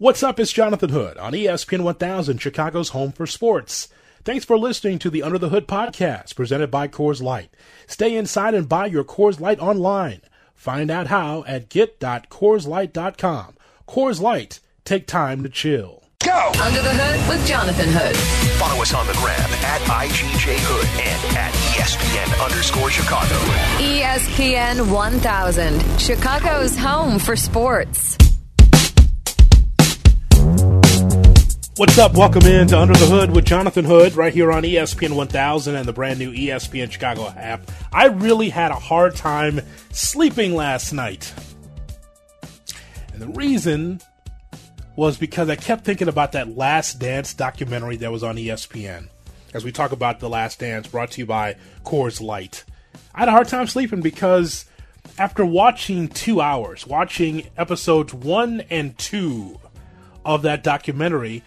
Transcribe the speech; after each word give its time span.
What's 0.00 0.22
up? 0.22 0.40
It's 0.40 0.50
Jonathan 0.50 0.88
Hood 0.88 1.18
on 1.18 1.34
ESPN 1.34 1.82
1000, 1.82 2.38
Chicago's 2.40 2.88
home 2.88 3.12
for 3.12 3.26
sports. 3.26 3.88
Thanks 4.24 4.46
for 4.46 4.58
listening 4.58 4.98
to 5.00 5.10
the 5.10 5.22
Under 5.22 5.36
the 5.36 5.50
Hood 5.50 5.68
podcast 5.68 6.34
presented 6.34 6.70
by 6.70 6.88
Coors 6.88 7.20
Light. 7.20 7.50
Stay 7.86 8.16
inside 8.16 8.54
and 8.54 8.66
buy 8.66 8.86
your 8.86 9.04
Coors 9.04 9.40
Light 9.40 9.60
online. 9.60 10.22
Find 10.54 10.90
out 10.90 11.08
how 11.08 11.44
at 11.46 11.68
get.coorslight.com. 11.68 13.56
Coors 13.86 14.22
Light, 14.22 14.60
take 14.86 15.06
time 15.06 15.42
to 15.42 15.50
chill. 15.50 16.02
Go! 16.24 16.52
Under 16.62 16.80
the 16.80 16.94
Hood 16.94 17.28
with 17.28 17.46
Jonathan 17.46 17.90
Hood. 17.90 18.16
Follow 18.58 18.80
us 18.80 18.94
on 18.94 19.06
the 19.06 19.12
gram 19.12 19.38
at 19.38 19.82
IGJ 19.82 20.56
Hood 20.62 20.88
and 20.96 21.36
at 21.36 21.52
ESPN 21.76 22.42
underscore 22.42 22.88
Chicago. 22.88 23.34
ESPN 23.84 24.90
1000, 24.90 26.00
Chicago's 26.00 26.78
home 26.78 27.18
for 27.18 27.36
sports. 27.36 28.16
What's 31.76 31.96
up? 31.98 32.14
Welcome 32.14 32.46
in 32.46 32.66
to 32.68 32.78
Under 32.78 32.94
the 32.94 33.06
Hood 33.06 33.30
with 33.30 33.44
Jonathan 33.44 33.84
Hood 33.84 34.16
right 34.16 34.34
here 34.34 34.50
on 34.50 34.64
ESPN 34.64 35.14
1000 35.14 35.76
and 35.76 35.86
the 35.86 35.92
brand 35.92 36.18
new 36.18 36.32
ESPN 36.32 36.90
Chicago 36.90 37.28
app. 37.28 37.70
I 37.92 38.06
really 38.06 38.48
had 38.48 38.72
a 38.72 38.74
hard 38.74 39.14
time 39.14 39.60
sleeping 39.92 40.56
last 40.56 40.92
night. 40.92 41.32
And 43.12 43.22
the 43.22 43.28
reason 43.28 44.00
was 44.96 45.16
because 45.16 45.48
I 45.48 45.54
kept 45.54 45.84
thinking 45.84 46.08
about 46.08 46.32
that 46.32 46.56
Last 46.56 46.98
Dance 46.98 47.34
documentary 47.34 47.96
that 47.98 48.10
was 48.10 48.24
on 48.24 48.34
ESPN. 48.34 49.08
As 49.54 49.64
we 49.64 49.70
talk 49.70 49.92
about 49.92 50.18
The 50.18 50.28
Last 50.28 50.58
Dance, 50.58 50.88
brought 50.88 51.12
to 51.12 51.20
you 51.20 51.26
by 51.26 51.54
Coors 51.84 52.20
Light. 52.20 52.64
I 53.14 53.20
had 53.20 53.28
a 53.28 53.32
hard 53.32 53.46
time 53.46 53.68
sleeping 53.68 54.00
because 54.00 54.66
after 55.18 55.46
watching 55.46 56.08
two 56.08 56.40
hours, 56.40 56.84
watching 56.84 57.48
episodes 57.56 58.12
one 58.12 58.62
and 58.70 58.98
two 58.98 59.60
of 60.24 60.42
that 60.42 60.64
documentary, 60.64 61.44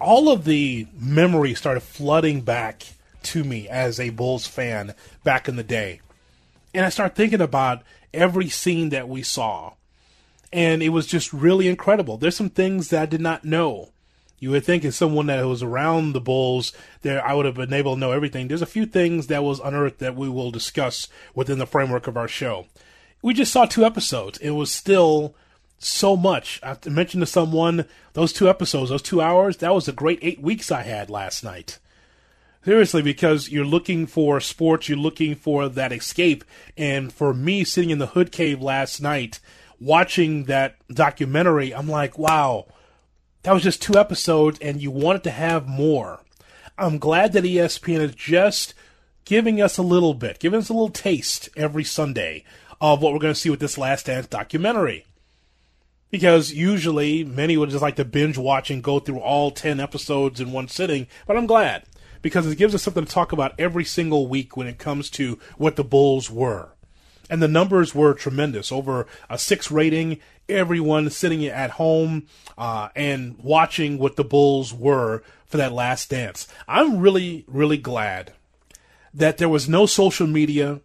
all 0.00 0.30
of 0.30 0.44
the 0.44 0.86
memories 0.98 1.58
started 1.58 1.80
flooding 1.80 2.42
back 2.42 2.84
to 3.24 3.44
me 3.44 3.68
as 3.68 3.98
a 3.98 4.10
Bulls 4.10 4.46
fan 4.46 4.94
back 5.24 5.48
in 5.48 5.56
the 5.56 5.62
day. 5.62 6.00
And 6.74 6.84
I 6.84 6.90
started 6.90 7.16
thinking 7.16 7.40
about 7.40 7.82
every 8.12 8.48
scene 8.48 8.90
that 8.90 9.08
we 9.08 9.22
saw. 9.22 9.72
And 10.52 10.82
it 10.82 10.90
was 10.90 11.06
just 11.06 11.32
really 11.32 11.68
incredible. 11.68 12.16
There's 12.16 12.36
some 12.36 12.50
things 12.50 12.88
that 12.90 13.02
I 13.02 13.06
did 13.06 13.20
not 13.20 13.44
know. 13.44 13.90
You 14.38 14.50
would 14.50 14.64
think 14.64 14.84
as 14.84 14.94
someone 14.94 15.26
that 15.26 15.44
was 15.46 15.62
around 15.62 16.12
the 16.12 16.20
Bulls, 16.20 16.72
there 17.02 17.26
I 17.26 17.32
would 17.32 17.46
have 17.46 17.54
been 17.54 17.72
able 17.72 17.94
to 17.94 18.00
know 18.00 18.12
everything. 18.12 18.48
There's 18.48 18.62
a 18.62 18.66
few 18.66 18.84
things 18.86 19.28
that 19.28 19.42
was 19.42 19.60
unearthed 19.60 19.98
that 20.00 20.14
we 20.14 20.28
will 20.28 20.50
discuss 20.50 21.08
within 21.34 21.58
the 21.58 21.66
framework 21.66 22.06
of 22.06 22.16
our 22.16 22.28
show. 22.28 22.66
We 23.22 23.32
just 23.34 23.52
saw 23.52 23.64
two 23.64 23.84
episodes. 23.84 24.38
It 24.38 24.50
was 24.50 24.70
still 24.70 25.34
so 25.78 26.16
much. 26.16 26.60
I 26.62 26.76
mentioned 26.88 27.22
to 27.22 27.26
someone 27.26 27.86
those 28.14 28.32
two 28.32 28.48
episodes, 28.48 28.90
those 28.90 29.02
two 29.02 29.20
hours, 29.20 29.58
that 29.58 29.74
was 29.74 29.88
a 29.88 29.92
great 29.92 30.18
eight 30.22 30.40
weeks 30.40 30.70
I 30.70 30.82
had 30.82 31.10
last 31.10 31.44
night. 31.44 31.78
Seriously, 32.64 33.02
because 33.02 33.48
you're 33.48 33.64
looking 33.64 34.06
for 34.06 34.40
sports, 34.40 34.88
you're 34.88 34.98
looking 34.98 35.36
for 35.36 35.68
that 35.68 35.92
escape. 35.92 36.42
And 36.76 37.12
for 37.12 37.32
me, 37.32 37.62
sitting 37.62 37.90
in 37.90 37.98
the 37.98 38.08
hood 38.08 38.32
cave 38.32 38.60
last 38.60 39.00
night, 39.00 39.38
watching 39.78 40.44
that 40.44 40.76
documentary, 40.88 41.72
I'm 41.72 41.88
like, 41.88 42.18
wow, 42.18 42.66
that 43.44 43.52
was 43.52 43.62
just 43.62 43.82
two 43.82 43.96
episodes, 43.96 44.58
and 44.60 44.82
you 44.82 44.90
wanted 44.90 45.22
to 45.24 45.30
have 45.30 45.68
more. 45.68 46.20
I'm 46.76 46.98
glad 46.98 47.32
that 47.34 47.44
ESPN 47.44 48.00
is 48.00 48.14
just 48.14 48.74
giving 49.24 49.62
us 49.62 49.78
a 49.78 49.82
little 49.82 50.14
bit, 50.14 50.40
giving 50.40 50.58
us 50.58 50.68
a 50.68 50.72
little 50.72 50.88
taste 50.88 51.48
every 51.56 51.84
Sunday 51.84 52.42
of 52.80 53.00
what 53.00 53.12
we're 53.12 53.20
going 53.20 53.34
to 53.34 53.38
see 53.38 53.50
with 53.50 53.60
this 53.60 53.78
Last 53.78 54.06
Dance 54.06 54.26
documentary 54.26 55.04
because 56.10 56.52
usually 56.52 57.24
many 57.24 57.56
would 57.56 57.70
just 57.70 57.82
like 57.82 57.96
to 57.96 58.04
binge 58.04 58.38
watch 58.38 58.70
and 58.70 58.82
go 58.82 58.98
through 58.98 59.20
all 59.20 59.50
10 59.50 59.80
episodes 59.80 60.40
in 60.40 60.52
one 60.52 60.68
sitting, 60.68 61.06
but 61.26 61.36
I'm 61.36 61.46
glad 61.46 61.84
because 62.22 62.46
it 62.46 62.58
gives 62.58 62.74
us 62.74 62.82
something 62.82 63.04
to 63.04 63.12
talk 63.12 63.32
about 63.32 63.54
every 63.58 63.84
single 63.84 64.26
week 64.26 64.56
when 64.56 64.66
it 64.66 64.78
comes 64.78 65.10
to 65.10 65.38
what 65.56 65.76
the 65.76 65.84
Bulls 65.84 66.30
were. 66.30 66.70
And 67.28 67.42
the 67.42 67.48
numbers 67.48 67.94
were 67.94 68.14
tremendous 68.14 68.70
over 68.70 69.06
a 69.28 69.38
six 69.38 69.70
rating, 69.70 70.18
everyone 70.48 71.10
sitting 71.10 71.44
at 71.44 71.70
home 71.70 72.26
uh, 72.56 72.88
and 72.94 73.36
watching 73.38 73.98
what 73.98 74.16
the 74.16 74.24
Bulls 74.24 74.72
were 74.72 75.22
for 75.46 75.56
that 75.56 75.72
last 75.72 76.10
dance. 76.10 76.46
I'm 76.68 76.98
really, 76.98 77.44
really 77.48 77.78
glad 77.78 78.32
that 79.12 79.38
there 79.38 79.48
was 79.48 79.68
no 79.68 79.86
social 79.86 80.26
media 80.26 80.80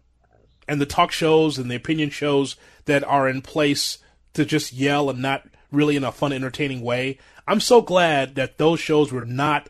and 0.66 0.80
the 0.80 0.86
talk 0.86 1.12
shows 1.12 1.58
and 1.58 1.70
the 1.70 1.76
opinion 1.76 2.10
shows 2.10 2.56
that 2.86 3.04
are 3.04 3.28
in 3.28 3.42
place 3.42 3.98
to 4.34 4.44
just 4.44 4.72
yell 4.72 5.10
and 5.10 5.20
not 5.20 5.46
really 5.70 5.96
in 5.96 6.04
a 6.04 6.12
fun, 6.12 6.32
entertaining 6.32 6.82
way. 6.82 7.18
I'm 7.46 7.60
so 7.60 7.82
glad 7.82 8.34
that 8.36 8.58
those 8.58 8.80
shows 8.80 9.12
were 9.12 9.24
not 9.24 9.68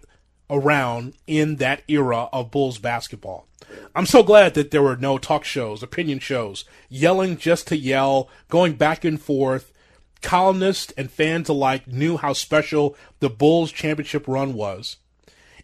around 0.50 1.14
in 1.26 1.56
that 1.56 1.82
era 1.88 2.28
of 2.32 2.50
Bulls 2.50 2.78
basketball. 2.78 3.46
I'm 3.94 4.06
so 4.06 4.22
glad 4.22 4.54
that 4.54 4.70
there 4.70 4.82
were 4.82 4.96
no 4.96 5.16
talk 5.18 5.44
shows, 5.44 5.82
opinion 5.82 6.18
shows, 6.18 6.64
yelling 6.88 7.38
just 7.38 7.66
to 7.68 7.76
yell, 7.76 8.28
going 8.48 8.74
back 8.74 9.04
and 9.04 9.20
forth. 9.20 9.72
Columnists 10.20 10.92
and 10.96 11.10
fans 11.10 11.48
alike 11.48 11.88
knew 11.88 12.16
how 12.16 12.32
special 12.32 12.96
the 13.20 13.30
Bulls 13.30 13.72
championship 13.72 14.28
run 14.28 14.54
was 14.54 14.98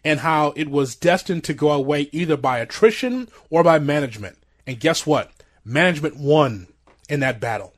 and 0.03 0.21
how 0.21 0.53
it 0.55 0.69
was 0.69 0.95
destined 0.95 1.43
to 1.45 1.53
go 1.53 1.71
away 1.71 2.09
either 2.11 2.37
by 2.37 2.59
attrition 2.59 3.29
or 3.49 3.63
by 3.63 3.79
management. 3.79 4.37
And 4.65 4.79
guess 4.79 5.05
what? 5.05 5.31
Management 5.63 6.17
won 6.17 6.67
in 7.07 7.19
that 7.21 7.39
battle. 7.39 7.73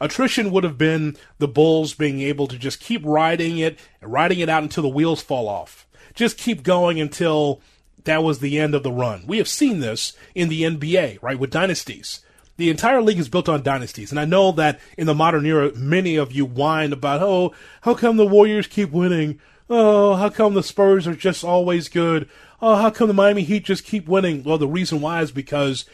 Attrition 0.00 0.50
would 0.50 0.64
have 0.64 0.78
been 0.78 1.16
the 1.38 1.48
Bulls 1.48 1.94
being 1.94 2.20
able 2.20 2.46
to 2.46 2.58
just 2.58 2.80
keep 2.80 3.02
riding 3.04 3.58
it, 3.58 3.78
riding 4.00 4.40
it 4.40 4.48
out 4.48 4.62
until 4.62 4.82
the 4.82 4.88
wheels 4.88 5.22
fall 5.22 5.48
off. 5.48 5.86
Just 6.14 6.38
keep 6.38 6.62
going 6.62 7.00
until 7.00 7.60
that 8.04 8.22
was 8.22 8.38
the 8.38 8.58
end 8.58 8.74
of 8.74 8.82
the 8.82 8.92
run. 8.92 9.24
We 9.26 9.38
have 9.38 9.48
seen 9.48 9.80
this 9.80 10.12
in 10.34 10.48
the 10.48 10.62
NBA, 10.62 11.18
right, 11.22 11.38
with 11.38 11.50
dynasties. 11.50 12.20
The 12.56 12.70
entire 12.70 13.02
league 13.02 13.18
is 13.18 13.28
built 13.28 13.48
on 13.48 13.62
dynasties. 13.62 14.10
And 14.12 14.20
I 14.20 14.24
know 14.24 14.52
that 14.52 14.78
in 14.96 15.06
the 15.06 15.14
modern 15.14 15.44
era, 15.44 15.72
many 15.74 16.16
of 16.16 16.32
you 16.32 16.44
whine 16.44 16.92
about, 16.92 17.22
oh, 17.22 17.52
how 17.80 17.94
come 17.94 18.16
the 18.16 18.26
Warriors 18.26 18.68
keep 18.68 18.90
winning? 18.90 19.40
Oh, 19.68 20.14
how 20.14 20.28
come 20.28 20.54
the 20.54 20.62
Spurs 20.62 21.06
are 21.06 21.16
just 21.16 21.42
always 21.42 21.88
good? 21.88 22.28
Oh, 22.62 22.76
how 22.76 22.90
come 22.90 23.08
the 23.08 23.14
Miami 23.14 23.42
Heat 23.42 23.64
just 23.64 23.84
keep 23.84 24.06
winning? 24.06 24.44
Well, 24.44 24.58
the 24.58 24.68
reason 24.68 25.00
why 25.00 25.22
is 25.22 25.32
because 25.32 25.84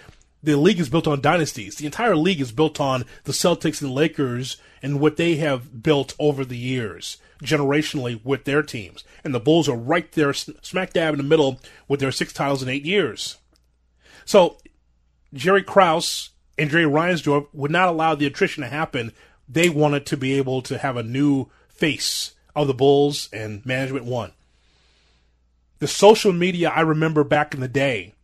the 0.43 0.57
league 0.57 0.81
is 0.81 0.89
built 0.89 1.07
on 1.07 1.21
dynasties. 1.21 1.77
The 1.77 1.87
entire 1.87 2.17
league 2.17 2.41
is 2.41 2.53
built 2.53 2.81
on 2.81 3.05
the 3.25 3.33
Celtics 3.33 3.83
and 3.83 3.93
Lakers 3.93 4.57
and 4.83 5.01
what 5.01 5.17
they 5.17 5.37
have 5.37 5.83
built 5.83 6.15
over 6.19 6.45
the 6.45 6.57
years, 6.57 7.19
generationally 7.43 8.25
with 8.25 8.45
their 8.45 8.63
teams. 8.63 9.05
And 9.23 9.35
the 9.35 9.41
Bulls 9.41 9.69
are 9.69 9.77
right 9.77 10.11
there, 10.13 10.33
smack 10.33 10.93
dab 10.93 11.15
in 11.15 11.19
the 11.19 11.25
middle, 11.25 11.61
with 11.89 12.01
their 12.01 12.13
six 12.13 12.33
titles 12.33 12.63
in 12.63 12.69
eight 12.69 12.87
years. 12.87 13.37
So, 14.25 14.57
Jerry 15.35 15.63
Krause 15.63 16.31
and 16.57 16.71
Jerry 16.71 16.85
Reinsdorf 16.85 17.49
would 17.53 17.71
not 17.71 17.89
allow 17.89 18.15
the 18.15 18.27
attrition 18.27 18.63
to 18.63 18.69
happen. 18.69 19.13
They 19.49 19.69
wanted 19.69 20.07
to 20.07 20.17
be 20.17 20.35
able 20.35 20.63
to 20.63 20.79
have 20.79 20.97
a 20.97 21.03
new 21.03 21.49
face 21.69 22.33
of 22.55 22.67
the 22.67 22.75
Bulls, 22.75 23.29
and 23.33 23.65
management 23.65 24.05
won. 24.05 24.33
The 25.79 25.87
social 25.87 26.33
media 26.33 26.71
I 26.71 26.81
remember 26.81 27.25
back 27.25 27.55
in 27.55 27.61
the 27.61 27.69
day 27.69 28.15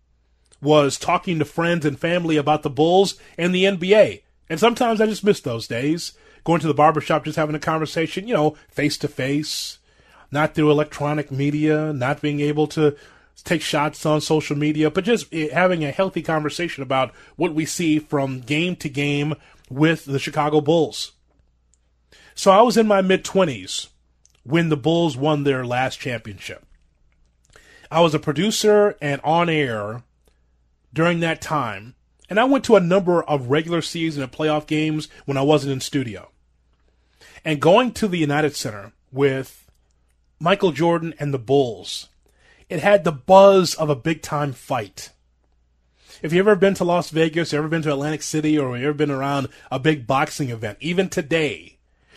was 0.66 0.98
talking 0.98 1.38
to 1.38 1.44
friends 1.44 1.86
and 1.86 1.98
family 1.98 2.36
about 2.36 2.64
the 2.64 2.70
Bulls 2.70 3.14
and 3.38 3.54
the 3.54 3.64
NBA. 3.64 4.22
And 4.50 4.58
sometimes 4.58 5.00
I 5.00 5.06
just 5.06 5.24
miss 5.24 5.40
those 5.40 5.68
days. 5.68 6.12
Going 6.44 6.60
to 6.60 6.66
the 6.66 6.74
barbershop, 6.74 7.24
just 7.24 7.36
having 7.36 7.54
a 7.54 7.60
conversation, 7.60 8.26
you 8.26 8.34
know, 8.34 8.56
face 8.68 8.98
to 8.98 9.08
face, 9.08 9.78
not 10.30 10.54
through 10.54 10.70
electronic 10.70 11.30
media, 11.30 11.92
not 11.92 12.20
being 12.20 12.40
able 12.40 12.66
to 12.68 12.96
take 13.44 13.62
shots 13.62 14.04
on 14.04 14.20
social 14.20 14.56
media, 14.56 14.90
but 14.90 15.04
just 15.04 15.32
eh, 15.32 15.48
having 15.52 15.84
a 15.84 15.92
healthy 15.92 16.22
conversation 16.22 16.82
about 16.82 17.14
what 17.36 17.54
we 17.54 17.64
see 17.64 17.98
from 17.98 18.40
game 18.40 18.74
to 18.76 18.88
game 18.88 19.34
with 19.70 20.04
the 20.04 20.18
Chicago 20.18 20.60
Bulls. 20.60 21.12
So 22.34 22.50
I 22.50 22.60
was 22.62 22.76
in 22.76 22.86
my 22.86 23.02
mid 23.02 23.24
20s 23.24 23.88
when 24.42 24.68
the 24.68 24.76
Bulls 24.76 25.16
won 25.16 25.44
their 25.44 25.64
last 25.64 26.00
championship. 26.00 26.64
I 27.88 28.00
was 28.00 28.14
a 28.14 28.18
producer 28.18 28.96
and 29.00 29.20
on 29.22 29.48
air 29.48 30.02
during 30.96 31.20
that 31.20 31.42
time, 31.42 31.94
and 32.30 32.40
I 32.40 32.44
went 32.44 32.64
to 32.64 32.74
a 32.74 32.80
number 32.80 33.22
of 33.22 33.50
regular 33.50 33.82
season 33.82 34.22
and 34.22 34.32
playoff 34.32 34.66
games 34.66 35.08
when 35.26 35.36
I 35.36 35.42
wasn't 35.42 35.74
in 35.74 35.80
studio. 35.80 36.30
And 37.44 37.60
going 37.60 37.92
to 37.92 38.08
the 38.08 38.18
United 38.18 38.56
Center 38.56 38.92
with 39.12 39.70
Michael 40.40 40.72
Jordan 40.72 41.14
and 41.20 41.34
the 41.34 41.38
Bulls, 41.38 42.08
it 42.70 42.80
had 42.80 43.04
the 43.04 43.12
buzz 43.12 43.74
of 43.74 43.90
a 43.90 43.94
big 43.94 44.22
time 44.22 44.54
fight. 44.54 45.10
If 46.22 46.32
you've 46.32 46.48
ever 46.48 46.56
been 46.56 46.74
to 46.74 46.84
Las 46.84 47.10
Vegas, 47.10 47.52
ever 47.52 47.68
been 47.68 47.82
to 47.82 47.92
Atlantic 47.92 48.22
City, 48.22 48.58
or 48.58 48.74
ever 48.74 48.94
been 48.94 49.10
around 49.10 49.48
a 49.70 49.78
big 49.78 50.06
boxing 50.06 50.48
event, 50.48 50.78
even 50.80 51.10
today, 51.10 51.76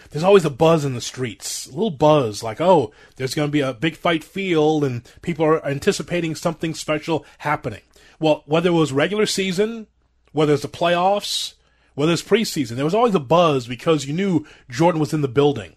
there's 0.10 0.24
always 0.24 0.46
a 0.46 0.50
buzz 0.50 0.86
in 0.86 0.96
the 0.96 1.02
streets. 1.02 1.68
A 1.68 1.72
little 1.72 1.92
buzz, 1.92 2.42
like, 2.42 2.62
oh, 2.62 2.94
there's 3.18 3.36
going 3.36 3.50
to 3.50 3.52
be 3.52 3.60
a 3.60 3.74
big 3.74 3.98
fight 3.98 4.24
field, 4.24 4.86
and 4.86 5.04
people 5.22 5.44
are 5.44 5.64
anticipating 5.66 6.34
something 6.34 6.74
special 6.74 7.26
happening. 7.40 7.82
Well, 8.20 8.44
whether 8.46 8.70
it 8.70 8.74
was 8.74 8.92
regular 8.92 9.26
season, 9.26 9.88
whether 10.32 10.54
it's 10.54 10.62
the 10.62 10.68
playoffs, 10.68 11.54
whether 11.96 12.12
it's 12.12 12.24
preseason, 12.24 12.76
there 12.76 12.86
was 12.86 12.94
always 12.94 13.16
a 13.16 13.20
buzz 13.20 13.68
because 13.68 14.06
you 14.06 14.14
knew 14.14 14.46
Jordan 14.70 15.00
was 15.00 15.14
in 15.14 15.22
the 15.22 15.28
building. 15.28 15.76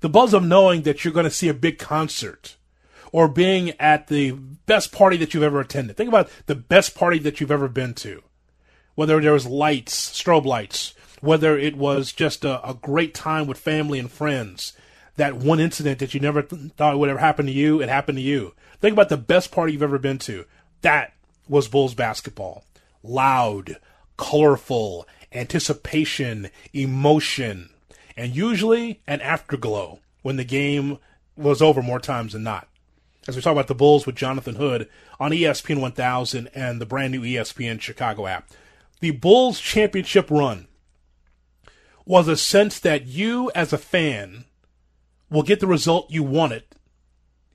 The 0.00 0.08
buzz 0.08 0.34
of 0.34 0.44
knowing 0.44 0.82
that 0.82 1.04
you're 1.04 1.14
going 1.14 1.24
to 1.24 1.30
see 1.30 1.48
a 1.48 1.54
big 1.54 1.78
concert 1.78 2.56
or 3.12 3.28
being 3.28 3.70
at 3.80 4.08
the 4.08 4.32
best 4.32 4.92
party 4.92 5.16
that 5.18 5.32
you've 5.32 5.42
ever 5.42 5.60
attended. 5.60 5.96
Think 5.96 6.08
about 6.08 6.28
the 6.46 6.54
best 6.54 6.94
party 6.94 7.18
that 7.20 7.40
you've 7.40 7.50
ever 7.50 7.68
been 7.68 7.94
to. 7.94 8.22
Whether 8.94 9.20
there 9.20 9.32
was 9.32 9.46
lights, 9.46 10.10
strobe 10.10 10.44
lights, 10.44 10.94
whether 11.20 11.58
it 11.58 11.76
was 11.76 12.12
just 12.12 12.44
a, 12.44 12.68
a 12.68 12.74
great 12.74 13.14
time 13.14 13.46
with 13.46 13.58
family 13.58 13.98
and 13.98 14.10
friends, 14.10 14.72
that 15.16 15.36
one 15.36 15.60
incident 15.60 16.00
that 16.00 16.12
you 16.12 16.20
never 16.20 16.42
th- 16.42 16.72
thought 16.72 16.98
would 16.98 17.08
ever 17.08 17.18
happen 17.18 17.46
to 17.46 17.52
you, 17.52 17.80
it 17.80 17.88
happened 17.88 18.18
to 18.18 18.22
you. 18.22 18.54
Think 18.80 18.92
about 18.92 19.08
the 19.08 19.16
best 19.16 19.50
party 19.52 19.72
you've 19.72 19.82
ever 19.82 19.98
been 19.98 20.18
to. 20.18 20.44
That 20.82 21.14
was 21.48 21.68
Bulls 21.68 21.94
basketball. 21.94 22.64
Loud, 23.02 23.78
colorful, 24.16 25.06
anticipation, 25.32 26.50
emotion, 26.72 27.70
and 28.16 28.34
usually 28.34 29.00
an 29.06 29.20
afterglow 29.20 30.00
when 30.22 30.36
the 30.36 30.44
game 30.44 30.98
was 31.36 31.60
over 31.60 31.82
more 31.82 32.00
times 32.00 32.32
than 32.32 32.42
not. 32.42 32.68
As 33.26 33.36
we 33.36 33.42
talk 33.42 33.52
about 33.52 33.68
the 33.68 33.74
Bulls 33.74 34.06
with 34.06 34.16
Jonathan 34.16 34.56
Hood 34.56 34.88
on 35.18 35.32
ESPN 35.32 35.80
1000 35.80 36.48
and 36.54 36.80
the 36.80 36.86
brand 36.86 37.12
new 37.12 37.22
ESPN 37.22 37.80
Chicago 37.80 38.26
app. 38.26 38.50
The 39.00 39.12
Bulls 39.12 39.60
championship 39.60 40.30
run 40.30 40.68
was 42.06 42.28
a 42.28 42.36
sense 42.36 42.78
that 42.80 43.06
you, 43.06 43.50
as 43.54 43.72
a 43.72 43.78
fan, 43.78 44.44
will 45.30 45.42
get 45.42 45.60
the 45.60 45.66
result 45.66 46.10
you 46.10 46.22
wanted 46.22 46.64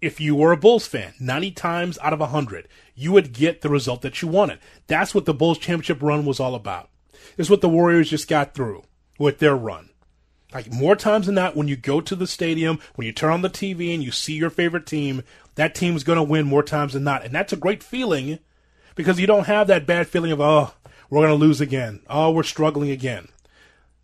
if 0.02 0.20
you 0.20 0.36
were 0.36 0.52
a 0.52 0.58
Bulls 0.58 0.88
fan. 0.88 1.14
90 1.20 1.52
times 1.52 2.00
out 2.02 2.14
of 2.14 2.20
100, 2.20 2.68
you 2.96 3.12
would 3.12 3.34
get 3.34 3.62
the 3.62 3.70
result 3.70 4.02
that 4.02 4.22
you 4.22 4.28
wanted. 4.28 4.60
That's 4.88 5.14
what 5.14 5.26
the 5.26 5.34
Bulls 5.34 5.58
championship 5.58 6.02
run 6.02 6.26
was 6.26 6.40
all 6.40 6.56
about. 6.56 6.90
It's 7.38 7.50
what 7.50 7.62
the 7.62 7.70
Warriors 7.70 8.10
just 8.10 8.28
got 8.28 8.54
through 8.54 8.84
with 9.18 9.40
their 9.40 9.56
run. 9.56 9.90
Like 10.54 10.72
more 10.72 10.96
times 10.96 11.28
than 11.28 11.36
not, 11.36 11.56
when 11.56 11.68
you 11.68 11.76
go 11.76 12.02
to 12.02 12.16
the 12.16 12.26
stadium, 12.26 12.80
when 12.96 13.06
you 13.06 13.12
turn 13.12 13.32
on 13.32 13.42
the 13.42 13.50
TV 13.50 13.94
and 13.94 14.04
you 14.04 14.12
see 14.12 14.34
your 14.34 14.50
favorite 14.50 14.88
team, 14.88 15.24
that 15.56 15.76
team's 15.76 16.04
going 16.04 16.18
to 16.18 16.24
win 16.24 16.48
more 16.48 16.64
times 16.64 16.94
than 16.94 17.04
not. 17.04 17.24
And 17.24 17.34
that's 17.34 17.54
a 17.54 17.58
great 17.58 17.84
feeling 17.84 18.40
because 18.96 19.20
you 19.20 19.28
don't 19.28 19.46
have 19.46 19.68
that 19.68 19.86
bad 19.86 20.08
feeling 20.08 20.32
of, 20.32 20.42
oh, 20.42 20.74
we're 21.10 21.20
going 21.20 21.30
to 21.40 21.46
lose 21.46 21.62
again. 21.62 22.02
Oh, 22.10 22.32
we're 22.32 22.44
struggling 22.44 22.90
again. 22.90 23.28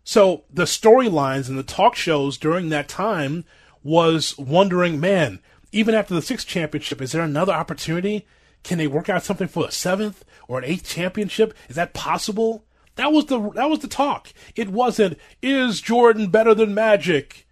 So 0.04 0.44
the 0.52 0.64
storylines 0.64 1.48
and 1.48 1.58
the 1.58 1.64
talk 1.64 1.96
shows 1.96 2.38
during 2.38 2.68
that 2.68 2.88
time 2.88 3.44
was 3.82 4.38
wondering, 4.38 5.00
man, 5.00 5.40
even 5.76 5.94
after 5.94 6.14
the 6.14 6.22
sixth 6.22 6.46
championship, 6.46 7.02
is 7.02 7.12
there 7.12 7.22
another 7.22 7.52
opportunity? 7.52 8.26
Can 8.62 8.78
they 8.78 8.86
work 8.86 9.10
out 9.10 9.22
something 9.22 9.46
for 9.46 9.66
a 9.66 9.70
seventh 9.70 10.24
or 10.48 10.58
an 10.58 10.64
eighth 10.64 10.88
championship? 10.88 11.52
Is 11.68 11.76
that 11.76 11.92
possible? 11.92 12.64
That 12.94 13.12
was 13.12 13.26
the 13.26 13.50
that 13.50 13.68
was 13.68 13.80
the 13.80 13.88
talk. 13.88 14.32
It 14.54 14.70
wasn't 14.70 15.18
is 15.42 15.82
Jordan 15.82 16.28
better 16.30 16.54
than 16.54 16.74
Magic? 16.74 17.46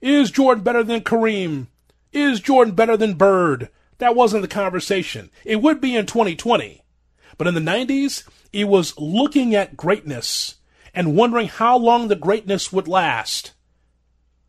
Is 0.00 0.32
Jordan 0.32 0.64
better 0.64 0.82
than 0.82 1.02
Kareem? 1.02 1.68
Is 2.12 2.40
Jordan 2.40 2.74
better 2.74 2.96
than 2.96 3.14
Bird? 3.14 3.68
That 3.98 4.16
wasn't 4.16 4.42
the 4.42 4.48
conversation. 4.48 5.30
It 5.44 5.62
would 5.62 5.80
be 5.80 5.94
in 5.94 6.06
2020. 6.06 6.82
But 7.38 7.46
in 7.46 7.54
the 7.54 7.60
90s, 7.60 8.28
it 8.52 8.64
was 8.64 8.98
looking 8.98 9.54
at 9.54 9.76
greatness 9.76 10.56
and 10.92 11.16
wondering 11.16 11.46
how 11.46 11.78
long 11.78 12.08
the 12.08 12.16
greatness 12.16 12.72
would 12.72 12.88
last. 12.88 13.53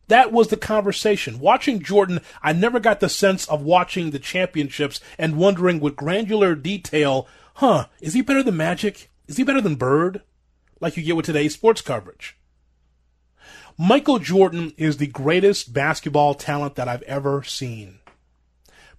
That 0.08 0.32
was 0.32 0.48
the 0.48 0.56
conversation. 0.56 1.40
Watching 1.40 1.82
Jordan, 1.82 2.20
I 2.42 2.52
never 2.52 2.78
got 2.78 3.00
the 3.00 3.08
sense 3.08 3.48
of 3.48 3.62
watching 3.62 4.10
the 4.10 4.18
championships 4.18 5.00
and 5.18 5.36
wondering 5.36 5.80
with 5.80 5.96
granular 5.96 6.54
detail, 6.54 7.26
huh, 7.54 7.86
is 8.00 8.14
he 8.14 8.22
better 8.22 8.42
than 8.42 8.56
Magic? 8.56 9.10
Is 9.26 9.36
he 9.36 9.42
better 9.42 9.60
than 9.60 9.74
Bird? 9.74 10.22
Like 10.80 10.96
you 10.96 11.02
get 11.02 11.16
with 11.16 11.26
today's 11.26 11.54
sports 11.54 11.80
coverage. 11.80 12.36
Michael 13.78 14.18
Jordan 14.18 14.72
is 14.76 14.96
the 14.96 15.06
greatest 15.06 15.72
basketball 15.72 16.34
talent 16.34 16.76
that 16.76 16.88
I've 16.88 17.02
ever 17.02 17.42
seen. 17.42 17.98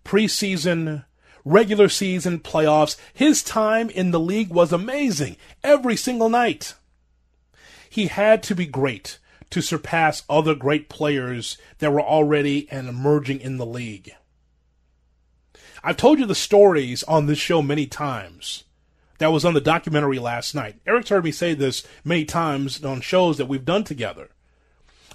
Preseason, 0.04 1.06
regular 1.45 1.89
season, 1.89 2.39
playoffs, 2.39 2.98
his 3.13 3.42
time 3.42 3.89
in 3.89 4.12
the 4.12 4.19
league 4.19 4.50
was 4.50 4.71
amazing 4.71 5.38
every 5.63 5.95
single 5.95 6.30
night. 6.30 6.75
He 7.89 8.07
had 8.07 8.44
to 8.44 8.56
be 8.56 8.65
great 8.65 9.18
to 9.49 9.61
surpass 9.61 10.23
other 10.29 10.55
great 10.55 10.89
players 10.89 11.57
that 11.79 11.91
were 11.91 12.01
already 12.01 12.67
and 12.71 12.88
emerging 12.88 13.41
in 13.41 13.57
the 13.57 13.65
league. 13.65 14.13
I've 15.83 15.97
told 15.97 16.19
you 16.19 16.25
the 16.25 16.35
stories 16.35 17.03
on 17.03 17.25
this 17.25 17.38
show 17.38 17.61
many 17.61 17.85
times. 17.85 18.63
That 19.19 19.31
was 19.31 19.45
on 19.45 19.53
the 19.53 19.61
documentary 19.61 20.19
last 20.19 20.53
night. 20.53 20.75
Eric's 20.85 21.09
heard 21.09 21.23
me 21.23 21.31
say 21.31 21.53
this 21.53 21.85
many 22.03 22.25
times 22.25 22.83
on 22.83 23.01
shows 23.01 23.38
that 23.38 23.47
we've 23.47 23.65
done 23.65 23.83
together 23.83 24.29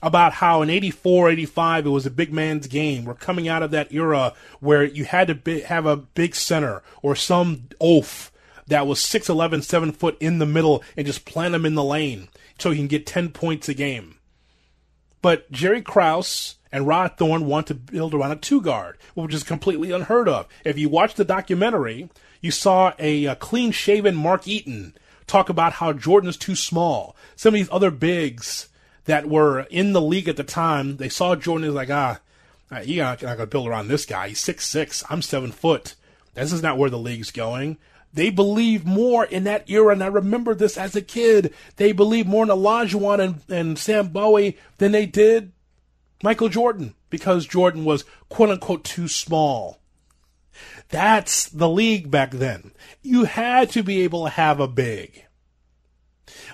about 0.03 0.35
how 0.35 0.63
in 0.63 0.71
84, 0.71 1.31
85, 1.31 1.87
it 1.87 1.91
was 1.91 2.07
a 2.07 2.11
big 2.11 2.33
man's 2.33 2.67
game. 2.67 3.05
We're 3.05 3.15
coming 3.15 3.49
out 3.49 3.63
of 3.63 3.71
that 3.71 3.93
era 3.93 4.33
where 4.59 4.83
you 4.83 5.05
had 5.05 5.29
to 5.29 5.35
be, 5.37 5.61
have 5.61 5.87
a 5.87 5.97
big 5.97 6.35
center 6.35 6.83
or 7.03 7.15
some 7.15 7.69
oaf 7.81 8.33
that 8.67 8.87
was 8.87 8.99
6'11, 9.01 9.63
7 9.63 9.93
foot 9.93 10.17
in 10.21 10.39
the 10.39 10.47
middle 10.47 10.83
and 10.97 11.07
just 11.07 11.25
plant 11.25 11.55
him 11.55 11.65
in 11.65 11.75
the 11.75 11.85
lane 11.85 12.29
so 12.59 12.71
he 12.71 12.79
can 12.79 12.89
get 12.89 13.07
10 13.07 13.31
points 13.31 13.69
a 13.69 13.75
game. 13.75 14.17
But 15.23 15.51
Jerry 15.51 15.81
Krause 15.81 16.57
and 16.73 16.87
Rod 16.87 17.17
Thorn 17.17 17.47
want 17.47 17.69
to 17.69 17.75
build 17.75 18.13
around 18.13 18.33
a 18.33 18.37
two 18.37 18.61
guard, 18.61 18.99
which 19.15 19.33
is 19.33 19.43
completely 19.43 19.93
unheard 19.93 20.29
of. 20.29 20.49
If 20.65 20.79
you 20.79 20.89
watch 20.89 21.15
the 21.15 21.25
documentary, 21.25 22.11
you 22.41 22.51
saw 22.51 22.93
a, 22.99 23.27
a 23.27 23.37
clean 23.37 23.71
shaven 23.71 24.17
Mark 24.17 24.49
Eaton 24.49 24.95
talk 25.27 25.49
about 25.49 25.75
how 25.75 25.93
Jordan's 25.93 26.37
too 26.37 26.57
small. 26.57 27.17
Some 27.37 27.55
of 27.55 27.61
these 27.61 27.69
other 27.71 27.91
bigs 27.91 28.69
that 29.05 29.29
were 29.29 29.61
in 29.71 29.93
the 29.93 30.01
league 30.01 30.29
at 30.29 30.37
the 30.37 30.45
time, 30.45 30.97
they 30.97 31.09
saw 31.09 31.37
Jordan 31.37 31.69
as 31.69 31.75
like, 31.75 31.91
ah, 31.91 32.21
you're 32.85 33.05
not, 33.05 33.23
not 33.23 33.37
going 33.37 33.39
to 33.39 33.47
build 33.47 33.69
around 33.69 33.89
this 33.89 34.07
guy. 34.07 34.29
He's 34.29 34.41
six 34.41 34.67
six. 34.67 35.05
I'm 35.09 35.23
seven 35.23 35.53
foot. 35.53 35.95
This 36.35 36.53
is 36.53 36.63
not 36.63 36.79
where 36.79 36.91
the 36.91 36.99
league's 36.99 37.31
going. 37.31 37.77
They 38.13 38.31
believe 38.31 38.85
more 38.85 39.25
in 39.25 39.45
that 39.45 39.69
era, 39.71 39.93
and 39.93 40.05
I 40.05 40.09
remember 40.09 40.55
this 40.55 40.77
as 40.77 40.95
a 40.95 41.03
kid. 41.03 41.55
They 41.77 41.93
believe 41.93 42.27
more 42.27 42.45
in 42.45 42.51
Olajuwon 42.51 43.21
and, 43.21 43.41
and 43.49 43.79
Sam 43.79 44.09
Bowie 44.09 44.59
than 44.79 44.93
they 44.93 45.07
did 45.07 45.53
Michael 46.23 46.49
Jordan 46.49 46.95
because 47.11 47.47
Jordan 47.47 47.85
was 47.85 48.05
quote 48.29 48.51
unquote 48.51 48.85
too 48.85 49.09
small. 49.09 49.79
That's 50.91 51.49
the 51.49 51.69
league 51.69 52.11
back 52.11 52.33
then. 52.33 52.73
You 53.01 53.25
had 53.25 53.71
to 53.71 53.83
be 53.83 54.03
able 54.03 54.25
to 54.25 54.31
have 54.31 54.61
a 54.61 54.69
big. 54.69 55.25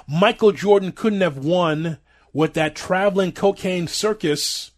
Michael 0.06 0.52
Jordan 0.52 0.92
couldn't 0.92 1.20
have 1.20 1.38
won 1.38 1.98
with 2.32 2.54
that 2.54 2.76
traveling 2.76 3.32
cocaine 3.32 3.88
circus 3.88 4.70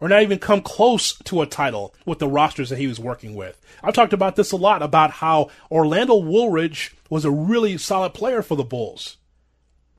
or 0.00 0.08
not 0.08 0.22
even 0.22 0.38
come 0.38 0.60
close 0.60 1.14
to 1.24 1.42
a 1.42 1.46
title 1.46 1.94
with 2.04 2.18
the 2.18 2.28
rosters 2.28 2.70
that 2.70 2.78
he 2.78 2.86
was 2.86 3.00
working 3.00 3.34
with. 3.34 3.60
I've 3.82 3.94
talked 3.94 4.12
about 4.12 4.36
this 4.36 4.52
a 4.52 4.56
lot 4.56 4.82
about 4.82 5.10
how 5.12 5.50
Orlando 5.70 6.16
Woolridge 6.16 6.94
was 7.10 7.24
a 7.24 7.30
really 7.30 7.78
solid 7.78 8.14
player 8.14 8.42
for 8.42 8.56
the 8.56 8.64
Bulls. 8.64 9.16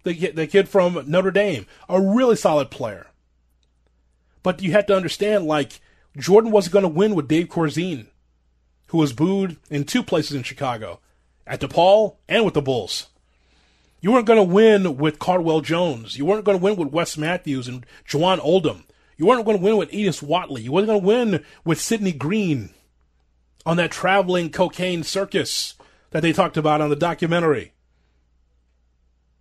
The, 0.03 0.31
the 0.31 0.47
kid 0.47 0.69
from 0.69 1.03
Notre 1.07 1.31
Dame, 1.31 1.65
a 1.89 2.01
really 2.01 2.35
solid 2.35 2.71
player. 2.71 3.07
But 4.43 4.61
you 4.61 4.71
have 4.71 4.85
to 4.85 4.95
understand, 4.95 5.45
like, 5.45 5.81
Jordan 6.17 6.51
wasn't 6.51 6.73
going 6.73 6.83
to 6.83 6.89
win 6.89 7.15
with 7.15 7.27
Dave 7.27 7.49
Corzine, 7.49 8.07
who 8.87 8.97
was 8.97 9.13
booed 9.13 9.57
in 9.69 9.83
two 9.83 10.01
places 10.01 10.35
in 10.35 10.43
Chicago, 10.43 10.99
at 11.45 11.59
DePaul 11.59 12.15
and 12.27 12.45
with 12.45 12.53
the 12.53 12.61
Bulls. 12.61 13.07
You 14.01 14.13
weren't 14.13 14.25
going 14.25 14.39
to 14.39 14.53
win 14.53 14.97
with 14.97 15.19
Caldwell 15.19 15.59
Jones. 15.59 16.17
You 16.17 16.25
weren't 16.25 16.45
going 16.45 16.57
to 16.57 16.63
win 16.63 16.77
with 16.77 16.93
Wes 16.93 17.17
Matthews 17.17 17.67
and 17.67 17.85
Jawann 18.07 18.39
Oldham. 18.39 18.85
You 19.19 19.25
weren't 19.25 19.43
going 19.43 19.57
to 19.57 19.63
win 19.63 19.75
with 19.75 19.89
Ennis 19.91 20.21
Whatley. 20.21 20.63
You 20.63 20.71
weren't 20.71 20.87
going 20.87 21.01
to 21.01 21.05
win 21.05 21.43
with 21.65 21.81
Sidney 21.81 22.13
Green 22.13 22.69
on 23.65 23.75
that 23.75 23.91
traveling 23.91 24.49
cocaine 24.49 25.03
circus 25.03 25.73
that 26.11 26.21
they 26.21 26.31
talked 26.31 26.55
about 26.55 26.79
on 26.79 26.89
the 26.89 26.95
documentary. 26.95 27.73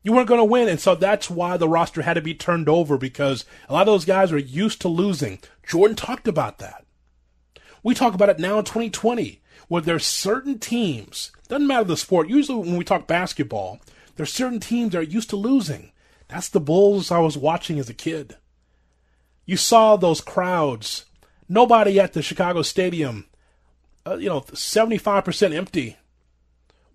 You 0.03 0.13
weren't 0.13 0.27
going 0.27 0.41
to 0.41 0.45
win, 0.45 0.69
and 0.69 0.81
so 0.81 0.97
that's 0.97 1.31
why 1.31 1.57
the 1.57 1.69
roster 1.69 2.03
had 2.03 2.15
to 2.15 2.21
be 2.21 2.35
turned 2.35 2.69
over 2.69 2.99
because 2.99 3.45
a 3.69 3.73
lot 3.73 3.83
of 3.83 3.87
those 3.87 4.05
guys 4.05 4.33
are 4.33 4.39
used 4.39 4.81
to 4.81 4.89
losing. 4.89 5.39
Jordan 5.65 5.97
talked 5.97 6.27
about 6.27 6.59
that. 6.59 6.85
We 7.85 7.95
talk 7.95 8.15
about 8.15 8.31
it 8.31 8.41
now 8.41 8.59
in 8.59 8.65
2020, 8.65 9.41
where 9.69 9.83
there's 9.83 10.05
certain 10.05 10.59
teams, 10.59 11.31
doesn't 11.47 11.69
matter 11.69 11.85
the 11.85 11.97
sport, 11.97 12.29
usually 12.29 12.59
when 12.59 12.77
we 12.77 12.85
talk 12.85 13.07
basketball, 13.07 13.79
there's 14.17 14.33
certain 14.33 14.59
teams 14.59 14.91
that 14.91 14.99
are 14.99 15.03
used 15.03 15.31
to 15.31 15.37
losing. 15.37 15.93
That's 16.27 16.49
the 16.49 16.59
Bulls 16.59 17.13
I 17.13 17.21
was 17.21 17.39
watching 17.39 17.79
as 17.79 17.89
a 17.89 17.95
kid. 17.95 18.39
You 19.49 19.57
saw 19.57 19.97
those 19.97 20.21
crowds. 20.21 21.07
Nobody 21.49 21.99
at 21.99 22.13
the 22.13 22.21
Chicago 22.21 22.61
Stadium, 22.61 23.25
uh, 24.07 24.19
you 24.19 24.29
know, 24.29 24.43
75% 24.43 25.55
empty, 25.55 25.97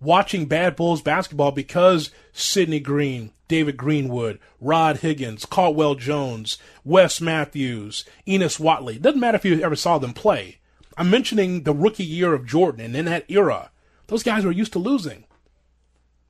watching 0.00 0.46
Bad 0.46 0.76
Bulls 0.76 1.02
basketball 1.02 1.50
because 1.50 2.12
Sidney 2.32 2.78
Green, 2.78 3.32
David 3.48 3.76
Greenwood, 3.76 4.38
Rod 4.60 4.98
Higgins, 4.98 5.44
Caldwell 5.46 5.96
Jones, 5.96 6.56
Wes 6.84 7.20
Matthews, 7.20 8.04
Ennis 8.24 8.58
Whatley. 8.58 9.02
Doesn't 9.02 9.18
matter 9.18 9.34
if 9.34 9.44
you 9.44 9.60
ever 9.60 9.74
saw 9.74 9.98
them 9.98 10.12
play. 10.12 10.58
I'm 10.96 11.10
mentioning 11.10 11.64
the 11.64 11.74
rookie 11.74 12.04
year 12.04 12.34
of 12.34 12.46
Jordan, 12.46 12.84
and 12.84 12.94
in 12.94 13.06
that 13.06 13.28
era, 13.28 13.72
those 14.06 14.22
guys 14.22 14.44
were 14.44 14.52
used 14.52 14.74
to 14.74 14.78
losing. 14.78 15.24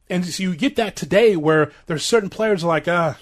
And 0.08 0.24
so 0.24 0.42
you 0.42 0.56
get 0.56 0.76
that 0.76 0.96
today 0.96 1.36
where 1.36 1.70
there's 1.84 2.02
certain 2.02 2.30
players 2.30 2.64
like, 2.64 2.88
ah, 2.88 3.18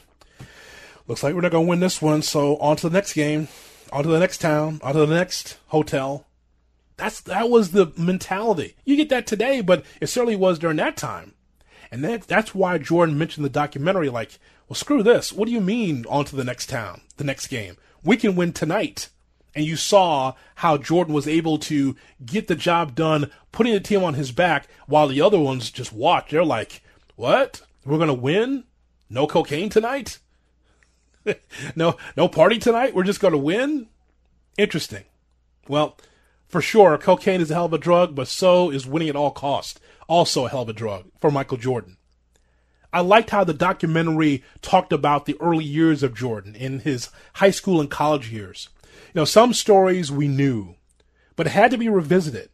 looks 1.12 1.22
like 1.22 1.34
we're 1.34 1.42
not 1.42 1.52
going 1.52 1.66
to 1.66 1.68
win 1.68 1.80
this 1.80 2.00
one. 2.00 2.22
So 2.22 2.56
on 2.56 2.76
to 2.76 2.88
the 2.88 2.94
next 2.94 3.12
game, 3.12 3.48
on 3.92 4.02
to 4.02 4.08
the 4.08 4.18
next 4.18 4.38
town, 4.38 4.80
on 4.82 4.94
to 4.94 5.04
the 5.04 5.14
next 5.14 5.58
hotel. 5.66 6.26
That's 6.96 7.20
that 7.20 7.50
was 7.50 7.72
the 7.72 7.92
mentality. 7.98 8.76
You 8.86 8.96
get 8.96 9.10
that 9.10 9.26
today, 9.26 9.60
but 9.60 9.84
it 10.00 10.06
certainly 10.06 10.36
was 10.36 10.58
during 10.58 10.78
that 10.78 10.96
time. 10.96 11.34
And 11.90 12.02
that 12.02 12.22
that's 12.22 12.54
why 12.54 12.78
Jordan 12.78 13.18
mentioned 13.18 13.44
the 13.44 13.50
documentary 13.50 14.08
like, 14.08 14.38
well, 14.68 14.74
screw 14.74 15.02
this. 15.02 15.34
What 15.34 15.44
do 15.44 15.52
you 15.52 15.60
mean 15.60 16.06
on 16.08 16.24
to 16.24 16.36
the 16.36 16.44
next 16.44 16.70
town, 16.70 17.02
the 17.18 17.24
next 17.24 17.48
game? 17.48 17.76
We 18.02 18.16
can 18.16 18.34
win 18.34 18.54
tonight. 18.54 19.10
And 19.54 19.66
you 19.66 19.76
saw 19.76 20.32
how 20.56 20.78
Jordan 20.78 21.12
was 21.12 21.28
able 21.28 21.58
to 21.58 21.94
get 22.24 22.48
the 22.48 22.56
job 22.56 22.94
done, 22.94 23.30
putting 23.50 23.74
the 23.74 23.80
team 23.80 24.02
on 24.02 24.14
his 24.14 24.32
back 24.32 24.66
while 24.86 25.08
the 25.08 25.20
other 25.20 25.38
ones 25.38 25.70
just 25.70 25.92
watch. 25.92 26.30
They're 26.30 26.42
like, 26.42 26.80
what? 27.16 27.60
We're 27.84 27.98
to 28.06 28.14
win? 28.14 28.64
No 29.10 29.26
cocaine 29.26 29.68
tonight? 29.68 30.18
no, 31.76 31.96
no 32.16 32.28
party 32.28 32.58
tonight? 32.58 32.94
We're 32.94 33.04
just 33.04 33.20
going 33.20 33.32
to 33.32 33.38
win? 33.38 33.88
Interesting. 34.58 35.04
Well, 35.68 35.96
for 36.48 36.60
sure, 36.60 36.98
cocaine 36.98 37.40
is 37.40 37.50
a 37.50 37.54
hell 37.54 37.64
of 37.66 37.72
a 37.72 37.78
drug, 37.78 38.14
but 38.14 38.28
so 38.28 38.70
is 38.70 38.86
winning 38.86 39.08
at 39.08 39.16
all 39.16 39.30
cost. 39.30 39.80
Also 40.08 40.46
a 40.46 40.48
hell 40.48 40.62
of 40.62 40.68
a 40.68 40.74
drug 40.74 41.06
for 41.20 41.30
Michael 41.30 41.56
Jordan. 41.56 41.96
I 42.92 43.00
liked 43.00 43.30
how 43.30 43.44
the 43.44 43.54
documentary 43.54 44.44
talked 44.60 44.92
about 44.92 45.24
the 45.24 45.40
early 45.40 45.64
years 45.64 46.02
of 46.02 46.14
Jordan 46.14 46.54
in 46.54 46.80
his 46.80 47.08
high 47.34 47.50
school 47.50 47.80
and 47.80 47.90
college 47.90 48.30
years. 48.30 48.68
You 49.14 49.20
know, 49.20 49.24
some 49.24 49.54
stories 49.54 50.12
we 50.12 50.28
knew, 50.28 50.74
but 51.34 51.46
it 51.46 51.50
had 51.50 51.70
to 51.70 51.78
be 51.78 51.88
revisited 51.88 52.50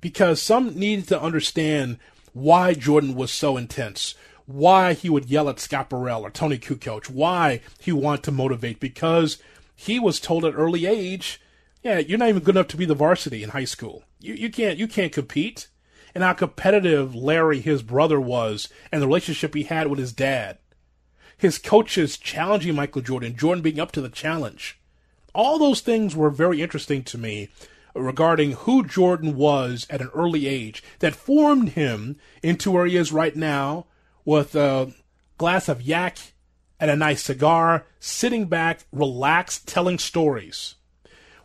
because 0.00 0.40
some 0.40 0.78
needed 0.78 1.08
to 1.08 1.20
understand 1.20 1.98
why 2.32 2.74
Jordan 2.74 3.16
was 3.16 3.32
so 3.32 3.56
intense, 3.56 4.14
why 4.52 4.92
he 4.92 5.08
would 5.08 5.30
yell 5.30 5.48
at 5.48 5.60
Scott 5.60 5.88
Burrell 5.88 6.24
or 6.24 6.30
Toni 6.30 6.58
Kukoc, 6.58 7.10
why 7.10 7.60
he 7.78 7.92
wanted 7.92 8.22
to 8.24 8.32
motivate, 8.32 8.80
because 8.80 9.38
he 9.74 9.98
was 9.98 10.20
told 10.20 10.44
at 10.44 10.54
early 10.54 10.86
age, 10.86 11.40
yeah, 11.82 11.98
you're 11.98 12.18
not 12.18 12.28
even 12.28 12.42
good 12.42 12.56
enough 12.56 12.68
to 12.68 12.76
be 12.76 12.84
the 12.84 12.94
varsity 12.94 13.42
in 13.42 13.50
high 13.50 13.64
school. 13.64 14.04
You, 14.20 14.34
you 14.34 14.50
can't 14.50 14.78
you 14.78 14.86
can't 14.86 15.12
compete. 15.12 15.68
And 16.12 16.24
how 16.24 16.32
competitive 16.32 17.14
Larry, 17.14 17.60
his 17.60 17.82
brother, 17.82 18.20
was, 18.20 18.68
and 18.90 19.00
the 19.00 19.06
relationship 19.06 19.54
he 19.54 19.62
had 19.62 19.86
with 19.86 20.00
his 20.00 20.12
dad. 20.12 20.58
His 21.36 21.56
coaches 21.56 22.18
challenging 22.18 22.74
Michael 22.74 23.00
Jordan, 23.00 23.36
Jordan 23.36 23.62
being 23.62 23.78
up 23.78 23.92
to 23.92 24.00
the 24.00 24.08
challenge 24.08 24.80
all 25.34 25.58
those 25.58 25.80
things 25.80 26.16
were 26.16 26.30
very 26.30 26.62
interesting 26.62 27.02
to 27.04 27.18
me 27.18 27.48
regarding 27.94 28.52
who 28.52 28.84
Jordan 28.84 29.36
was 29.36 29.86
at 29.90 30.00
an 30.00 30.10
early 30.14 30.46
age 30.46 30.82
that 31.00 31.14
formed 31.14 31.70
him 31.70 32.16
into 32.42 32.70
where 32.70 32.86
he 32.86 32.96
is 32.96 33.12
right 33.12 33.34
now 33.34 33.86
with 34.24 34.54
a 34.54 34.92
glass 35.38 35.68
of 35.68 35.82
yak 35.82 36.18
and 36.78 36.90
a 36.90 36.96
nice 36.96 37.22
cigar, 37.22 37.86
sitting 37.98 38.46
back, 38.46 38.80
relaxed, 38.92 39.68
telling 39.68 39.98
stories. 39.98 40.76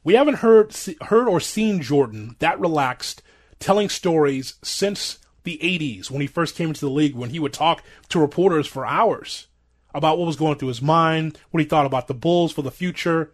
We 0.03 0.13
haven't 0.13 0.35
heard 0.35 0.75
heard 1.01 1.27
or 1.27 1.39
seen 1.39 1.81
Jordan 1.81 2.35
that 2.39 2.59
relaxed 2.59 3.21
telling 3.59 3.89
stories 3.89 4.55
since 4.63 5.19
the 5.43 5.59
80s 5.61 6.11
when 6.11 6.21
he 6.21 6.27
first 6.27 6.55
came 6.55 6.69
into 6.69 6.81
the 6.81 6.91
league 6.91 7.15
when 7.15 7.31
he 7.31 7.39
would 7.39 7.53
talk 7.53 7.83
to 8.09 8.19
reporters 8.19 8.67
for 8.67 8.85
hours 8.85 9.47
about 9.93 10.17
what 10.17 10.27
was 10.27 10.35
going 10.35 10.57
through 10.57 10.67
his 10.67 10.81
mind, 10.81 11.39
what 11.51 11.61
he 11.61 11.67
thought 11.67 11.85
about 11.85 12.07
the 12.07 12.13
Bulls 12.13 12.51
for 12.51 12.61
the 12.61 12.71
future, 12.71 13.31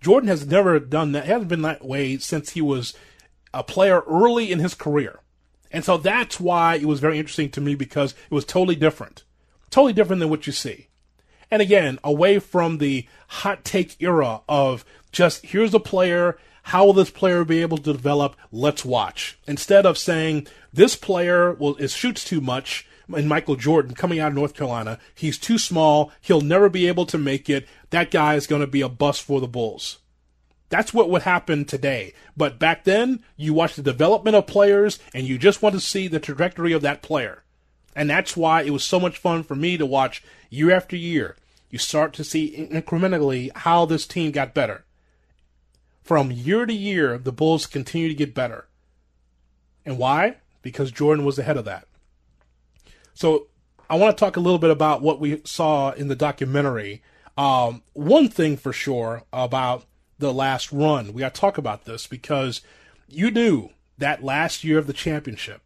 Jordan 0.00 0.28
has 0.28 0.46
never 0.46 0.78
done 0.78 1.12
that. 1.12 1.24
Hasn't 1.24 1.48
been 1.48 1.62
that 1.62 1.84
way 1.84 2.18
since 2.18 2.50
he 2.50 2.60
was 2.60 2.94
a 3.54 3.64
player 3.64 4.02
early 4.06 4.52
in 4.52 4.58
his 4.58 4.74
career. 4.74 5.20
And 5.74 5.84
so 5.84 5.96
that's 5.96 6.38
why 6.38 6.76
it 6.76 6.84
was 6.84 7.00
very 7.00 7.18
interesting 7.18 7.50
to 7.50 7.60
me 7.60 7.74
because 7.74 8.12
it 8.12 8.34
was 8.34 8.44
totally 8.44 8.76
different. 8.76 9.24
Totally 9.70 9.92
different 9.92 10.20
than 10.20 10.30
what 10.30 10.46
you 10.46 10.52
see. 10.52 10.86
And 11.50 11.60
again, 11.60 11.98
away 12.04 12.38
from 12.38 12.78
the 12.78 13.08
hot 13.26 13.64
take 13.64 14.00
era 14.00 14.42
of 14.48 14.84
just 15.10 15.46
here's 15.46 15.74
a 15.74 15.80
player, 15.80 16.38
how 16.62 16.86
will 16.86 16.92
this 16.92 17.10
player 17.10 17.44
be 17.44 17.60
able 17.60 17.78
to 17.78 17.92
develop? 17.92 18.36
Let's 18.52 18.84
watch. 18.84 19.36
Instead 19.48 19.84
of 19.84 19.98
saying 19.98 20.46
this 20.72 20.94
player 20.94 21.54
will 21.54 21.74
is 21.76 21.92
shoots 21.92 22.22
too 22.22 22.40
much, 22.40 22.86
and 23.12 23.28
Michael 23.28 23.56
Jordan 23.56 23.96
coming 23.96 24.20
out 24.20 24.28
of 24.28 24.34
North 24.34 24.54
Carolina. 24.54 25.00
He's 25.12 25.38
too 25.38 25.58
small. 25.58 26.12
He'll 26.20 26.40
never 26.40 26.68
be 26.68 26.86
able 26.86 27.06
to 27.06 27.18
make 27.18 27.50
it. 27.50 27.66
That 27.90 28.12
guy 28.12 28.36
is 28.36 28.46
going 28.46 28.60
to 28.60 28.68
be 28.68 28.80
a 28.80 28.88
bust 28.88 29.22
for 29.22 29.40
the 29.40 29.48
Bulls. 29.48 29.98
That's 30.68 30.94
what 30.94 31.10
would 31.10 31.22
happen 31.22 31.64
today. 31.64 32.14
But 32.36 32.58
back 32.58 32.84
then, 32.84 33.22
you 33.36 33.54
watch 33.54 33.76
the 33.76 33.82
development 33.82 34.36
of 34.36 34.46
players 34.46 34.98
and 35.12 35.26
you 35.26 35.38
just 35.38 35.62
want 35.62 35.74
to 35.74 35.80
see 35.80 36.08
the 36.08 36.20
trajectory 36.20 36.72
of 36.72 36.82
that 36.82 37.02
player. 37.02 37.44
And 37.94 38.10
that's 38.10 38.36
why 38.36 38.62
it 38.62 38.70
was 38.70 38.82
so 38.82 38.98
much 38.98 39.18
fun 39.18 39.42
for 39.42 39.54
me 39.54 39.76
to 39.76 39.86
watch 39.86 40.22
year 40.50 40.72
after 40.72 40.96
year. 40.96 41.36
You 41.70 41.78
start 41.78 42.12
to 42.14 42.24
see 42.24 42.68
incrementally 42.70 43.50
how 43.56 43.84
this 43.84 44.06
team 44.06 44.32
got 44.32 44.54
better. 44.54 44.84
From 46.02 46.30
year 46.30 46.66
to 46.66 46.72
year, 46.72 47.18
the 47.18 47.32
Bulls 47.32 47.66
continue 47.66 48.08
to 48.08 48.14
get 48.14 48.34
better. 48.34 48.68
And 49.86 49.98
why? 49.98 50.36
Because 50.62 50.90
Jordan 50.90 51.24
was 51.24 51.38
ahead 51.38 51.56
of 51.56 51.64
that. 51.64 51.86
So 53.14 53.48
I 53.88 53.96
want 53.96 54.16
to 54.16 54.20
talk 54.20 54.36
a 54.36 54.40
little 54.40 54.58
bit 54.58 54.70
about 54.70 55.02
what 55.02 55.20
we 55.20 55.40
saw 55.44 55.92
in 55.92 56.08
the 56.08 56.16
documentary. 56.16 57.02
Um, 57.36 57.82
one 57.92 58.28
thing 58.28 58.56
for 58.56 58.72
sure 58.72 59.22
about 59.32 59.84
the 60.18 60.32
last 60.32 60.72
run, 60.72 61.12
we 61.12 61.20
got 61.20 61.34
to 61.34 61.40
talk 61.40 61.58
about 61.58 61.84
this 61.84 62.06
because 62.06 62.60
you 63.08 63.30
knew 63.30 63.70
that 63.98 64.24
last 64.24 64.64
year 64.64 64.78
of 64.78 64.86
the 64.86 64.92
championship 64.92 65.60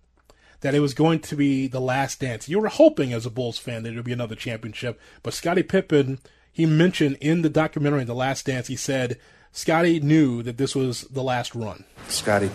that 0.60 0.74
it 0.74 0.80
was 0.80 0.94
going 0.94 1.20
to 1.20 1.36
be 1.36 1.68
the 1.68 1.80
last 1.80 2.20
dance. 2.20 2.48
You 2.48 2.58
were 2.58 2.68
hoping 2.68 3.12
as 3.12 3.24
a 3.24 3.30
Bulls 3.30 3.58
fan 3.58 3.82
that 3.82 3.92
it 3.92 3.96
would 3.96 4.04
be 4.04 4.12
another 4.12 4.34
championship, 4.34 5.00
but 5.22 5.34
Scottie 5.34 5.62
Pippen, 5.62 6.18
he 6.52 6.66
mentioned 6.66 7.16
in 7.20 7.42
the 7.42 7.48
documentary 7.48 8.04
The 8.04 8.14
Last 8.14 8.46
Dance, 8.46 8.66
he 8.66 8.76
said 8.76 9.18
Scottie 9.52 10.00
knew 10.00 10.42
that 10.42 10.56
this 10.56 10.74
was 10.74 11.02
the 11.02 11.22
last 11.22 11.54
run. 11.54 11.84
Scottie, 12.08 12.50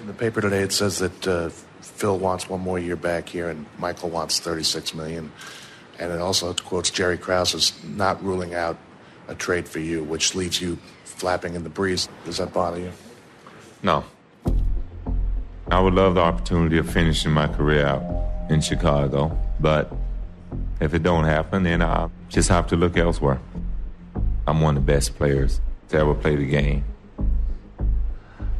in 0.00 0.06
the 0.06 0.12
paper 0.12 0.40
today 0.40 0.62
it 0.62 0.72
says 0.72 0.98
that 0.98 1.28
uh, 1.28 1.50
Phil 1.80 2.18
wants 2.18 2.48
one 2.48 2.60
more 2.60 2.78
year 2.78 2.96
back 2.96 3.28
here, 3.28 3.48
and 3.48 3.66
Michael 3.78 4.10
wants 4.10 4.40
36 4.40 4.94
million. 4.94 5.32
And 5.98 6.12
it 6.12 6.20
also 6.20 6.52
quotes 6.52 6.90
Jerry 6.90 7.16
Krause 7.16 7.54
as 7.54 7.84
not 7.84 8.22
ruling 8.22 8.54
out 8.54 8.76
a 9.28 9.34
trade 9.34 9.68
for 9.68 9.78
you, 9.78 10.04
which 10.04 10.34
leaves 10.34 10.60
you 10.60 10.78
flapping 11.04 11.54
in 11.54 11.62
the 11.62 11.70
breeze. 11.70 12.08
Does 12.24 12.38
that 12.38 12.52
bother 12.52 12.80
you? 12.80 12.92
No. 13.82 14.04
I 15.68 15.80
would 15.80 15.94
love 15.94 16.14
the 16.14 16.20
opportunity 16.20 16.78
of 16.78 16.90
finishing 16.90 17.32
my 17.32 17.48
career 17.48 17.86
out 17.86 18.50
in 18.50 18.60
Chicago, 18.60 19.36
but 19.58 19.92
if 20.80 20.94
it 20.94 21.02
don't 21.02 21.24
happen, 21.24 21.64
then 21.64 21.82
I 21.82 22.08
just 22.28 22.48
have 22.48 22.68
to 22.68 22.76
look 22.76 22.96
elsewhere. 22.96 23.40
I'm 24.46 24.60
one 24.60 24.76
of 24.76 24.86
the 24.86 24.92
best 24.92 25.16
players 25.16 25.60
to 25.88 25.98
ever 25.98 26.14
play 26.14 26.36
the 26.36 26.46
game. 26.46 26.84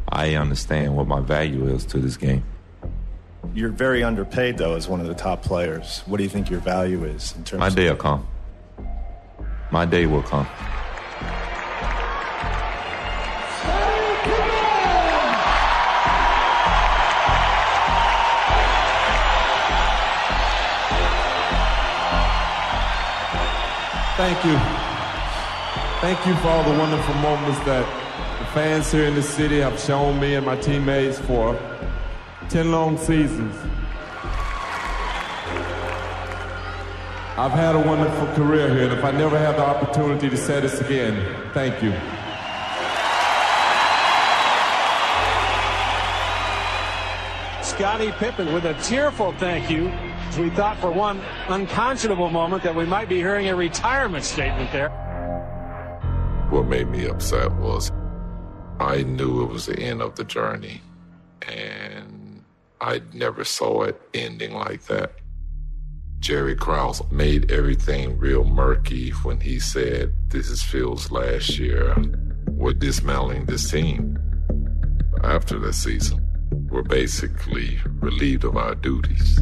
I 0.09 0.35
understand 0.35 0.97
what 0.97 1.07
my 1.07 1.21
value 1.21 1.67
is 1.69 1.85
to 1.87 1.99
this 1.99 2.17
game. 2.17 2.43
You're 3.55 3.71
very 3.71 4.03
underpaid, 4.03 4.59
though, 4.59 4.75
as 4.75 4.89
one 4.89 5.01
of 5.01 5.07
the 5.07 5.15
top 5.15 5.43
players. 5.43 6.03
What 6.07 6.17
do 6.17 6.25
you 6.25 6.29
think 6.29 6.51
your 6.51 6.61
value 6.61 7.05
is 7.05 7.35
in 7.37 7.45
terms? 7.45 7.61
My 7.61 7.71
day 7.71 7.89
will 7.89 7.97
come. 7.97 8.27
My 9.71 9.85
day 9.85 10.07
will 10.07 10.23
come. 10.23 10.47
Thank 24.17 24.45
you. 24.45 24.59
Thank 26.01 26.27
you 26.27 26.35
for 26.37 26.49
all 26.49 26.63
the 26.63 26.79
wonderful 26.79 27.15
moments 27.17 27.59
that 27.67 27.85
the 28.39 28.45
fans 28.47 28.91
here 28.91 29.05
in 29.05 29.15
the 29.15 29.23
city 29.23 29.61
have 29.61 29.79
shown 29.79 30.19
me 30.19 30.37
and 30.37 30.47
my 30.47 30.57
teammates 30.57 31.19
for 31.19 31.59
10 32.49 32.71
long 32.71 32.97
seasons. 32.97 33.55
I've 37.39 37.53
had 37.53 37.75
a 37.75 37.79
wonderful 37.79 38.27
career 38.29 38.71
here, 38.71 38.85
and 38.85 38.95
if 38.95 39.05
I 39.05 39.11
never 39.11 39.39
have 39.39 39.57
the 39.57 39.63
opportunity 39.63 40.31
to 40.31 40.37
say 40.39 40.59
this 40.61 40.81
again, 40.81 41.53
thank 41.53 41.83
you. 41.83 41.93
Scottie 47.63 48.13
Pippen 48.13 48.55
with 48.55 48.65
a 48.65 48.73
tearful 48.83 49.33
thank 49.33 49.69
you. 49.69 49.89
As 49.89 50.39
we 50.39 50.49
thought 50.49 50.79
for 50.79 50.91
one 50.91 51.21
unconscionable 51.49 52.31
moment 52.31 52.63
that 52.63 52.75
we 52.75 52.87
might 52.87 53.07
be 53.11 53.17
hearing 53.17 53.49
a 53.49 53.55
retirement 53.55 54.25
statement 54.25 54.73
there. 54.73 54.89
What 56.49 56.67
made 56.67 56.89
me 56.89 57.05
upset 57.05 57.53
was 57.57 57.93
I 58.81 59.03
knew 59.03 59.43
it 59.43 59.51
was 59.51 59.67
the 59.67 59.79
end 59.79 60.01
of 60.01 60.17
the 60.17 60.25
journey. 60.25 60.81
And 61.43 62.43
I 62.81 63.03
never 63.13 63.45
saw 63.45 63.83
it 63.83 64.01
ending 64.15 64.55
like 64.55 64.85
that. 64.85 65.13
Jerry 66.19 66.57
Krause 66.57 67.03
made 67.11 67.51
everything 67.51 68.19
real 68.19 68.45
murky 68.45 69.11
when 69.11 69.41
he 69.41 69.61
said, 69.61 70.13
This 70.29 70.49
is 70.49 70.63
Phil's 70.63 71.11
last 71.11 71.59
year. 71.59 71.95
We're 72.49 72.73
dismantling 72.73 73.47
this 73.47 73.71
team. 73.71 74.19
After 75.23 75.59
the 75.59 75.73
season, 75.73 76.27
we're 76.71 76.83
basically 76.83 77.79
relieved 78.01 78.45
of 78.45 78.57
our 78.57 78.75
duties. 78.75 79.41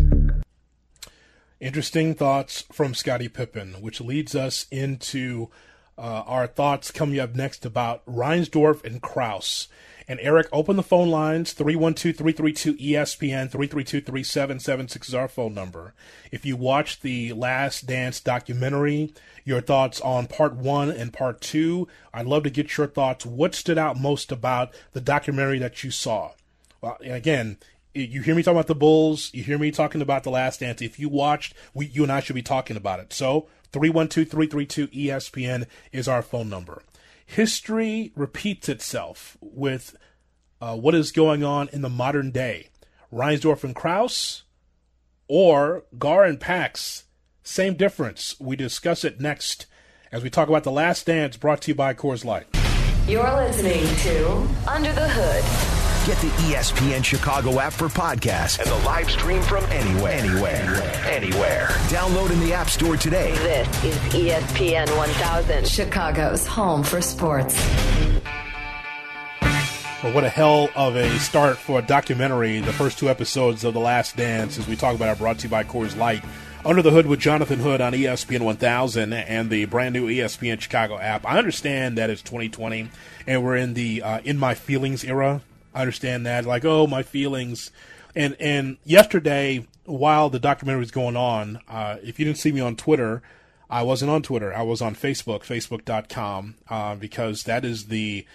Interesting 1.60 2.14
thoughts 2.14 2.64
from 2.72 2.94
Scottie 2.94 3.28
Pippen, 3.28 3.74
which 3.80 4.00
leads 4.00 4.34
us 4.34 4.66
into 4.70 5.48
uh, 5.96 6.22
our 6.26 6.46
thoughts 6.46 6.90
coming 6.90 7.18
up 7.18 7.34
next 7.34 7.64
about 7.64 8.04
Reinsdorf 8.06 8.84
and 8.84 9.00
Krause. 9.00 9.68
And 10.06 10.20
Eric, 10.20 10.48
open 10.52 10.76
the 10.76 10.82
phone 10.82 11.10
lines 11.10 11.52
312 11.52 12.16
332 12.16 12.74
ESPN 12.74 13.50
332 13.50 14.00
3776 14.02 15.08
is 15.08 15.14
our 15.14 15.28
phone 15.28 15.54
number. 15.54 15.94
If 16.30 16.44
you 16.44 16.56
watched 16.56 17.02
the 17.02 17.32
Last 17.32 17.86
Dance 17.86 18.20
documentary, 18.20 19.14
your 19.44 19.62
thoughts 19.62 20.00
on 20.02 20.26
part 20.26 20.54
one 20.54 20.90
and 20.90 21.12
part 21.12 21.40
two, 21.40 21.88
I'd 22.12 22.26
love 22.26 22.42
to 22.42 22.50
get 22.50 22.76
your 22.76 22.86
thoughts. 22.86 23.24
What 23.24 23.54
stood 23.54 23.78
out 23.78 23.98
most 23.98 24.30
about 24.30 24.74
the 24.92 25.00
documentary 25.00 25.58
that 25.60 25.82
you 25.82 25.90
saw? 25.90 26.32
Well, 26.82 26.98
again, 27.00 27.56
you 27.94 28.20
hear 28.20 28.34
me 28.34 28.42
talking 28.42 28.58
about 28.58 28.66
the 28.66 28.74
Bulls, 28.74 29.30
you 29.32 29.42
hear 29.42 29.58
me 29.58 29.70
talking 29.70 30.02
about 30.02 30.24
the 30.24 30.30
Last 30.30 30.60
Dance. 30.60 30.82
If 30.82 30.98
you 30.98 31.08
watched, 31.08 31.54
we, 31.72 31.86
you 31.86 32.02
and 32.02 32.12
I 32.12 32.20
should 32.20 32.34
be 32.34 32.42
talking 32.42 32.76
about 32.76 33.00
it. 33.00 33.12
So 33.12 33.46
312 33.72 34.28
332 34.28 34.88
ESPN 34.88 35.66
is 35.92 36.08
our 36.08 36.20
phone 36.20 36.50
number 36.50 36.82
history 37.26 38.12
repeats 38.14 38.68
itself 38.68 39.36
with 39.40 39.96
uh, 40.60 40.76
what 40.76 40.94
is 40.94 41.12
going 41.12 41.44
on 41.44 41.68
in 41.72 41.82
the 41.82 41.88
modern 41.88 42.30
day. 42.30 42.68
Reinsdorf 43.12 43.64
and 43.64 43.74
Krause 43.74 44.42
or 45.28 45.84
Gar 45.98 46.24
and 46.24 46.40
Pax, 46.40 47.04
same 47.42 47.74
difference. 47.74 48.36
We 48.40 48.56
discuss 48.56 49.04
it 49.04 49.20
next 49.20 49.66
as 50.10 50.22
we 50.22 50.30
talk 50.30 50.48
about 50.48 50.64
The 50.64 50.70
Last 50.70 51.06
Dance 51.06 51.36
brought 51.36 51.62
to 51.62 51.70
you 51.70 51.74
by 51.74 51.94
Coors 51.94 52.24
Light. 52.24 52.46
You're 53.08 53.22
listening 53.36 53.84
to 53.96 54.48
Under 54.66 54.92
the 54.92 55.08
Hood. 55.08 55.73
Get 56.04 56.18
the 56.18 56.28
ESPN 56.28 57.02
Chicago 57.02 57.60
app 57.60 57.72
for 57.72 57.88
podcasts 57.88 58.58
and 58.58 58.68
the 58.68 58.76
live 58.84 59.10
stream 59.10 59.40
from 59.40 59.64
anywhere. 59.70 60.12
Anywhere. 60.12 60.82
Anywhere. 61.06 61.68
Download 61.88 62.30
in 62.30 62.40
the 62.40 62.52
App 62.52 62.68
Store 62.68 62.98
today. 62.98 63.32
This 63.36 63.84
is 63.84 63.96
ESPN 64.12 64.94
1000, 64.98 65.66
Chicago's 65.66 66.46
home 66.46 66.82
for 66.82 67.00
sports. 67.00 67.54
Well, 70.02 70.12
what 70.12 70.24
a 70.24 70.28
hell 70.28 70.68
of 70.76 70.94
a 70.96 71.08
start 71.20 71.56
for 71.56 71.78
a 71.78 71.82
documentary. 71.82 72.60
The 72.60 72.74
first 72.74 72.98
two 72.98 73.08
episodes 73.08 73.64
of 73.64 73.72
The 73.72 73.80
Last 73.80 74.14
Dance, 74.14 74.58
as 74.58 74.68
we 74.68 74.76
talk 74.76 74.94
about, 74.94 75.08
are 75.08 75.16
brought 75.16 75.38
to 75.38 75.44
you 75.44 75.50
by 75.50 75.64
Coors 75.64 75.96
Light. 75.96 76.22
Under 76.66 76.82
the 76.82 76.90
Hood 76.90 77.06
with 77.06 77.20
Jonathan 77.20 77.60
Hood 77.60 77.80
on 77.80 77.94
ESPN 77.94 78.42
1000 78.42 79.14
and 79.14 79.48
the 79.48 79.64
brand 79.64 79.94
new 79.94 80.08
ESPN 80.08 80.60
Chicago 80.60 80.98
app. 80.98 81.24
I 81.24 81.38
understand 81.38 81.96
that 81.96 82.10
it's 82.10 82.20
2020 82.20 82.90
and 83.26 83.42
we're 83.42 83.56
in 83.56 83.72
the 83.72 84.02
uh, 84.02 84.20
in 84.22 84.36
my 84.36 84.52
feelings 84.52 85.02
era 85.02 85.40
I 85.74 85.80
understand 85.80 86.24
that. 86.26 86.44
Like, 86.44 86.64
oh, 86.64 86.86
my 86.86 87.02
feelings. 87.02 87.70
And 88.14 88.36
and 88.38 88.76
yesterday, 88.84 89.66
while 89.84 90.30
the 90.30 90.38
documentary 90.38 90.80
was 90.80 90.90
going 90.90 91.16
on, 91.16 91.60
uh, 91.68 91.96
if 92.02 92.18
you 92.18 92.24
didn't 92.24 92.38
see 92.38 92.52
me 92.52 92.60
on 92.60 92.76
Twitter, 92.76 93.22
I 93.68 93.82
wasn't 93.82 94.10
on 94.10 94.22
Twitter. 94.22 94.54
I 94.54 94.62
was 94.62 94.80
on 94.80 94.94
Facebook, 94.94 95.40
facebook.com, 95.40 96.54
uh, 96.68 96.94
because 96.94 97.42
that 97.44 97.64
is 97.64 97.86
the, 97.86 98.26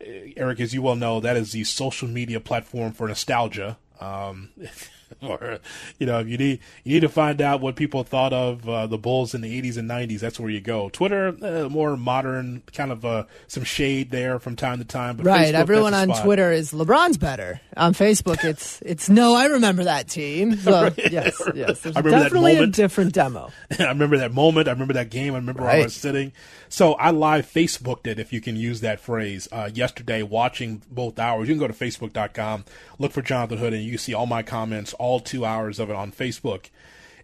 Eric, 0.00 0.60
as 0.60 0.72
you 0.72 0.82
well 0.82 0.96
know, 0.96 1.20
that 1.20 1.36
is 1.36 1.52
the 1.52 1.64
social 1.64 2.08
media 2.08 2.40
platform 2.40 2.92
for 2.92 3.08
nostalgia. 3.08 3.76
Um, 4.00 4.50
or 5.22 5.58
you 5.98 6.06
know, 6.06 6.20
if 6.20 6.28
you 6.28 6.38
need 6.38 6.60
you 6.84 6.94
need 6.94 7.00
to 7.00 7.08
find 7.08 7.40
out 7.40 7.60
what 7.60 7.76
people 7.76 8.02
thought 8.04 8.32
of 8.32 8.68
uh, 8.68 8.86
the 8.86 8.98
Bulls 8.98 9.34
in 9.34 9.40
the 9.40 9.62
80s 9.62 9.76
and 9.76 9.88
90s, 9.88 10.20
that's 10.20 10.40
where 10.40 10.50
you 10.50 10.60
go. 10.60 10.88
Twitter, 10.88 11.36
uh, 11.42 11.68
more 11.68 11.96
modern, 11.96 12.62
kind 12.72 12.92
of 12.92 13.04
uh, 13.04 13.24
some 13.46 13.64
shade 13.64 14.10
there 14.10 14.38
from 14.38 14.56
time 14.56 14.78
to 14.78 14.84
time. 14.84 15.16
But 15.16 15.26
right, 15.26 15.54
Facebook, 15.54 15.58
everyone 15.58 15.94
on 15.94 16.08
spot. 16.08 16.24
Twitter 16.24 16.52
is 16.52 16.72
LeBron's 16.72 17.18
better. 17.18 17.60
On 17.76 17.92
Facebook, 17.92 18.44
it's 18.44 18.80
it's 18.86 19.08
no, 19.08 19.34
I 19.34 19.46
remember 19.46 19.84
that 19.84 20.08
team. 20.08 20.56
So, 20.66 20.90
yes, 20.96 21.40
yes, 21.54 21.80
there's 21.80 21.96
I 21.96 22.00
remember 22.00 22.10
that 22.10 22.22
definitely 22.24 22.56
a 22.56 22.66
different 22.66 23.12
demo. 23.12 23.52
I 23.78 23.84
remember 23.84 24.18
that 24.18 24.32
moment. 24.32 24.66
I 24.66 24.72
remember 24.72 24.94
that 24.94 25.10
game. 25.10 25.34
I 25.34 25.36
remember 25.36 25.62
where 25.62 25.70
I 25.70 25.82
was 25.82 25.94
sitting. 25.94 26.32
So 26.68 26.94
I 26.94 27.10
live 27.10 27.46
Facebooked 27.46 28.06
it, 28.06 28.18
if 28.18 28.32
you 28.32 28.40
can 28.40 28.56
use 28.56 28.80
that 28.80 29.00
phrase, 29.00 29.48
uh, 29.52 29.70
yesterday, 29.72 30.22
watching 30.22 30.82
both 30.90 31.18
hours. 31.18 31.48
You 31.48 31.54
can 31.54 31.60
go 31.60 31.68
to 31.68 31.72
Facebook.com, 31.72 32.64
look 32.98 33.12
for 33.12 33.22
Jonathan 33.22 33.58
Hood, 33.58 33.72
and 33.72 33.82
you 33.82 33.90
can 33.92 33.98
see 33.98 34.14
all 34.14 34.26
my 34.26 34.42
comments, 34.42 34.94
all 34.98 35.20
two 35.20 35.44
hours 35.44 35.78
of 35.78 35.90
it 35.90 35.96
on 35.96 36.12
Facebook. 36.12 36.70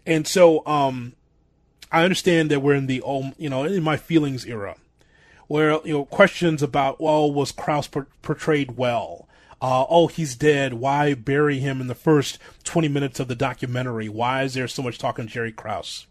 And 0.05 0.27
so 0.27 0.65
um, 0.65 1.13
I 1.91 2.03
understand 2.03 2.51
that 2.51 2.61
we're 2.61 2.75
in 2.75 2.87
the, 2.87 3.01
um, 3.05 3.33
you 3.37 3.49
know, 3.49 3.63
in 3.63 3.83
my 3.83 3.97
feelings 3.97 4.45
era, 4.45 4.75
where, 5.47 5.79
you 5.85 5.93
know, 5.93 6.05
questions 6.05 6.63
about, 6.63 6.99
well, 6.99 7.31
was 7.31 7.51
Krause 7.51 7.87
por- 7.87 8.07
portrayed 8.21 8.77
well? 8.77 9.27
Uh, 9.61 9.85
oh, 9.89 10.07
he's 10.07 10.35
dead. 10.35 10.73
Why 10.73 11.13
bury 11.13 11.59
him 11.59 11.79
in 11.79 11.87
the 11.87 11.95
first 11.95 12.37
20 12.65 12.89
minutes 12.89 13.19
of 13.21 13.29
the 13.29 13.35
documentary? 13.35 14.09
Why 14.09 14.43
is 14.43 14.55
there 14.55 14.67
so 14.67 14.81
much 14.81 14.97
talk 14.97 15.19
on 15.19 15.27
Jerry 15.27 15.53
Krause? 15.53 16.05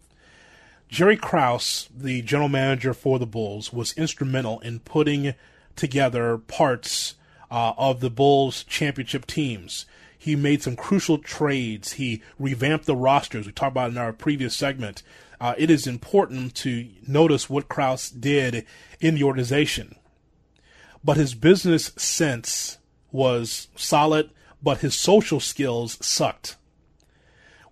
Jerry 0.89 1.17
Krause, 1.17 1.89
the 1.95 2.23
general 2.23 2.49
manager 2.49 2.95
for 2.95 3.19
the 3.19 3.27
Bulls, 3.27 3.73
was 3.73 3.93
instrumental 3.95 4.61
in 4.61 4.81
putting 4.81 5.35
together 5.77 6.39
parts 6.39 7.15
uh, 7.51 7.73
of 7.77 8.01
the 8.01 8.11
Bulls 8.11 8.65
championship 8.65 9.27
teams. 9.27 9.85
He 10.23 10.37
made 10.37 10.63
some 10.63 10.77
crucial 10.77 11.19
trades. 11.19 11.95
He 11.95 12.23
revamped 12.39 12.87
the 12.87 12.95
rosters. 12.95 13.45
We 13.45 13.51
talked 13.51 13.73
about 13.73 13.91
in 13.91 13.99
our 13.99 14.13
previous 14.13 14.55
segment. 14.55 15.03
Uh, 15.41 15.57
it 15.59 15.69
is 15.69 15.89
important 15.89 16.55
to 16.59 16.89
notice 17.09 17.51
what 17.51 17.69
Krause 17.69 18.09
did 18.09 18.65
in 19.01 19.17
the 19.17 19.25
organization. 19.25 19.97
But 21.03 21.17
his 21.17 21.35
business 21.35 21.87
sense 21.97 22.79
was 23.11 23.67
solid, 23.75 24.31
but 24.63 24.79
his 24.79 24.95
social 24.95 25.41
skills 25.41 25.99
sucked 26.01 26.55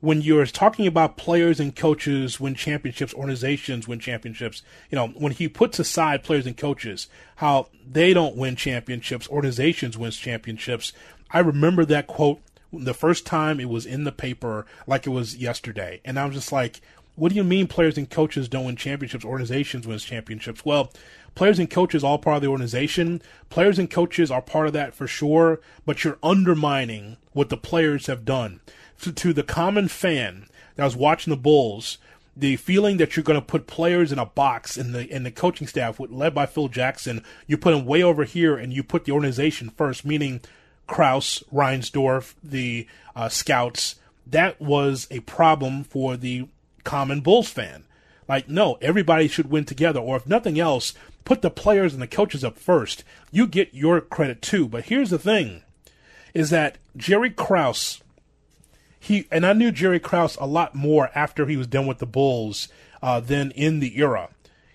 when 0.00 0.22
you're 0.22 0.46
talking 0.46 0.86
about 0.86 1.18
players 1.18 1.60
and 1.60 1.76
coaches 1.76 2.40
win 2.40 2.54
championships, 2.54 3.14
organizations 3.14 3.86
win 3.86 4.00
championships, 4.00 4.62
you 4.90 4.96
know, 4.96 5.08
when 5.08 5.32
he 5.32 5.46
puts 5.46 5.78
aside 5.78 6.24
players 6.24 6.46
and 6.46 6.56
coaches, 6.56 7.06
how 7.36 7.68
they 7.86 8.14
don't 8.14 8.36
win 8.36 8.56
championships, 8.56 9.28
organizations 9.28 9.98
win 9.98 10.10
championships. 10.10 10.92
I 11.32 11.40
remember 11.40 11.84
that 11.84 12.06
quote 12.06 12.40
the 12.72 12.94
first 12.94 13.26
time 13.26 13.58
it 13.58 13.68
was 13.68 13.86
in 13.86 14.04
the 14.04 14.12
paper 14.12 14.66
like 14.86 15.06
it 15.06 15.10
was 15.10 15.36
yesterday. 15.36 16.00
And 16.04 16.18
I 16.18 16.24
was 16.24 16.34
just 16.34 16.52
like, 16.52 16.80
what 17.16 17.30
do 17.30 17.36
you 17.36 17.44
mean 17.44 17.66
players 17.66 17.98
and 17.98 18.08
coaches 18.08 18.48
don't 18.48 18.64
win 18.64 18.76
championships, 18.76 19.24
organizations 19.24 19.86
win 19.86 19.98
championships? 19.98 20.64
Well, 20.64 20.92
players 21.34 21.58
and 21.58 21.68
coaches 21.68 22.04
all 22.04 22.18
part 22.18 22.36
of 22.36 22.42
the 22.42 22.48
organization. 22.48 23.20
Players 23.48 23.78
and 23.78 23.90
coaches 23.90 24.30
are 24.30 24.42
part 24.42 24.68
of 24.68 24.72
that 24.72 24.94
for 24.94 25.06
sure, 25.06 25.60
but 25.84 26.04
you're 26.04 26.18
undermining 26.22 27.16
what 27.32 27.48
the 27.48 27.56
players 27.56 28.06
have 28.06 28.24
done 28.24 28.60
to, 29.02 29.12
to 29.12 29.32
the 29.32 29.42
common 29.42 29.88
fan 29.88 30.46
that 30.76 30.84
was 30.84 30.96
watching 30.96 31.30
the 31.30 31.36
Bulls, 31.36 31.98
the 32.36 32.56
feeling 32.56 32.96
that 32.98 33.16
you're 33.16 33.24
going 33.24 33.38
to 33.38 33.44
put 33.44 33.66
players 33.66 34.12
in 34.12 34.18
a 34.18 34.26
box 34.26 34.78
in 34.78 34.92
the 34.92 35.06
in 35.14 35.24
the 35.24 35.30
coaching 35.30 35.66
staff, 35.66 36.00
led 36.00 36.34
by 36.34 36.46
Phil 36.46 36.68
Jackson, 36.68 37.22
you 37.46 37.58
put 37.58 37.72
them 37.72 37.84
way 37.84 38.02
over 38.02 38.24
here, 38.24 38.56
and 38.56 38.72
you 38.72 38.82
put 38.82 39.04
the 39.04 39.12
organization 39.12 39.70
first, 39.70 40.04
meaning 40.04 40.40
Krause, 40.90 41.42
Reinsdorf, 41.52 42.34
the 42.42 42.86
uh, 43.16 43.28
scouts. 43.28 43.96
That 44.26 44.60
was 44.60 45.06
a 45.10 45.20
problem 45.20 45.84
for 45.84 46.16
the 46.16 46.48
common 46.84 47.20
Bulls 47.20 47.48
fan. 47.48 47.84
Like, 48.28 48.48
no, 48.48 48.78
everybody 48.80 49.26
should 49.26 49.50
win 49.50 49.64
together, 49.64 50.00
or 50.00 50.16
if 50.16 50.26
nothing 50.26 50.60
else, 50.60 50.94
put 51.24 51.42
the 51.42 51.50
players 51.50 51.92
and 51.92 52.02
the 52.02 52.06
coaches 52.06 52.44
up 52.44 52.58
first. 52.58 53.04
You 53.32 53.46
get 53.46 53.74
your 53.74 54.00
credit 54.00 54.42
too. 54.42 54.68
But 54.68 54.84
here's 54.84 55.10
the 55.10 55.18
thing: 55.18 55.62
is 56.34 56.50
that 56.50 56.78
Jerry 56.96 57.30
Krause 57.30 58.00
he 59.00 59.26
and 59.30 59.46
I 59.46 59.54
knew 59.54 59.72
Jerry 59.72 59.98
Krause 59.98 60.36
a 60.36 60.46
lot 60.46 60.74
more 60.74 61.10
after 61.14 61.46
he 61.46 61.56
was 61.56 61.66
done 61.66 61.86
with 61.86 61.98
the 61.98 62.06
Bulls 62.06 62.68
uh, 63.02 63.18
than 63.18 63.50
in 63.52 63.80
the 63.80 63.98
era. 63.98 64.28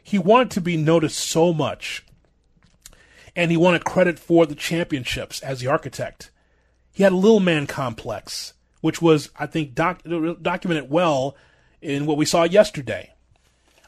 He 0.03 0.17
wanted 0.17 0.51
to 0.51 0.61
be 0.61 0.75
noticed 0.75 1.19
so 1.19 1.53
much, 1.53 2.03
and 3.35 3.51
he 3.51 3.57
wanted 3.57 3.83
credit 3.83 4.17
for 4.17 4.45
the 4.45 4.55
championships 4.55 5.41
as 5.41 5.59
the 5.59 5.67
architect. 5.67 6.31
He 6.91 7.03
had 7.03 7.11
a 7.11 7.17
little 7.17 7.39
man 7.39 7.67
complex, 7.67 8.53
which 8.81 9.01
was, 9.01 9.29
I 9.37 9.47
think, 9.47 9.75
doc- 9.75 10.03
documented 10.41 10.89
well 10.89 11.35
in 11.81 12.05
what 12.05 12.17
we 12.17 12.25
saw 12.25 12.43
yesterday. 12.43 13.11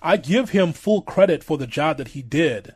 I 0.02 0.18
give 0.18 0.50
him 0.50 0.74
full 0.74 1.02
credit 1.02 1.44
for 1.44 1.58
the 1.58 1.68
job 1.68 1.98
that 1.98 2.10
he 2.10 2.22
did, 2.22 2.76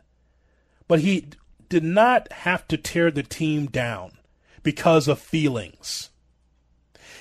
but 0.88 1.00
he 1.00 1.28
did 1.68 1.84
not 1.84 2.30
have 2.32 2.66
to 2.68 2.76
tear 2.76 3.10
the 3.10 3.22
team 3.22 3.66
down 3.66 4.12
because 4.62 5.08
of 5.08 5.18
feelings. 5.18 6.10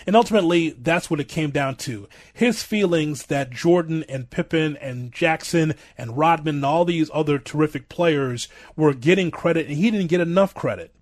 And 0.05 0.15
ultimately, 0.15 0.71
that's 0.71 1.09
what 1.09 1.19
it 1.19 1.27
came 1.27 1.51
down 1.51 1.75
to. 1.77 2.07
His 2.33 2.63
feelings 2.63 3.27
that 3.27 3.51
Jordan 3.51 4.03
and 4.09 4.29
Pippen 4.29 4.77
and 4.77 5.11
Jackson 5.11 5.75
and 5.97 6.17
Rodman 6.17 6.55
and 6.55 6.65
all 6.65 6.85
these 6.85 7.11
other 7.13 7.37
terrific 7.37 7.89
players 7.89 8.47
were 8.75 8.93
getting 8.93 9.31
credit 9.31 9.67
and 9.67 9.77
he 9.77 9.91
didn't 9.91 10.07
get 10.07 10.21
enough 10.21 10.53
credit. 10.53 10.93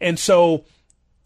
And 0.00 0.18
so, 0.18 0.64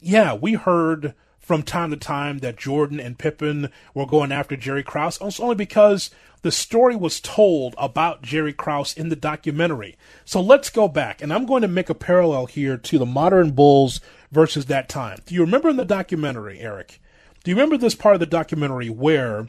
yeah, 0.01 0.35
we 0.35 0.55
heard 0.55 1.15
from 1.39 1.63
time 1.63 1.91
to 1.91 1.97
time 1.97 2.39
that 2.41 2.59
Jordan 2.59 3.01
and 3.01 3.19
Pippen 3.19 3.71
were 3.95 4.07
going 4.07 4.33
after 4.33 4.57
Jerry 4.57 4.83
Krause. 4.83 5.19
It's 5.21 5.41
only 5.41 5.55
because 5.55 6.11
the 6.43 6.53
story 6.53 6.95
was 6.95 7.21
told 7.21 7.75
about 7.79 8.23
Jerry 8.23 8.53
Krause 8.53 8.95
in 8.95 9.09
the 9.09 9.17
documentary. 9.17 9.97
So 10.25 10.41
let's 10.41 10.71
go 10.71 10.89
back, 10.89 11.23
and 11.23 11.33
I'm 11.33 11.47
going 11.47 11.63
to 11.63 11.69
make 11.69 11.89
a 11.91 11.95
parallel 11.95 12.47
here 12.47 12.77
to 12.77 12.99
the 12.99 13.07
modern 13.07 13.53
Bulls 13.53 14.01
versus 14.31 14.67
that 14.67 14.89
time. 14.89 15.19
Do 15.27 15.35
you 15.35 15.41
remember 15.41 15.69
in 15.69 15.77
the 15.77 15.85
documentary, 15.85 16.61
Eric? 16.61 17.01
Do 17.45 17.51
you 17.51 17.57
remember 17.57 17.77
this 17.77 17.95
part 17.95 18.15
of 18.15 18.21
the 18.21 18.27
documentary 18.27 18.91
where 18.91 19.49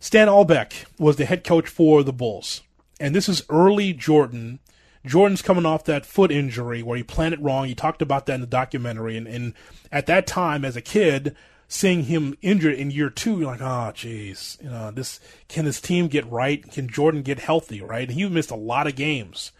Stan 0.00 0.28
Albeck 0.28 0.86
was 0.98 1.16
the 1.16 1.24
head 1.24 1.44
coach 1.44 1.68
for 1.68 2.02
the 2.02 2.12
Bulls? 2.12 2.62
and 3.00 3.14
this 3.14 3.28
is 3.28 3.44
early 3.48 3.92
Jordan. 3.92 4.60
Jordan's 5.04 5.42
coming 5.42 5.66
off 5.66 5.84
that 5.84 6.06
foot 6.06 6.30
injury 6.30 6.82
where 6.82 6.96
he 6.96 7.02
planned 7.02 7.34
it 7.34 7.42
wrong. 7.42 7.66
He 7.66 7.74
talked 7.74 8.00
about 8.00 8.26
that 8.26 8.34
in 8.34 8.40
the 8.40 8.46
documentary. 8.46 9.16
And, 9.16 9.26
and 9.26 9.54
at 9.92 10.06
that 10.06 10.26
time, 10.26 10.64
as 10.64 10.76
a 10.76 10.80
kid, 10.80 11.36
seeing 11.68 12.04
him 12.04 12.36
injured 12.40 12.74
in 12.74 12.90
year 12.90 13.10
two, 13.10 13.38
you're 13.38 13.46
like, 13.46 13.60
oh, 13.60 13.92
jeez, 13.94 14.62
you 14.62 14.70
know, 14.70 14.90
this 14.90 15.20
can 15.48 15.64
this 15.64 15.80
team 15.80 16.08
get 16.08 16.30
right? 16.30 16.70
Can 16.70 16.88
Jordan 16.88 17.22
get 17.22 17.40
healthy? 17.40 17.82
Right? 17.82 18.08
And 18.08 18.18
he 18.18 18.26
missed 18.28 18.50
a 18.50 18.56
lot 18.56 18.86
of 18.86 18.96
games, 18.96 19.52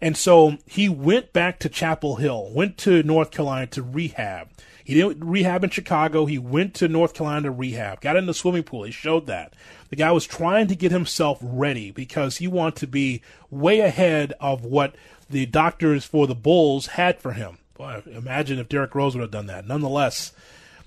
and 0.00 0.16
so 0.16 0.56
he 0.66 0.88
went 0.88 1.32
back 1.32 1.58
to 1.60 1.68
Chapel 1.68 2.16
Hill, 2.16 2.50
went 2.52 2.78
to 2.78 3.02
North 3.02 3.30
Carolina 3.30 3.66
to 3.68 3.82
rehab. 3.82 4.48
He 4.82 4.94
didn't 4.94 5.24
rehab 5.24 5.62
in 5.62 5.70
Chicago. 5.70 6.26
He 6.26 6.38
went 6.38 6.74
to 6.74 6.88
North 6.88 7.14
Carolina 7.14 7.42
to 7.42 7.50
rehab. 7.50 8.00
Got 8.00 8.16
in 8.16 8.26
the 8.26 8.34
swimming 8.34 8.64
pool. 8.64 8.82
He 8.82 8.90
showed 8.90 9.26
that. 9.26 9.54
The 9.90 9.96
guy 9.96 10.10
was 10.10 10.26
trying 10.26 10.66
to 10.68 10.74
get 10.74 10.90
himself 10.90 11.38
ready 11.42 11.90
because 11.90 12.38
he 12.38 12.48
wanted 12.48 12.76
to 12.76 12.86
be 12.86 13.22
way 13.50 13.80
ahead 13.80 14.32
of 14.40 14.64
what 14.64 14.96
the 15.28 15.46
doctors 15.46 16.04
for 16.04 16.26
the 16.26 16.34
Bulls 16.34 16.86
had 16.88 17.20
for 17.20 17.32
him. 17.32 17.58
Boy, 17.74 18.02
imagine 18.06 18.58
if 18.58 18.68
Derrick 18.68 18.94
Rose 18.94 19.14
would 19.14 19.22
have 19.22 19.30
done 19.30 19.46
that. 19.46 19.66
Nonetheless, 19.66 20.32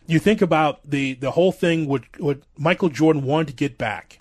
you 0.05 0.19
think 0.19 0.41
about 0.41 0.81
the, 0.83 1.13
the 1.13 1.31
whole 1.31 1.51
thing 1.51 1.87
what, 1.87 2.03
what 2.19 2.39
Michael 2.57 2.89
Jordan 2.89 3.23
wanted 3.23 3.47
to 3.47 3.53
get 3.53 3.77
back. 3.77 4.19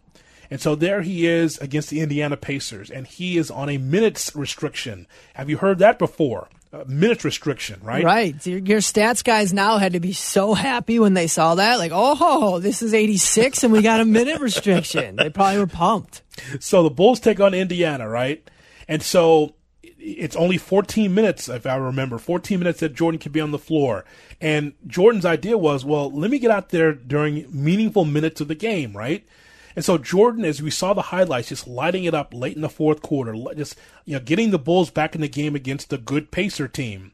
And 0.53 0.61
so 0.61 0.75
there 0.75 1.01
he 1.01 1.27
is 1.27 1.57
against 1.61 1.89
the 1.89 2.01
Indiana 2.01 2.37
Pacers, 2.37 2.91
and 2.91 3.07
he 3.07 3.39
is 3.39 3.51
on 3.51 3.71
a 3.71 3.79
minutes 3.79 4.37
restriction. 4.37 5.07
Have 5.33 5.49
you 5.49 5.57
heard 5.57 5.79
that 5.79 5.99
before? 5.99 6.51
A 6.75 6.85
minutes 6.85 7.25
restriction, 7.25 7.81
right? 7.83 8.05
Right. 8.05 8.47
Your, 8.47 8.59
your, 8.59 8.81
stats 8.81 9.25
guys 9.25 9.55
now 9.55 9.79
had 9.79 9.95
to 9.95 10.01
be 10.01 10.13
so 10.13 10.53
happy 10.53 10.99
when 10.99 11.15
they 11.15 11.27
saw 11.27 11.55
that. 11.55 11.79
Like, 11.79 11.93
oh, 11.95 12.59
this 12.59 12.83
is 12.83 12.93
86 12.93 13.65
and 13.65 13.73
we 13.73 13.81
got 13.81 14.03
a 14.03 14.05
minute 14.05 14.43
restriction. 14.43 15.17
They 15.17 15.31
probably 15.31 15.59
were 15.59 15.67
pumped. 15.67 16.21
So 16.61 16.83
the 16.83 16.91
Bulls 16.91 17.19
take 17.19 17.41
on 17.41 17.55
Indiana, 17.55 18.07
right? 18.07 18.47
And 18.87 19.03
so 19.03 19.55
it's 19.83 20.37
only 20.37 20.59
14 20.59 21.15
minutes, 21.15 21.49
if 21.49 21.65
I 21.65 21.77
remember, 21.77 22.19
14 22.19 22.59
minutes 22.59 22.81
that 22.81 22.93
Jordan 22.93 23.19
could 23.19 23.33
be 23.33 23.41
on 23.41 23.53
the 23.53 23.59
floor. 23.59 24.05
And 24.39 24.75
Jordan's 24.87 25.25
idea 25.25 25.57
was, 25.57 25.83
well, 25.83 26.11
let 26.11 26.31
me 26.31 26.39
get 26.39 26.51
out 26.51 26.69
there 26.69 26.93
during 26.93 27.47
meaningful 27.51 28.05
minutes 28.05 28.43
of 28.43 28.49
the 28.49 28.55
game, 28.55 28.95
right? 28.95 29.27
And 29.75 29.85
so 29.85 29.99
Jordan, 29.99 30.45
as 30.45 30.63
we 30.63 30.71
saw 30.71 30.93
the 30.93 31.03
highlights, 31.03 31.49
just 31.49 31.67
lighting 31.67 32.05
it 32.05 32.15
up 32.15 32.35
late 32.35 32.57
in 32.57 32.63
the 32.63 32.69
fourth 32.69 33.03
quarter, 33.03 33.35
just 33.57 33.77
you 34.05 34.15
know, 34.15 34.21
getting 34.21 34.51
the 34.51 34.59
Bulls 34.59 34.91
back 34.91 35.15
in 35.15 35.21
the 35.21 35.29
game 35.29 35.55
against 35.55 35.93
a 35.93 35.99
good 35.99 36.31
Pacer 36.31 36.69
team. 36.69 37.13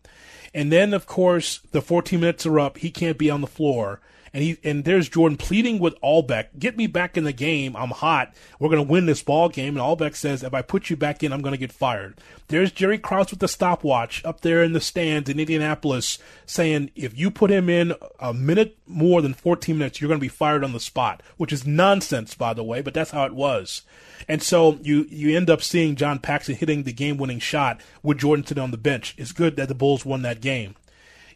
And 0.54 0.72
then, 0.72 0.94
of 0.94 1.06
course, 1.06 1.60
the 1.72 1.82
14 1.82 2.20
minutes 2.20 2.46
are 2.46 2.58
up. 2.58 2.78
He 2.78 2.90
can't 2.90 3.18
be 3.18 3.30
on 3.30 3.42
the 3.42 3.46
floor 3.46 4.00
and 4.32 4.42
he 4.42 4.58
and 4.64 4.84
there's 4.84 5.08
Jordan 5.08 5.36
pleading 5.36 5.78
with 5.78 6.00
Albeck, 6.02 6.58
get 6.58 6.76
me 6.76 6.86
back 6.86 7.16
in 7.16 7.24
the 7.24 7.32
game. 7.32 7.76
I'm 7.76 7.90
hot. 7.90 8.34
We're 8.58 8.70
gonna 8.70 8.82
win 8.82 9.06
this 9.06 9.22
ball 9.22 9.48
game. 9.48 9.76
And 9.76 9.84
Albeck 9.84 10.14
says, 10.14 10.42
if 10.42 10.54
I 10.54 10.62
put 10.62 10.90
you 10.90 10.96
back 10.96 11.22
in, 11.22 11.32
I'm 11.32 11.42
gonna 11.42 11.56
get 11.56 11.72
fired. 11.72 12.18
There's 12.48 12.72
Jerry 12.72 12.98
Krause 12.98 13.30
with 13.30 13.40
the 13.40 13.48
stopwatch 13.48 14.24
up 14.24 14.40
there 14.40 14.62
in 14.62 14.72
the 14.72 14.80
stands 14.80 15.28
in 15.28 15.38
Indianapolis, 15.38 16.18
saying 16.46 16.90
if 16.94 17.16
you 17.16 17.30
put 17.30 17.50
him 17.50 17.68
in 17.68 17.94
a 18.18 18.32
minute 18.32 18.78
more 18.86 19.20
than 19.22 19.34
14 19.34 19.76
minutes, 19.76 20.00
you're 20.00 20.08
gonna 20.08 20.18
be 20.18 20.28
fired 20.28 20.64
on 20.64 20.72
the 20.72 20.80
spot, 20.80 21.22
which 21.36 21.52
is 21.52 21.66
nonsense, 21.66 22.34
by 22.34 22.54
the 22.54 22.64
way. 22.64 22.80
But 22.80 22.94
that's 22.94 23.10
how 23.10 23.24
it 23.24 23.34
was. 23.34 23.82
And 24.26 24.42
so 24.42 24.78
you 24.82 25.06
you 25.08 25.36
end 25.36 25.50
up 25.50 25.62
seeing 25.62 25.96
John 25.96 26.18
Paxson 26.18 26.54
hitting 26.54 26.82
the 26.82 26.92
game 26.92 27.16
winning 27.16 27.38
shot 27.38 27.80
with 28.02 28.18
Jordan 28.18 28.46
sitting 28.46 28.62
on 28.62 28.70
the 28.70 28.76
bench. 28.76 29.14
It's 29.16 29.32
good 29.32 29.56
that 29.56 29.68
the 29.68 29.74
Bulls 29.74 30.04
won 30.04 30.22
that 30.22 30.40
game. 30.40 30.74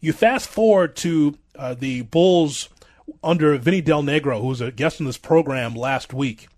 You 0.01 0.13
fast 0.13 0.49
forward 0.49 0.97
to 0.97 1.39
uh, 1.57 1.75
the 1.75 2.03
Bulls 2.03 2.69
under 3.23 3.57
Vinny 3.59 3.81
Del 3.81 4.03
Negro, 4.03 4.41
who 4.41 4.49
was 4.49 4.61
a 4.61 4.73
guest 4.73 5.01
on 5.01 5.07
this 5.07 5.19
program 5.19 5.75
last 5.75 6.13
week. 6.13 6.49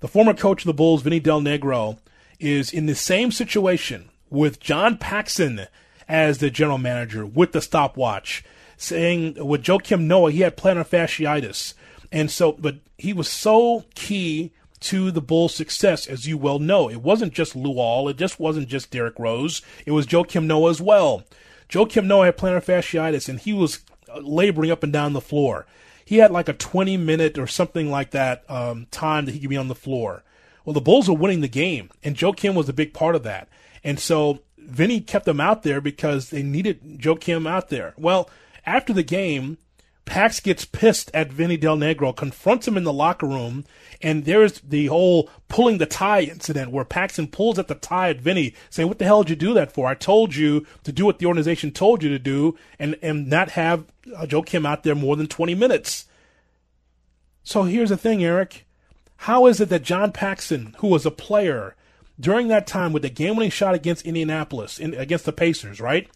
The 0.00 0.08
former 0.08 0.34
coach 0.34 0.62
of 0.62 0.66
the 0.66 0.74
Bulls, 0.74 1.02
Vinny 1.02 1.20
Del 1.20 1.40
Negro, 1.40 1.98
is 2.38 2.72
in 2.72 2.86
the 2.86 2.94
same 2.94 3.30
situation 3.30 4.08
with 4.30 4.60
John 4.60 4.96
Paxson 4.96 5.66
as 6.08 6.38
the 6.38 6.50
general 6.50 6.78
manager 6.78 7.26
with 7.26 7.52
the 7.52 7.60
stopwatch, 7.60 8.42
saying 8.76 9.34
with 9.46 9.62
Joakim 9.62 10.02
Noah, 10.02 10.32
he 10.32 10.40
had 10.40 10.56
plantar 10.56 10.86
fasciitis. 10.86 11.74
And 12.10 12.30
so, 12.30 12.52
but 12.52 12.76
he 12.98 13.12
was 13.12 13.28
so 13.28 13.84
key 13.94 14.52
to 14.80 15.10
the 15.10 15.20
Bulls' 15.20 15.54
success, 15.54 16.06
as 16.06 16.26
you 16.26 16.38
well 16.38 16.58
know. 16.58 16.88
It 16.88 17.02
wasn't 17.02 17.34
just 17.34 17.54
Luol, 17.54 18.10
it 18.10 18.16
just 18.16 18.40
wasn't 18.40 18.68
just 18.68 18.90
Derrick 18.90 19.18
Rose, 19.18 19.60
it 19.84 19.92
was 19.92 20.06
Joakim 20.06 20.46
Noah 20.46 20.70
as 20.70 20.80
well. 20.80 21.24
Joakim 21.68 22.06
Noah 22.06 22.26
had 22.26 22.38
plantar 22.38 22.64
fasciitis, 22.64 23.28
and 23.28 23.38
he 23.38 23.52
was 23.52 23.80
laboring 24.20 24.70
up 24.70 24.82
and 24.82 24.92
down 24.92 25.12
the 25.12 25.20
floor 25.20 25.66
he 26.10 26.16
had 26.16 26.32
like 26.32 26.48
a 26.48 26.52
20 26.52 26.96
minute 26.96 27.38
or 27.38 27.46
something 27.46 27.88
like 27.88 28.10
that 28.10 28.42
um, 28.50 28.88
time 28.90 29.26
that 29.26 29.30
he 29.32 29.38
could 29.38 29.48
be 29.48 29.56
on 29.56 29.68
the 29.68 29.76
floor. 29.76 30.24
Well, 30.64 30.74
the 30.74 30.80
Bulls 30.80 31.08
were 31.08 31.14
winning 31.14 31.40
the 31.40 31.46
game, 31.46 31.88
and 32.02 32.16
Joakim 32.16 32.56
was 32.56 32.68
a 32.68 32.72
big 32.72 32.92
part 32.92 33.14
of 33.14 33.22
that. 33.22 33.48
And 33.84 34.00
so 34.00 34.40
Vinny 34.58 35.00
kept 35.00 35.28
him 35.28 35.40
out 35.40 35.62
there 35.62 35.80
because 35.80 36.30
they 36.30 36.42
needed 36.42 36.98
Joakim 36.98 37.48
out 37.48 37.68
there. 37.68 37.94
Well, 37.96 38.28
after 38.66 38.92
the 38.92 39.04
game, 39.04 39.58
Pax 40.04 40.40
gets 40.40 40.64
pissed 40.64 41.10
at 41.14 41.30
Vinny 41.30 41.56
Del 41.56 41.76
Negro, 41.76 42.14
confronts 42.14 42.66
him 42.66 42.76
in 42.76 42.84
the 42.84 42.92
locker 42.92 43.26
room, 43.26 43.64
and 44.02 44.24
there's 44.24 44.60
the 44.60 44.86
whole 44.86 45.30
pulling 45.48 45.78
the 45.78 45.86
tie 45.86 46.22
incident 46.22 46.72
where 46.72 46.84
Paxson 46.84 47.28
pulls 47.28 47.58
at 47.58 47.68
the 47.68 47.74
tie 47.74 48.10
at 48.10 48.20
Vinny, 48.20 48.54
saying, 48.70 48.88
What 48.88 48.98
the 48.98 49.04
hell 49.04 49.22
did 49.22 49.30
you 49.30 49.36
do 49.36 49.54
that 49.54 49.72
for? 49.72 49.86
I 49.86 49.94
told 49.94 50.34
you 50.34 50.66
to 50.84 50.92
do 50.92 51.06
what 51.06 51.18
the 51.18 51.26
organization 51.26 51.70
told 51.70 52.02
you 52.02 52.08
to 52.10 52.18
do 52.18 52.58
and, 52.78 52.96
and 53.02 53.28
not 53.28 53.50
have 53.50 53.84
uh, 54.16 54.26
Joakim 54.26 54.66
out 54.66 54.82
there 54.82 54.94
more 54.94 55.16
than 55.16 55.26
20 55.26 55.54
minutes. 55.54 56.06
So 57.42 57.64
here's 57.64 57.90
the 57.90 57.96
thing, 57.96 58.24
Eric. 58.24 58.66
How 59.16 59.46
is 59.46 59.60
it 59.60 59.68
that 59.68 59.82
John 59.82 60.12
Paxson, 60.12 60.74
who 60.78 60.88
was 60.88 61.04
a 61.04 61.10
player 61.10 61.76
during 62.18 62.48
that 62.48 62.66
time 62.66 62.92
with 62.92 63.02
the 63.02 63.10
game 63.10 63.36
winning 63.36 63.50
shot 63.50 63.74
against 63.74 64.06
Indianapolis, 64.06 64.78
in, 64.78 64.94
against 64.94 65.24
the 65.24 65.32
Pacers, 65.32 65.80
right? 65.80 66.08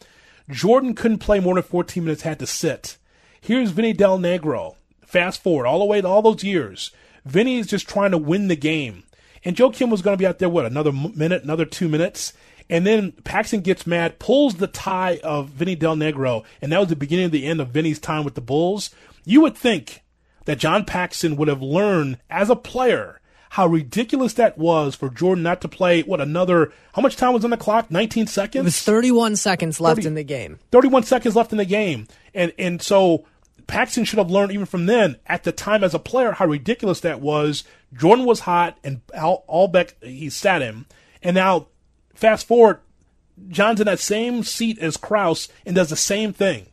Jordan 0.48 0.94
couldn't 0.94 1.18
play 1.18 1.40
more 1.40 1.54
than 1.54 1.62
14 1.62 2.04
minutes, 2.04 2.22
had 2.22 2.38
to 2.38 2.46
sit. 2.46 2.96
Here's 3.44 3.72
Vinny 3.72 3.92
Del 3.92 4.18
Negro. 4.18 4.76
Fast 5.04 5.42
forward 5.42 5.66
all 5.66 5.78
the 5.78 5.84
way 5.84 6.00
to 6.00 6.08
all 6.08 6.22
those 6.22 6.42
years. 6.42 6.92
Vinny 7.26 7.58
is 7.58 7.66
just 7.66 7.86
trying 7.86 8.12
to 8.12 8.16
win 8.16 8.48
the 8.48 8.56
game. 8.56 9.02
And 9.44 9.54
Joakim 9.54 9.90
was 9.90 10.00
going 10.00 10.16
to 10.16 10.18
be 10.18 10.26
out 10.26 10.38
there, 10.38 10.48
what, 10.48 10.64
another 10.64 10.92
minute, 10.92 11.42
another 11.42 11.66
two 11.66 11.86
minutes? 11.86 12.32
And 12.70 12.86
then 12.86 13.12
Paxson 13.12 13.60
gets 13.60 13.86
mad, 13.86 14.18
pulls 14.18 14.54
the 14.54 14.66
tie 14.66 15.20
of 15.22 15.50
Vinny 15.50 15.74
Del 15.74 15.94
Negro, 15.94 16.42
and 16.62 16.72
that 16.72 16.80
was 16.80 16.88
the 16.88 16.96
beginning 16.96 17.26
of 17.26 17.32
the 17.32 17.44
end 17.44 17.60
of 17.60 17.68
Vinny's 17.68 17.98
time 17.98 18.24
with 18.24 18.34
the 18.34 18.40
Bulls. 18.40 18.88
You 19.26 19.42
would 19.42 19.58
think 19.58 20.02
that 20.46 20.56
John 20.56 20.86
Paxson 20.86 21.36
would 21.36 21.48
have 21.48 21.60
learned 21.60 22.20
as 22.30 22.48
a 22.48 22.56
player 22.56 23.20
how 23.50 23.66
ridiculous 23.66 24.32
that 24.32 24.56
was 24.56 24.94
for 24.94 25.10
Jordan 25.10 25.44
not 25.44 25.60
to 25.60 25.68
play, 25.68 26.02
what, 26.02 26.20
another, 26.20 26.72
how 26.94 27.02
much 27.02 27.14
time 27.14 27.34
was 27.34 27.44
on 27.44 27.50
the 27.50 27.56
clock? 27.58 27.90
19 27.90 28.26
seconds? 28.26 28.62
It 28.62 28.64
was 28.64 28.82
31 28.82 29.36
seconds 29.36 29.80
left 29.80 29.98
30, 29.98 30.08
in 30.08 30.14
the 30.14 30.24
game. 30.24 30.58
31 30.72 31.04
seconds 31.04 31.36
left 31.36 31.52
in 31.52 31.58
the 31.58 31.64
game. 31.64 32.08
And, 32.34 32.52
and 32.58 32.82
so 32.82 33.26
Paxson 33.66 34.04
should 34.04 34.18
have 34.18 34.30
learned 34.30 34.52
even 34.52 34.66
from 34.66 34.86
then, 34.86 35.16
at 35.26 35.44
the 35.44 35.52
time 35.52 35.82
as 35.82 35.94
a 35.94 35.98
player, 35.98 36.32
how 36.32 36.46
ridiculous 36.46 37.00
that 37.00 37.20
was. 37.20 37.64
Jordan 37.94 38.24
was 38.24 38.40
hot, 38.40 38.78
and 38.84 39.00
Al, 39.14 39.44
Albeck 39.48 39.92
he 40.02 40.28
sat 40.28 40.62
him. 40.62 40.86
And 41.22 41.34
now, 41.34 41.68
fast 42.14 42.46
forward, 42.46 42.80
John's 43.48 43.80
in 43.80 43.86
that 43.86 44.00
same 44.00 44.42
seat 44.42 44.78
as 44.78 44.96
Krause 44.96 45.48
and 45.64 45.74
does 45.74 45.90
the 45.90 45.96
same 45.96 46.32
thing. 46.32 46.66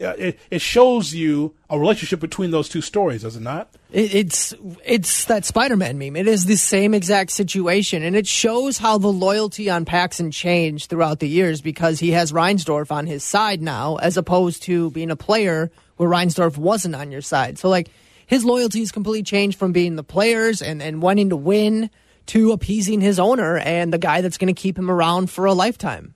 Uh, 0.00 0.14
it, 0.18 0.38
it 0.50 0.60
shows 0.60 1.14
you 1.14 1.54
a 1.70 1.78
relationship 1.78 2.18
between 2.18 2.50
those 2.50 2.68
two 2.68 2.80
stories, 2.80 3.22
does 3.22 3.36
it 3.36 3.42
not? 3.42 3.70
It, 3.90 4.14
it's 4.14 4.54
it's 4.84 5.26
that 5.26 5.44
Spider-Man 5.44 5.98
meme. 5.98 6.16
It 6.16 6.26
is 6.26 6.46
the 6.46 6.56
same 6.56 6.92
exact 6.92 7.30
situation, 7.30 8.02
and 8.02 8.16
it 8.16 8.26
shows 8.26 8.78
how 8.78 8.98
the 8.98 9.12
loyalty 9.12 9.70
on 9.70 9.84
Paxson 9.84 10.30
changed 10.30 10.90
throughout 10.90 11.20
the 11.20 11.28
years 11.28 11.60
because 11.60 12.00
he 12.00 12.12
has 12.12 12.32
Reinsdorf 12.32 12.90
on 12.90 13.06
his 13.06 13.22
side 13.22 13.62
now, 13.62 13.96
as 13.96 14.16
opposed 14.16 14.62
to 14.64 14.90
being 14.90 15.10
a 15.10 15.16
player 15.16 15.70
where 15.96 16.08
Reinsdorf 16.08 16.56
wasn't 16.56 16.94
on 16.94 17.10
your 17.10 17.20
side. 17.20 17.58
So 17.58 17.68
like 17.68 17.88
his 18.26 18.44
loyalty 18.44 18.80
has 18.80 18.92
completely 18.92 19.22
changed 19.22 19.58
from 19.58 19.72
being 19.72 19.96
the 19.96 20.04
players 20.04 20.62
and, 20.62 20.82
and 20.82 21.02
wanting 21.02 21.30
to 21.30 21.36
win 21.36 21.90
to 22.26 22.52
appeasing 22.52 23.00
his 23.00 23.18
owner 23.18 23.58
and 23.58 23.92
the 23.92 23.98
guy 23.98 24.20
that's 24.20 24.38
going 24.38 24.52
to 24.52 24.60
keep 24.60 24.78
him 24.78 24.90
around 24.90 25.30
for 25.30 25.44
a 25.46 25.52
lifetime. 25.52 26.14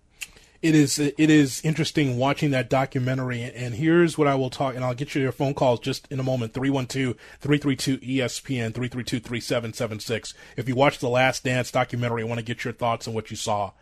It 0.63 0.75
is 0.75 0.99
it 0.99 1.15
is 1.19 1.61
interesting 1.63 2.17
watching 2.17 2.51
that 2.51 2.71
documentary 2.71 3.43
and 3.43 3.75
here's 3.75 4.17
what 4.17 4.27
I 4.27 4.35
will 4.35 4.51
talk 4.51 4.75
and 4.75 4.85
I'll 4.85 4.95
get 4.95 5.15
you 5.15 5.23
your 5.23 5.31
phone 5.31 5.55
calls 5.55 5.81
just 5.81 6.11
in 6.11 6.19
a 6.19 6.23
moment 6.23 6.55
312-332 6.55 7.17
ESPN 8.03 8.73
332-3776 8.73 10.35
if 10.57 10.67
you 10.67 10.75
watch 10.75 10.99
the 10.99 11.11
last 11.11 11.45
dance 11.45 11.71
documentary 11.71 12.23
I 12.23 12.25
want 12.25 12.39
to 12.39 12.45
get 12.45 12.65
your 12.65 12.73
thoughts 12.73 13.07
on 13.07 13.13
what 13.13 13.31
you 13.31 13.37
saw 13.37 13.73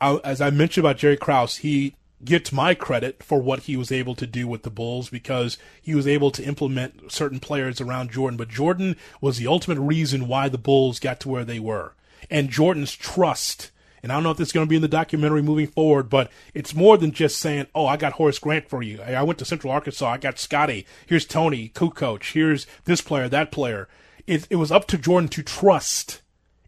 I, 0.00 0.16
as 0.22 0.40
I 0.40 0.50
mentioned 0.50 0.84
about 0.84 0.98
Jerry 0.98 1.16
Krause 1.16 1.56
he 1.56 1.96
gets 2.24 2.52
my 2.52 2.74
credit 2.74 3.22
for 3.22 3.40
what 3.40 3.60
he 3.60 3.76
was 3.76 3.92
able 3.92 4.14
to 4.16 4.26
do 4.26 4.48
with 4.48 4.62
the 4.62 4.70
Bulls 4.70 5.08
because 5.08 5.56
he 5.80 5.94
was 5.94 6.06
able 6.06 6.30
to 6.32 6.44
implement 6.44 7.12
certain 7.12 7.38
players 7.38 7.80
around 7.80 8.10
Jordan. 8.10 8.36
But 8.36 8.48
Jordan 8.48 8.96
was 9.20 9.38
the 9.38 9.46
ultimate 9.46 9.80
reason 9.80 10.28
why 10.28 10.48
the 10.48 10.58
Bulls 10.58 10.98
got 10.98 11.20
to 11.20 11.28
where 11.28 11.44
they 11.44 11.60
were. 11.60 11.94
And 12.30 12.50
Jordan's 12.50 12.94
trust, 12.94 13.70
and 14.02 14.10
I 14.10 14.16
don't 14.16 14.24
know 14.24 14.32
if 14.32 14.36
this 14.36 14.48
is 14.48 14.52
going 14.52 14.66
to 14.66 14.70
be 14.70 14.76
in 14.76 14.82
the 14.82 14.88
documentary 14.88 15.42
moving 15.42 15.68
forward, 15.68 16.10
but 16.10 16.30
it's 16.54 16.74
more 16.74 16.98
than 16.98 17.12
just 17.12 17.38
saying, 17.38 17.68
oh, 17.74 17.86
I 17.86 17.96
got 17.96 18.14
Horace 18.14 18.38
Grant 18.38 18.68
for 18.68 18.82
you. 18.82 19.00
I 19.00 19.22
went 19.22 19.38
to 19.38 19.44
Central 19.44 19.72
Arkansas. 19.72 20.10
I 20.10 20.18
got 20.18 20.38
Scotty. 20.38 20.86
Here's 21.06 21.24
Tony, 21.24 21.68
coach. 21.68 22.32
Here's 22.32 22.66
this 22.84 23.00
player, 23.00 23.28
that 23.28 23.52
player. 23.52 23.88
It, 24.26 24.46
it 24.50 24.56
was 24.56 24.72
up 24.72 24.86
to 24.88 24.98
Jordan 24.98 25.28
to 25.30 25.42
trust 25.42 26.20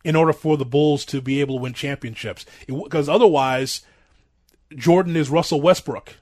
in 0.02 0.16
order 0.16 0.32
for 0.32 0.56
the 0.56 0.64
Bulls 0.64 1.04
to 1.06 1.20
be 1.20 1.40
able 1.40 1.56
to 1.56 1.62
win 1.62 1.74
championships. 1.74 2.46
Because 2.66 3.08
otherwise, 3.08 3.82
Jordan 4.74 5.16
is 5.16 5.30
Russell 5.30 5.60
Westbrook. 5.60 6.14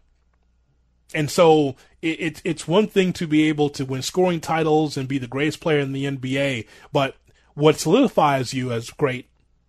And 1.14 1.30
so 1.30 1.76
it, 2.02 2.20
it, 2.20 2.42
it's 2.44 2.68
one 2.68 2.86
thing 2.86 3.12
to 3.14 3.26
be 3.26 3.48
able 3.48 3.70
to 3.70 3.84
win 3.84 4.02
scoring 4.02 4.40
titles 4.40 4.96
and 4.96 5.08
be 5.08 5.18
the 5.18 5.26
greatest 5.26 5.60
player 5.60 5.78
in 5.80 5.92
the 5.92 6.04
NBA, 6.04 6.66
but 6.92 7.16
what 7.54 7.78
solidifies 7.78 8.54
you 8.54 8.70
as 8.70 8.90
great, 8.90 9.28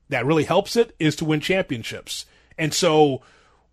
that 0.10 0.26
really 0.26 0.44
helps 0.44 0.76
it, 0.76 0.94
is 1.00 1.16
to 1.16 1.26
win 1.26 1.40
championships. 1.40 2.26
And 2.58 2.74
so 2.74 3.22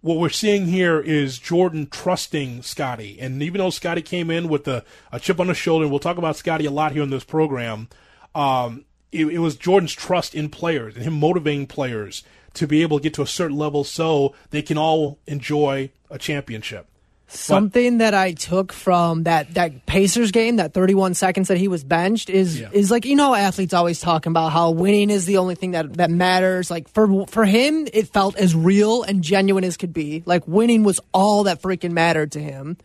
what 0.01 0.19
we're 0.19 0.29
seeing 0.31 0.67
here 0.67 1.01
is 1.01 1.39
Jordan 1.39 1.89
trusting 1.91 2.63
Scotty. 2.63 3.19
And 3.21 3.43
even 3.43 3.59
though 3.59 3.71
Scotty 3.71 4.03
came 4.03 4.31
in 4.31 4.49
with 4.49 4.69
a, 4.69 4.85
a 5.13 5.21
chip 5.21 5.41
on 5.41 5.49
his 5.49 5.57
shoulder, 5.59 5.85
and 5.85 5.91
we'll 5.91 5.99
talk 5.99 6.17
about 6.17 6.37
Scotty 6.37 6.65
a 6.65 6.71
lot 6.71 6.93
here 6.93 7.03
in 7.03 7.11
this 7.11 7.25
program, 7.25 7.89
um, 8.35 8.85
it, 9.13 9.27
it 9.27 9.39
was 9.39 9.57
Jordan's 9.57 9.93
trust 9.93 10.35
in 10.35 10.49
players 10.49 10.95
and 10.95 11.05
him 11.05 11.15
motivating 11.15 11.67
players 11.67 12.23
to 12.57 12.67
be 12.67 12.83
able 12.83 12.99
to 12.99 13.03
get 13.03 13.15
to 13.15 13.23
a 13.23 13.27
certain 13.27 13.57
level 13.57 13.85
so 13.85 14.35
they 14.51 14.63
can 14.63 14.77
all 14.77 15.19
enjoy 15.27 15.91
a 16.11 16.19
championship. 16.19 16.87
Something 17.29 17.99
that 17.99 18.15
I 18.15 18.33
took 18.33 18.73
from 18.73 19.25
that, 19.25 19.55
that 19.55 19.85
Pacers 19.85 20.31
game, 20.31 20.57
that 20.57 20.73
31 20.73 21.15
seconds 21.15 21.49
that 21.49 21.59
he 21.59 21.67
was 21.67 21.83
benched, 21.83 22.31
is 22.31 22.61
Yeah. 22.61 22.69
is 22.73 22.89
like 22.89 23.05
you 23.05 23.17
know 23.17 23.35
athletes 23.35 23.75
always 23.75 23.99
talking 23.99 24.31
about 24.31 24.53
how 24.53 24.71
winning 24.71 25.11
is 25.11 25.27
the 25.27 25.39
only 25.39 25.57
thing 25.57 25.73
that 25.73 25.95
that 25.95 26.11
matters. 26.11 26.71
Like 26.71 26.89
for 26.89 27.27
for 27.27 27.45
him, 27.45 27.89
it 27.93 28.07
felt 28.09 28.37
as 28.37 28.55
real 28.55 29.03
and 29.03 29.23
genuine 29.23 29.65
as 29.65 29.77
could 29.77 29.93
be. 29.93 30.23
Like 30.25 30.47
winning 30.47 30.85
was 30.85 31.01
all 31.13 31.45
that 31.45 31.61
freaking 31.61 31.91
mattered 31.91 32.31
to 32.33 32.41
him, 32.41 32.77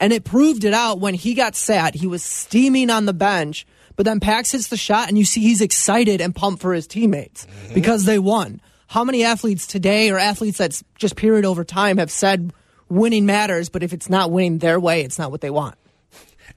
and 0.00 0.10
it 0.10 0.24
proved 0.24 0.64
it 0.64 0.72
out 0.72 0.98
when 0.98 1.12
he 1.12 1.34
got 1.34 1.54
sat. 1.54 1.94
He 1.94 2.06
was 2.06 2.22
steaming 2.24 2.88
on 2.88 3.04
the 3.04 3.12
bench, 3.12 3.66
but 3.96 4.06
then 4.06 4.20
Pax 4.20 4.52
hits 4.52 4.68
the 4.68 4.78
shot, 4.78 5.08
and 5.10 5.18
you 5.18 5.26
see 5.26 5.42
he's 5.42 5.60
excited 5.60 6.22
and 6.22 6.34
pumped 6.34 6.62
for 6.62 6.72
his 6.72 6.86
teammates 6.86 7.44
mm-hmm. 7.44 7.74
because 7.74 8.06
they 8.06 8.18
won. 8.18 8.62
How 8.92 9.04
many 9.04 9.24
athletes 9.24 9.66
today 9.66 10.10
or 10.10 10.18
athletes 10.18 10.58
that's 10.58 10.84
just 10.96 11.16
period 11.16 11.46
over 11.46 11.64
time 11.64 11.96
have 11.96 12.10
said 12.10 12.52
winning 12.90 13.24
matters, 13.24 13.70
but 13.70 13.82
if 13.82 13.94
it's 13.94 14.10
not 14.10 14.30
winning 14.30 14.58
their 14.58 14.78
way, 14.78 15.00
it's 15.00 15.18
not 15.18 15.30
what 15.30 15.40
they 15.40 15.48
want. 15.48 15.76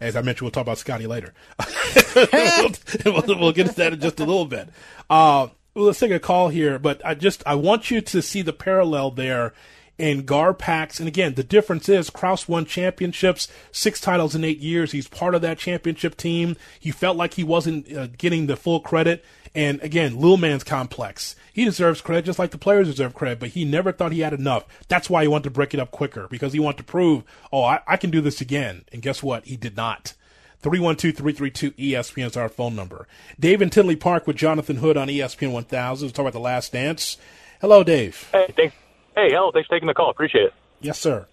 As 0.01 0.17
I 0.17 0.21
mentioned, 0.21 0.41
we'll 0.41 0.51
talk 0.51 0.63
about 0.63 0.77
Scotty 0.77 1.07
later. 1.07 1.33
we'll, 2.17 2.71
we'll- 3.05 3.39
we'll 3.39 3.51
get 3.53 3.67
to 3.67 3.75
that 3.75 3.93
in 3.93 4.01
just 4.01 4.19
a 4.19 4.25
little 4.25 4.45
bit. 4.47 4.67
Uh, 5.09 5.47
well, 5.75 5.85
let's 5.85 5.99
take 5.99 6.11
a 6.11 6.19
call 6.19 6.49
here, 6.49 6.77
but 6.77 7.01
I 7.05 7.13
just 7.13 7.41
I 7.45 7.55
want 7.55 7.89
you 7.89 8.01
to 8.01 8.21
see 8.21 8.41
the 8.41 8.51
parallel 8.51 9.11
there 9.11 9.53
in 9.97 10.25
Gar 10.25 10.53
Garpax. 10.53 10.99
And 10.99 11.07
again, 11.07 11.35
the 11.35 11.43
difference 11.43 11.87
is 11.87 12.09
Krause 12.09 12.49
won 12.49 12.65
championships, 12.65 13.47
six 13.71 14.01
titles 14.01 14.35
in 14.35 14.43
eight 14.43 14.59
years. 14.59 14.91
He's 14.91 15.07
part 15.07 15.35
of 15.35 15.41
that 15.43 15.57
championship 15.57 16.17
team. 16.17 16.57
He 16.81 16.91
felt 16.91 17.15
like 17.15 17.35
he 17.35 17.45
wasn't 17.45 17.89
uh, 17.95 18.07
getting 18.07 18.47
the 18.47 18.57
full 18.57 18.81
credit. 18.81 19.23
And 19.55 19.81
again, 19.81 20.19
Lil 20.19 20.37
Man's 20.37 20.65
complex. 20.65 21.35
He 21.53 21.63
deserves 21.63 22.01
credit 22.01 22.25
just 22.25 22.37
like 22.37 22.51
the 22.51 22.57
players 22.57 22.87
deserve 22.87 23.13
credit, 23.13 23.39
but 23.39 23.49
he 23.49 23.63
never 23.63 23.93
thought 23.93 24.11
he 24.11 24.19
had 24.19 24.33
enough. 24.33 24.65
That's 24.89 25.09
why 25.09 25.21
he 25.21 25.29
wanted 25.29 25.45
to 25.45 25.51
break 25.51 25.73
it 25.73 25.79
up 25.79 25.91
quicker 25.91 26.27
because 26.29 26.51
he 26.51 26.59
wanted 26.59 26.77
to 26.79 26.83
prove, 26.83 27.23
oh, 27.53 27.63
I, 27.63 27.79
I 27.87 27.95
can 27.95 28.09
do 28.09 28.19
this 28.19 28.41
again. 28.41 28.83
And 28.91 29.01
guess 29.01 29.23
what? 29.23 29.45
He 29.45 29.55
did 29.55 29.77
not. 29.77 30.13
312-332 30.61 31.73
ESPN 31.75 32.25
is 32.25 32.35
our 32.35 32.49
phone 32.49 32.75
number. 32.75 33.07
Dave 33.39 33.61
in 33.61 33.69
Tinley 33.69 33.95
Park 33.95 34.27
with 34.27 34.35
Jonathan 34.35 34.77
Hood 34.77 34.97
on 34.97 35.07
ESPN 35.07 35.53
1000. 35.53 36.05
Let's 36.05 36.15
talk 36.15 36.23
about 36.23 36.33
the 36.33 36.39
last 36.39 36.73
dance. 36.73 37.17
Hello, 37.61 37.83
Dave. 37.83 38.29
Hey, 38.33 38.51
thanks. 38.55 38.75
Hey, 39.15 39.29
hello. 39.29 39.51
Thanks 39.51 39.67
for 39.67 39.75
taking 39.75 39.87
the 39.87 39.93
call. 39.93 40.09
Appreciate 40.09 40.45
it. 40.45 40.53
Yes, 40.81 40.99
sir. 40.99 41.27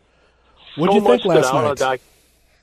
What 0.77 0.93
did 0.93 1.03
so 1.03 1.11
you 1.11 1.19
think 1.19 1.25
last 1.25 1.53
out 1.53 1.65
uh, 1.65 1.69
night? 1.69 1.79
doc- 1.79 2.01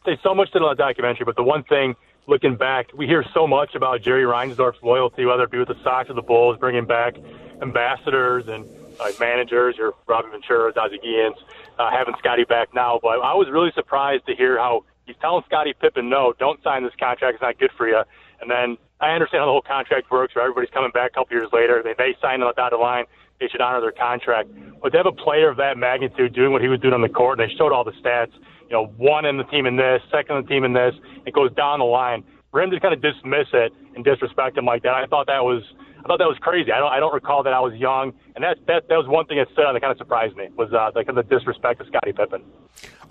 say 0.06 0.20
so 0.24 0.34
much 0.34 0.50
on 0.56 0.62
the 0.62 0.76
documentary, 0.76 1.26
but 1.26 1.36
the 1.36 1.44
one 1.44 1.64
thing 1.64 1.96
looking 2.30 2.56
back, 2.56 2.92
we 2.96 3.08
hear 3.08 3.26
so 3.34 3.48
much 3.48 3.74
about 3.74 4.02
Jerry 4.02 4.24
Reinsdorf's 4.24 4.82
loyalty, 4.84 5.26
whether 5.26 5.44
it 5.44 5.52
be 5.52 5.58
with 5.58 5.68
the 5.68 5.84
Sox 5.84 6.10
or 6.10 6.14
the 6.14 6.22
Bulls, 6.22 6.58
bringing 6.60 6.86
back 6.86 7.16
ambassadors 7.62 8.48
and 8.48 8.66
uh, 9.00 9.12
managers, 9.20 9.76
or 9.80 9.94
Robin 10.08 10.30
Ventura, 10.32 10.72
Ozzie 10.78 11.00
Guillen, 11.00 11.34
uh, 11.80 11.90
having 11.90 12.14
Scotty 12.20 12.44
back 12.44 12.74
now. 12.74 13.00
But 13.02 13.20
I 13.22 13.34
was 13.34 13.50
really 13.50 13.72
surprised 13.74 14.28
to 14.28 14.36
hear 14.36 14.60
how 14.60 14.86
he's 15.06 15.16
telling 15.20 15.44
Scotty 15.48 15.74
Pippen, 15.74 16.08
no, 16.10 16.34
don't 16.38 16.62
sign 16.64 16.84
this 16.84 16.94
contract. 17.00 17.36
It's 17.36 17.42
not 17.42 17.58
good 17.58 17.72
for 17.76 17.88
you. 17.88 18.04
And 18.42 18.50
then 18.50 18.78
I 19.02 19.12
understand 19.12 19.42
how 19.42 19.46
the 19.48 19.52
whole 19.52 19.62
contract 19.62 20.12
works, 20.12 20.36
where 20.36 20.44
everybody's 20.44 20.70
coming 20.70 20.92
back 20.92 21.12
a 21.12 21.14
couple 21.16 21.36
years 21.36 21.50
later. 21.52 21.82
They, 21.84 21.96
they 21.98 22.16
sign 22.22 22.42
on 22.42 22.48
the 22.48 22.54
dotted 22.54 22.80
line. 22.80 23.06
They 23.40 23.48
should 23.48 23.62
honor 23.62 23.82
their 23.82 23.92
contract. 23.92 24.50
But 24.82 24.92
to 24.92 24.98
have 24.98 25.06
a 25.08 25.12
player 25.12 25.50
of 25.50 25.58
that 25.58 25.78
magnitude 25.78 26.34
doing 26.34 26.52
what 26.52 26.62
he 26.62 26.68
was 26.68 26.80
doing 26.80 26.94
on 26.94 27.02
the 27.02 27.10
court, 27.10 27.40
and 27.40 27.50
they 27.50 27.54
showed 27.56 27.72
all 27.72 27.84
the 27.84 27.94
stats, 27.94 28.34
you 28.70 28.76
know, 28.76 28.86
one 28.98 29.26
in 29.26 29.38
the 29.38 29.44
team 29.46 29.66
in 29.66 29.76
this, 29.76 30.02
second 30.12 30.38
in 30.38 30.44
the 30.44 30.50
team 30.50 30.64
in 30.64 30.74
this, 30.74 30.94
it 31.26 31.34
goes 31.34 31.52
down 31.54 31.80
the 31.80 31.86
line. 31.86 32.24
For 32.52 32.62
him 32.62 32.72
to 32.72 32.80
kind 32.80 32.94
of 32.94 33.02
dismiss 33.02 33.48
it 33.54 33.74
and 33.96 34.04
disrespect 34.04 34.58
him 34.58 34.66
like 34.66 34.84
that, 34.84 34.94
I 34.94 35.06
thought 35.06 35.28
that 35.28 35.44
was 35.44 35.64
I 36.00 36.08
thought 36.08 36.20
that 36.20 36.28
was 36.28 36.38
crazy. 36.40 36.72
I 36.72 36.80
don't 36.80 36.92
I 36.92 37.00
don't 37.00 37.14
recall 37.14 37.44
that 37.44 37.54
I 37.54 37.60
was 37.60 37.74
young, 37.76 38.14
and 38.36 38.44
that 38.44 38.58
that 38.68 38.88
that 38.88 38.96
was 38.96 39.08
one 39.08 39.26
thing 39.26 39.38
that 39.38 39.48
stood 39.54 39.66
out 39.66 39.74
that 39.74 39.82
kind 39.82 39.92
of 39.92 39.98
surprised 39.98 40.36
me 40.36 40.48
was 40.56 40.72
uh, 40.74 40.92
the 40.92 41.04
kind 41.04 41.18
of 41.18 41.30
disrespect 41.30 41.80
to 41.80 41.88
Scottie 41.88 42.14
Pippen. 42.14 42.44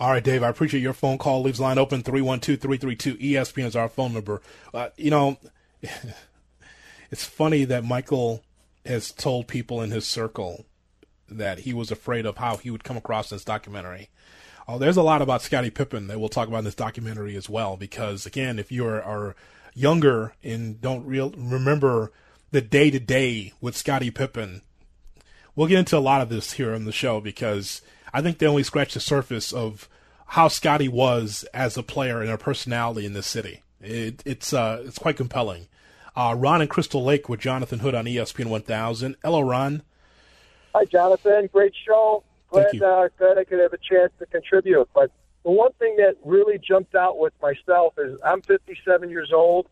All 0.01 0.11
right, 0.11 0.23
Dave, 0.23 0.43
I 0.43 0.49
appreciate 0.49 0.81
your 0.81 0.93
phone 0.93 1.19
call. 1.19 1.43
Leaves 1.43 1.61
line 1.61 1.77
open 1.77 2.03
312-332 2.03 3.21
ESPN 3.21 3.67
is 3.67 3.77
our 3.77 3.89
phone 3.89 4.15
number. 4.15 4.41
Uh, 4.73 4.89
you 4.97 5.11
know, 5.11 5.39
it's 7.11 7.25
funny 7.25 7.65
that 7.65 7.85
Michael 7.85 8.45
has 8.87 9.13
told 9.13 9.49
people 9.49 9.83
in 9.83 9.91
his 9.91 10.07
circle 10.07 10.67
that 11.29 11.61
he 11.61 11.75
was 11.75 11.91
afraid 11.91 12.27
of 12.27 12.39
how 12.39 12.57
he 12.57 12.71
would 12.71 12.85
come 12.85 12.97
across 12.97 13.31
in 13.31 13.37
this 13.37 13.45
documentary. 13.45 14.09
Oh, 14.71 14.77
there's 14.77 14.99
a 14.99 15.03
lot 15.03 15.23
about 15.23 15.41
Scottie 15.41 15.71
Pippen 15.71 16.09
that 16.09 16.21
we'll 16.21 16.29
talk 16.29 16.47
about 16.47 16.59
in 16.59 16.65
this 16.65 16.75
documentary 16.75 17.37
as 17.37 17.49
well. 17.49 17.79
Because 17.79 18.27
again, 18.27 18.59
if 18.59 18.71
you 18.71 18.87
are, 18.87 19.03
are 19.03 19.35
younger 19.75 20.35
and 20.45 20.79
don't 20.79 21.07
real 21.07 21.31
remember 21.31 22.13
the 22.51 22.61
day 22.61 22.91
to 22.91 23.01
day 23.01 23.55
with 23.63 23.75
Scottie 23.75 24.11
Pippen, 24.11 24.61
we'll 25.57 25.69
get 25.69 25.79
into 25.79 25.97
a 25.97 26.01
lot 26.01 26.21
of 26.21 26.29
this 26.29 26.53
here 26.53 26.75
on 26.75 26.85
the 26.85 26.93
show 26.93 27.19
because 27.19 27.81
I 28.13 28.21
think 28.21 28.37
they 28.37 28.47
only 28.47 28.63
scratched 28.63 28.93
the 28.93 29.01
surface 29.01 29.55
of 29.55 29.89
how 30.27 30.49
Scotty 30.49 30.89
was 30.89 31.47
as 31.55 31.79
a 31.79 31.83
player 31.83 32.21
and 32.21 32.31
a 32.31 32.37
personality 32.37 33.07
in 33.07 33.15
this 33.15 33.27
city. 33.27 33.63
It, 33.81 34.23
it's 34.27 34.53
uh, 34.53 34.83
it's 34.85 34.99
quite 34.99 35.17
compelling. 35.17 35.69
Uh, 36.15 36.35
Ron 36.37 36.61
and 36.61 36.69
Crystal 36.69 37.03
Lake 37.03 37.29
with 37.29 37.41
Jonathan 37.41 37.79
Hood 37.79 37.95
on 37.95 38.05
ESPN 38.05 38.47
1000. 38.47 39.17
Hello, 39.23 39.41
Ron. 39.41 39.83
Hi, 40.75 40.85
Jonathan. 40.85 41.49
Great 41.53 41.73
show. 41.87 42.23
Glad, 42.51 42.83
uh, 42.83 43.09
glad 43.19 43.39
I 43.39 43.45
could 43.45 43.59
have 43.59 43.73
a 43.73 43.79
chance 43.79 44.13
to 44.19 44.27
contribute. 44.27 44.89
But 44.95 45.11
the 45.45 45.51
one 45.51 45.73
thing 45.79 45.97
that 45.97 46.17
really 46.25 46.59
jumped 46.59 46.95
out 46.95 47.19
with 47.19 47.33
myself 47.43 47.95
is 47.99 48.19
I'm 48.25 48.43
57 48.43 49.11
years 49.11 49.33
old, 49.33 49.67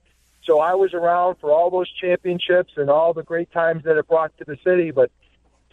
so 0.45 0.61
I 0.61 0.75
was 0.75 0.95
around 0.95 1.37
for 1.37 1.53
all 1.53 1.71
those 1.71 1.91
championships 1.91 2.75
and 2.77 2.91
all 2.91 3.13
the 3.13 3.23
great 3.23 3.51
times 3.51 3.85
that 3.85 3.97
it 3.97 4.07
brought 4.07 4.37
to 4.39 4.45
the 4.45 4.59
city. 4.63 4.91
But 4.91 5.11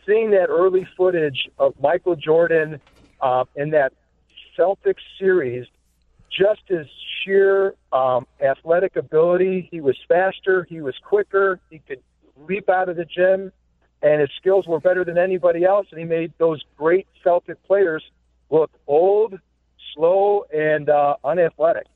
seeing 0.05 0.31
that 0.31 0.49
early 0.49 0.87
footage 0.97 1.49
of 1.59 1.73
Michael 1.81 2.15
Jordan 2.15 2.79
uh, 3.21 3.45
in 3.55 3.71
that 3.71 3.93
Celtics 4.57 5.03
series, 5.19 5.67
just 6.29 6.61
his 6.67 6.87
sheer 7.23 7.75
um, 7.91 8.25
athletic 8.41 8.95
ability, 8.95 9.67
he 9.71 9.81
was 9.81 9.97
faster, 10.07 10.65
he 10.69 10.81
was 10.81 10.95
quicker, 11.03 11.59
he 11.69 11.79
could 11.79 12.01
leap 12.47 12.69
out 12.69 12.89
of 12.89 12.95
the 12.95 13.05
gym 13.05 13.51
and 14.03 14.19
his 14.21 14.29
skills 14.37 14.67
were 14.67 14.79
better 14.79 15.05
than 15.05 15.17
anybody 15.17 15.63
else, 15.63 15.87
and 15.89 15.99
he 15.99 16.05
made 16.05 16.33
those 16.37 16.61
great 16.77 17.07
Celtic 17.23 17.63
players 17.63 18.03
look 18.51 18.69
old, 18.85 19.39
slow, 19.95 20.45
and 20.53 20.89
uh, 20.89 21.15
unathletic. 21.23 21.87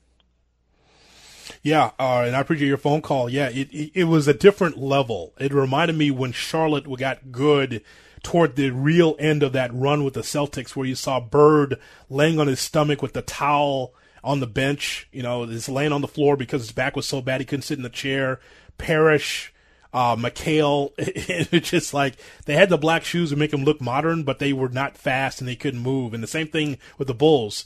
Yeah, 1.62 1.90
uh, 1.98 2.24
and 2.26 2.34
I 2.34 2.40
appreciate 2.40 2.68
your 2.68 2.78
phone 2.78 3.02
call. 3.02 3.28
Yeah, 3.28 3.48
it, 3.50 3.72
it 3.72 3.92
it 3.94 4.04
was 4.04 4.26
a 4.26 4.34
different 4.34 4.78
level. 4.78 5.34
It 5.38 5.52
reminded 5.52 5.96
me 5.96 6.10
when 6.10 6.32
Charlotte 6.32 6.90
got 6.98 7.30
good 7.30 7.82
toward 8.22 8.56
the 8.56 8.70
real 8.70 9.14
end 9.18 9.42
of 9.42 9.52
that 9.52 9.72
run 9.74 10.02
with 10.02 10.14
the 10.14 10.22
Celtics, 10.22 10.74
where 10.74 10.86
you 10.86 10.94
saw 10.94 11.20
Bird 11.20 11.78
laying 12.08 12.40
on 12.40 12.46
his 12.46 12.60
stomach 12.60 13.02
with 13.02 13.12
the 13.12 13.22
towel 13.22 13.94
on 14.24 14.40
the 14.40 14.46
bench. 14.46 15.08
You 15.12 15.22
know, 15.22 15.44
he's 15.44 15.68
laying 15.68 15.92
on 15.92 16.00
the 16.00 16.08
floor 16.08 16.36
because 16.36 16.62
his 16.62 16.72
back 16.72 16.96
was 16.96 17.06
so 17.06 17.20
bad 17.20 17.40
he 17.40 17.44
couldn't 17.44 17.62
sit 17.62 17.78
in 17.78 17.82
the 17.82 17.90
chair. 17.90 18.40
Parish, 18.78 19.52
uh, 19.92 20.16
McHale, 20.16 20.92
it's 20.98 21.70
just 21.70 21.94
like 21.94 22.14
they 22.46 22.54
had 22.54 22.68
the 22.68 22.78
black 22.78 23.04
shoes 23.04 23.30
to 23.30 23.36
make 23.36 23.50
them 23.50 23.64
look 23.64 23.80
modern, 23.80 24.22
but 24.22 24.38
they 24.38 24.52
were 24.52 24.68
not 24.68 24.96
fast 24.96 25.40
and 25.40 25.48
they 25.48 25.56
couldn't 25.56 25.80
move. 25.80 26.14
And 26.14 26.22
the 26.22 26.28
same 26.28 26.48
thing 26.48 26.78
with 26.98 27.08
the 27.08 27.14
Bulls. 27.14 27.64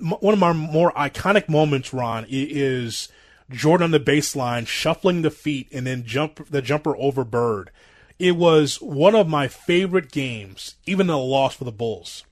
One 0.00 0.34
of 0.34 0.40
my 0.40 0.52
more 0.52 0.92
iconic 0.92 1.48
moments, 1.48 1.92
Ron, 1.92 2.26
is 2.28 3.08
Jordan 3.50 3.84
on 3.84 3.90
the 3.92 4.00
baseline 4.00 4.66
shuffling 4.66 5.22
the 5.22 5.30
feet 5.30 5.68
and 5.72 5.86
then 5.86 6.04
jump 6.04 6.48
the 6.50 6.62
jumper 6.62 6.96
over 6.96 7.24
Bird. 7.24 7.70
It 8.18 8.36
was 8.36 8.80
one 8.82 9.14
of 9.14 9.28
my 9.28 9.48
favorite 9.48 10.12
games, 10.12 10.74
even 10.86 11.08
a 11.08 11.18
loss 11.18 11.54
for 11.54 11.64
the 11.64 11.72
Bulls, 11.72 12.24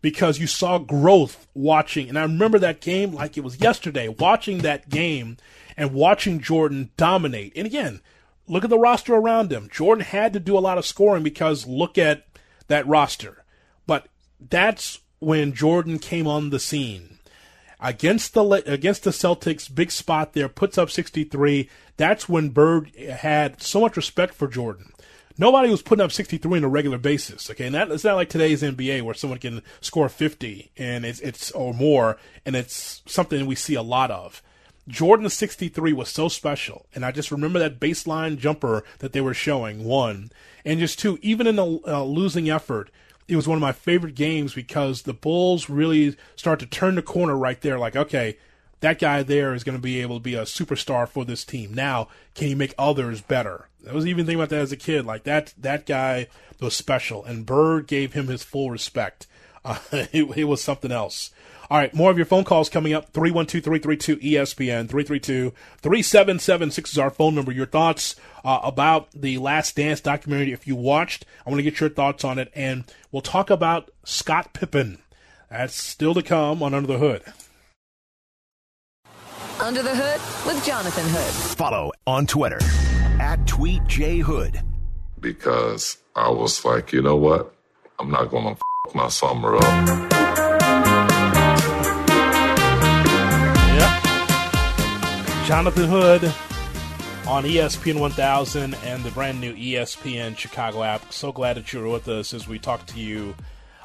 because 0.00 0.38
you 0.38 0.46
saw 0.46 0.78
growth 0.78 1.48
watching. 1.54 2.08
And 2.08 2.16
I 2.16 2.22
remember 2.22 2.60
that 2.60 2.80
game 2.80 3.12
like 3.12 3.36
it 3.36 3.42
was 3.42 3.60
yesterday, 3.60 4.06
watching 4.06 4.58
that 4.58 4.88
game 4.88 5.36
and 5.76 5.92
watching 5.92 6.40
Jordan 6.40 6.90
dominate. 6.96 7.52
And 7.56 7.66
again, 7.66 8.00
look 8.46 8.64
at 8.64 8.70
the 8.70 8.78
roster 8.78 9.14
around 9.14 9.52
him. 9.52 9.68
Jordan 9.70 10.04
had 10.04 10.32
to 10.32 10.40
do 10.40 10.56
a 10.56 10.60
lot 10.60 10.78
of 10.78 10.86
scoring 10.86 11.22
because 11.22 11.66
look 11.66 11.98
at 11.98 12.26
that 12.68 12.86
roster. 12.86 13.44
But 13.86 14.08
that's 14.40 15.00
when 15.18 15.52
Jordan 15.52 15.98
came 15.98 16.26
on 16.26 16.50
the 16.50 16.58
scene. 16.58 17.18
against 17.80 18.34
the 18.34 18.42
against 18.66 19.04
the 19.04 19.10
Celtics, 19.10 19.72
big 19.72 19.90
spot 19.90 20.32
there, 20.32 20.48
puts 20.48 20.78
up 20.78 20.90
63. 20.90 21.68
That's 21.96 22.28
when 22.28 22.50
Bird 22.50 22.94
had 22.96 23.62
so 23.62 23.80
much 23.80 23.96
respect 23.96 24.34
for 24.34 24.48
Jordan. 24.48 24.92
Nobody 25.36 25.68
was 25.68 25.82
putting 25.82 26.04
up 26.04 26.12
63 26.12 26.58
on 26.58 26.64
a 26.64 26.68
regular 26.68 26.98
basis. 26.98 27.50
Okay, 27.50 27.66
and 27.66 27.74
that, 27.74 27.90
it's 27.90 28.04
not 28.04 28.14
like 28.14 28.28
today's 28.28 28.62
NBA 28.62 29.02
where 29.02 29.14
someone 29.14 29.40
can 29.40 29.62
score 29.80 30.08
50 30.08 30.70
and 30.76 31.04
it's 31.04 31.20
it's 31.20 31.50
or 31.50 31.74
more, 31.74 32.18
and 32.46 32.54
it's 32.54 33.02
something 33.06 33.46
we 33.46 33.54
see 33.54 33.74
a 33.74 33.82
lot 33.82 34.10
of. 34.10 34.42
Jordan 34.86 35.28
63 35.28 35.92
was 35.92 36.10
so 36.10 36.28
special, 36.28 36.86
and 36.94 37.04
I 37.04 37.10
just 37.10 37.30
remember 37.30 37.58
that 37.58 37.80
baseline 37.80 38.36
jumper 38.36 38.84
that 38.98 39.12
they 39.12 39.20
were 39.20 39.34
showing. 39.34 39.84
One 39.84 40.30
and 40.64 40.80
just 40.80 40.98
two, 40.98 41.18
even 41.22 41.46
in 41.46 41.58
a 41.58 41.64
uh, 41.86 42.04
losing 42.04 42.50
effort, 42.50 42.90
it 43.26 43.36
was 43.36 43.48
one 43.48 43.56
of 43.56 43.62
my 43.62 43.72
favorite 43.72 44.14
games 44.14 44.54
because 44.54 45.02
the 45.02 45.14
Bulls 45.14 45.70
really 45.70 46.16
start 46.36 46.60
to 46.60 46.66
turn 46.66 46.96
the 46.96 47.02
corner 47.02 47.36
right 47.36 47.60
there. 47.60 47.78
Like, 47.78 47.96
okay, 47.96 48.36
that 48.80 48.98
guy 48.98 49.22
there 49.22 49.54
is 49.54 49.64
going 49.64 49.76
to 49.76 49.82
be 49.82 50.00
able 50.00 50.16
to 50.16 50.22
be 50.22 50.34
a 50.34 50.42
superstar 50.42 51.08
for 51.08 51.24
this 51.24 51.44
team. 51.44 51.72
Now, 51.72 52.08
can 52.34 52.48
he 52.48 52.54
make 52.54 52.74
others 52.78 53.22
better? 53.22 53.68
I 53.88 53.92
was 53.92 54.06
even 54.06 54.26
thinking 54.26 54.40
about 54.40 54.50
that 54.50 54.60
as 54.60 54.72
a 54.72 54.76
kid. 54.76 55.06
Like 55.06 55.24
that, 55.24 55.54
that 55.58 55.86
guy 55.86 56.28
was 56.60 56.76
special, 56.76 57.24
and 57.24 57.46
Bird 57.46 57.86
gave 57.86 58.12
him 58.12 58.26
his 58.26 58.42
full 58.42 58.70
respect. 58.70 59.26
Uh, 59.64 59.78
it, 59.92 60.36
it 60.36 60.44
was 60.44 60.62
something 60.62 60.92
else. 60.92 61.30
All 61.70 61.78
right, 61.78 61.94
more 61.94 62.10
of 62.10 62.18
your 62.18 62.26
phone 62.26 62.44
calls 62.44 62.68
coming 62.68 62.92
up. 62.92 63.12
312-332-ESPN, 63.14 65.52
332-3776 65.82 66.92
is 66.92 66.98
our 66.98 67.10
phone 67.10 67.34
number. 67.34 67.52
Your 67.52 67.66
thoughts 67.66 68.16
uh, 68.44 68.60
about 68.62 69.10
the 69.12 69.38
Last 69.38 69.76
Dance 69.76 70.00
documentary, 70.00 70.52
if 70.52 70.66
you 70.66 70.76
watched, 70.76 71.24
I 71.46 71.50
want 71.50 71.60
to 71.60 71.62
get 71.62 71.80
your 71.80 71.88
thoughts 71.88 72.22
on 72.22 72.38
it. 72.38 72.52
And 72.54 72.84
we'll 73.10 73.22
talk 73.22 73.48
about 73.48 73.90
Scott 74.04 74.52
Pippen. 74.52 74.98
That's 75.50 75.74
still 75.74 76.12
to 76.14 76.22
come 76.22 76.62
on 76.62 76.74
Under 76.74 76.86
the 76.86 76.98
Hood. 76.98 77.22
Under 79.60 79.82
the 79.82 79.94
Hood 79.94 80.46
with 80.46 80.64
Jonathan 80.66 81.04
Hood. 81.08 81.56
Follow 81.56 81.92
on 82.06 82.26
Twitter 82.26 82.58
at 83.20 83.38
TweetJHood. 83.46 84.62
Because 85.20 85.96
I 86.14 86.28
was 86.28 86.62
like, 86.64 86.92
you 86.92 87.00
know 87.00 87.16
what? 87.16 87.54
I'm 87.98 88.10
not 88.10 88.30
going 88.30 88.44
to 88.44 88.50
f- 88.50 88.60
my 88.92 89.08
summer 89.08 89.56
up. 89.56 89.62
Yeah. 93.72 95.44
Jonathan 95.46 95.88
Hood 95.88 96.24
on 97.26 97.44
ESPN 97.44 97.98
1000 97.98 98.74
and 98.74 99.02
the 99.02 99.10
brand 99.12 99.40
new 99.40 99.54
ESPN 99.54 100.36
Chicago 100.36 100.82
app. 100.82 101.12
So 101.12 101.32
glad 101.32 101.56
that 101.56 101.72
you're 101.72 101.88
with 101.88 102.08
us 102.08 102.34
as 102.34 102.46
we 102.46 102.58
talk 102.58 102.84
to 102.86 103.00
you 103.00 103.34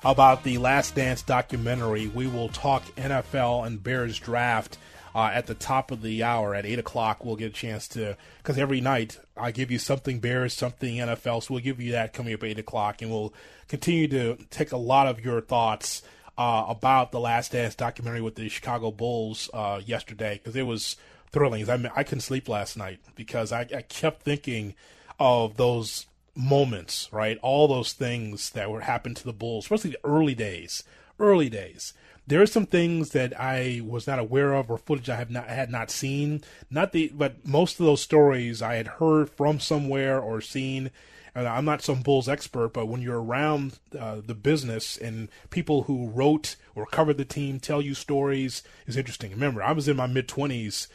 about 0.04 0.44
the 0.44 0.58
Last 0.58 0.96
Dance 0.96 1.22
documentary. 1.22 2.08
We 2.08 2.28
will 2.28 2.50
talk 2.50 2.84
NFL 2.96 3.68
and 3.68 3.82
Bears 3.82 4.20
draft 4.20 4.78
uh, 5.16 5.32
at 5.34 5.48
the 5.48 5.54
top 5.54 5.92
of 5.92 6.02
the 6.02 6.24
hour 6.24 6.56
at 6.56 6.66
8 6.66 6.80
o'clock. 6.80 7.24
We'll 7.24 7.36
get 7.36 7.52
a 7.52 7.56
chance 7.56 7.88
to, 7.90 8.18
because 8.38 8.58
every 8.58 8.82
night 8.82 9.20
I 9.38 9.52
give 9.52 9.72
you 9.72 9.80
something 9.80 10.20
Bears, 10.20 10.54
something 10.54 10.98
NFL. 10.98 11.44
So 11.44 11.54
we'll 11.54 11.64
give 11.64 11.80
you 11.80 11.92
that 11.94 12.14
coming 12.14 12.34
up 12.34 12.44
at 12.44 12.50
8 12.50 12.60
o'clock, 12.60 13.02
and 13.02 13.12
we'll 13.12 13.34
continue 13.68 14.08
to 14.10 14.38
take 14.50 14.72
a 14.72 14.78
lot 14.78 15.08
of 15.08 15.24
your 15.24 15.42
thoughts. 15.42 16.02
Uh, 16.38 16.68
about 16.70 17.12
the 17.12 17.20
Last 17.20 17.52
Dance 17.52 17.76
documentary 17.76 18.22
with 18.22 18.36
the 18.36 18.48
Chicago 18.48 18.92
Bulls 18.92 19.50
uh, 19.54 19.82
yesterday 19.86 20.36
because 20.36 20.56
it 20.56 20.66
was 20.66 20.96
thrilling. 21.34 21.70
I 21.70 21.76
mean, 21.76 21.92
I 21.96 22.04
couldn't 22.04 22.22
sleep 22.22 22.48
last 22.48 22.78
night 22.78 23.00
because 23.16 23.52
I, 23.52 23.68
I 23.76 23.82
kept 23.82 24.24
thinking 24.24 24.76
of 25.20 25.58
those 25.58 26.08
moments, 26.36 27.10
right? 27.12 27.38
All 27.42 27.68
those 27.68 27.94
things 27.94 28.52
that 28.52 28.72
were 28.72 28.82
happened 28.82 29.18
to 29.18 29.26
the 29.26 29.34
Bulls, 29.34 29.66
especially 29.66 29.92
the 29.92 30.06
early 30.06 30.36
days. 30.36 30.84
Early 31.20 31.50
days. 31.50 31.94
There 32.30 32.44
are 32.44 32.46
some 32.46 32.68
things 32.68 33.10
that 33.10 33.34
I 33.40 33.82
was 33.84 34.06
not 34.06 34.20
aware 34.20 34.54
of 34.54 34.70
or 34.70 34.78
footage 34.78 35.10
I 35.10 35.16
have 35.16 35.32
not 35.32 35.48
had 35.48 35.72
not 35.72 35.90
seen. 35.90 36.44
Not 36.70 36.92
the, 36.92 37.12
but 37.12 37.44
most 37.44 37.80
of 37.80 37.88
those 37.88 38.04
stories 38.04 38.62
I 38.62 38.76
had 38.76 38.86
heard 38.86 39.32
from 39.32 39.60
somewhere 39.60 40.20
or 40.20 40.40
seen. 40.40 40.92
And 41.34 41.48
I'm 41.48 41.66
not 41.66 41.82
some 41.82 42.04
Bulls 42.04 42.30
expert, 42.30 42.72
but 42.72 42.86
when 42.86 43.02
you're 43.02 43.20
around 43.20 43.80
uh, 43.98 44.22
the 44.24 44.36
business 44.36 44.96
and 44.96 45.30
people 45.50 45.84
who 45.84 46.08
wrote 46.08 46.56
or 46.76 46.86
covered 46.86 47.18
the 47.18 47.26
team 47.26 47.60
tell 47.60 47.82
you 47.82 47.96
stories 47.96 48.62
is 48.86 48.96
interesting. 48.96 49.32
Remember, 49.32 49.64
I 49.64 49.72
was 49.72 49.88
in 49.88 49.98
my 49.98 50.06
mid 50.06 50.28
20s 50.28 50.86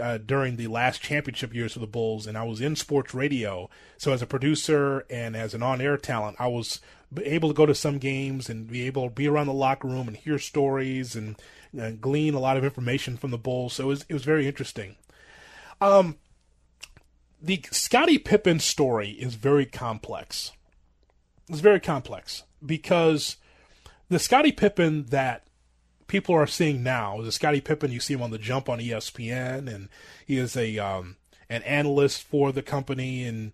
uh, 0.00 0.18
during 0.18 0.56
the 0.56 0.66
last 0.66 1.02
championship 1.02 1.54
years 1.54 1.72
for 1.72 1.78
the 1.78 1.86
Bulls, 1.86 2.26
and 2.26 2.36
I 2.36 2.44
was 2.44 2.60
in 2.60 2.76
sports 2.76 3.14
radio. 3.14 3.70
So 3.96 4.12
as 4.12 4.22
a 4.22 4.26
producer 4.26 5.04
and 5.08 5.36
as 5.36 5.54
an 5.54 5.62
on-air 5.62 5.96
talent, 5.96 6.36
I 6.38 6.48
was 6.48 6.80
able 7.22 7.48
to 7.48 7.54
go 7.54 7.66
to 7.66 7.74
some 7.74 7.98
games 7.98 8.48
and 8.48 8.68
be 8.68 8.86
able 8.86 9.08
to 9.08 9.14
be 9.14 9.28
around 9.28 9.46
the 9.46 9.52
locker 9.52 9.88
room 9.88 10.08
and 10.08 10.16
hear 10.16 10.38
stories 10.38 11.16
and, 11.16 11.36
glean 12.00 12.34
a 12.34 12.40
lot 12.40 12.56
of 12.56 12.64
information 12.64 13.16
from 13.16 13.30
the 13.30 13.38
Bulls. 13.38 13.74
So 13.74 13.84
it 13.84 13.86
was, 13.86 14.04
it 14.08 14.12
was 14.12 14.24
very 14.24 14.48
interesting. 14.48 14.96
Um, 15.80 16.16
the 17.40 17.64
Scottie 17.70 18.18
Pippen 18.18 18.58
story 18.58 19.10
is 19.10 19.36
very 19.36 19.66
complex. 19.66 20.50
It's 21.48 21.60
very 21.60 21.78
complex 21.78 22.42
because 22.64 23.36
the 24.08 24.18
Scottie 24.18 24.50
Pippen 24.50 25.06
that 25.10 25.46
people 26.10 26.34
are 26.34 26.46
seeing 26.46 26.82
now. 26.82 27.22
The 27.22 27.30
Scottie 27.30 27.60
Pippen, 27.60 27.92
you 27.92 28.00
see 28.00 28.14
him 28.14 28.22
on 28.22 28.32
the 28.32 28.38
jump 28.38 28.68
on 28.68 28.80
ESPN, 28.80 29.72
and 29.72 29.88
he 30.26 30.36
is 30.38 30.56
a 30.56 30.76
um, 30.78 31.16
an 31.48 31.62
analyst 31.62 32.24
for 32.24 32.50
the 32.50 32.62
company, 32.62 33.22
and 33.24 33.52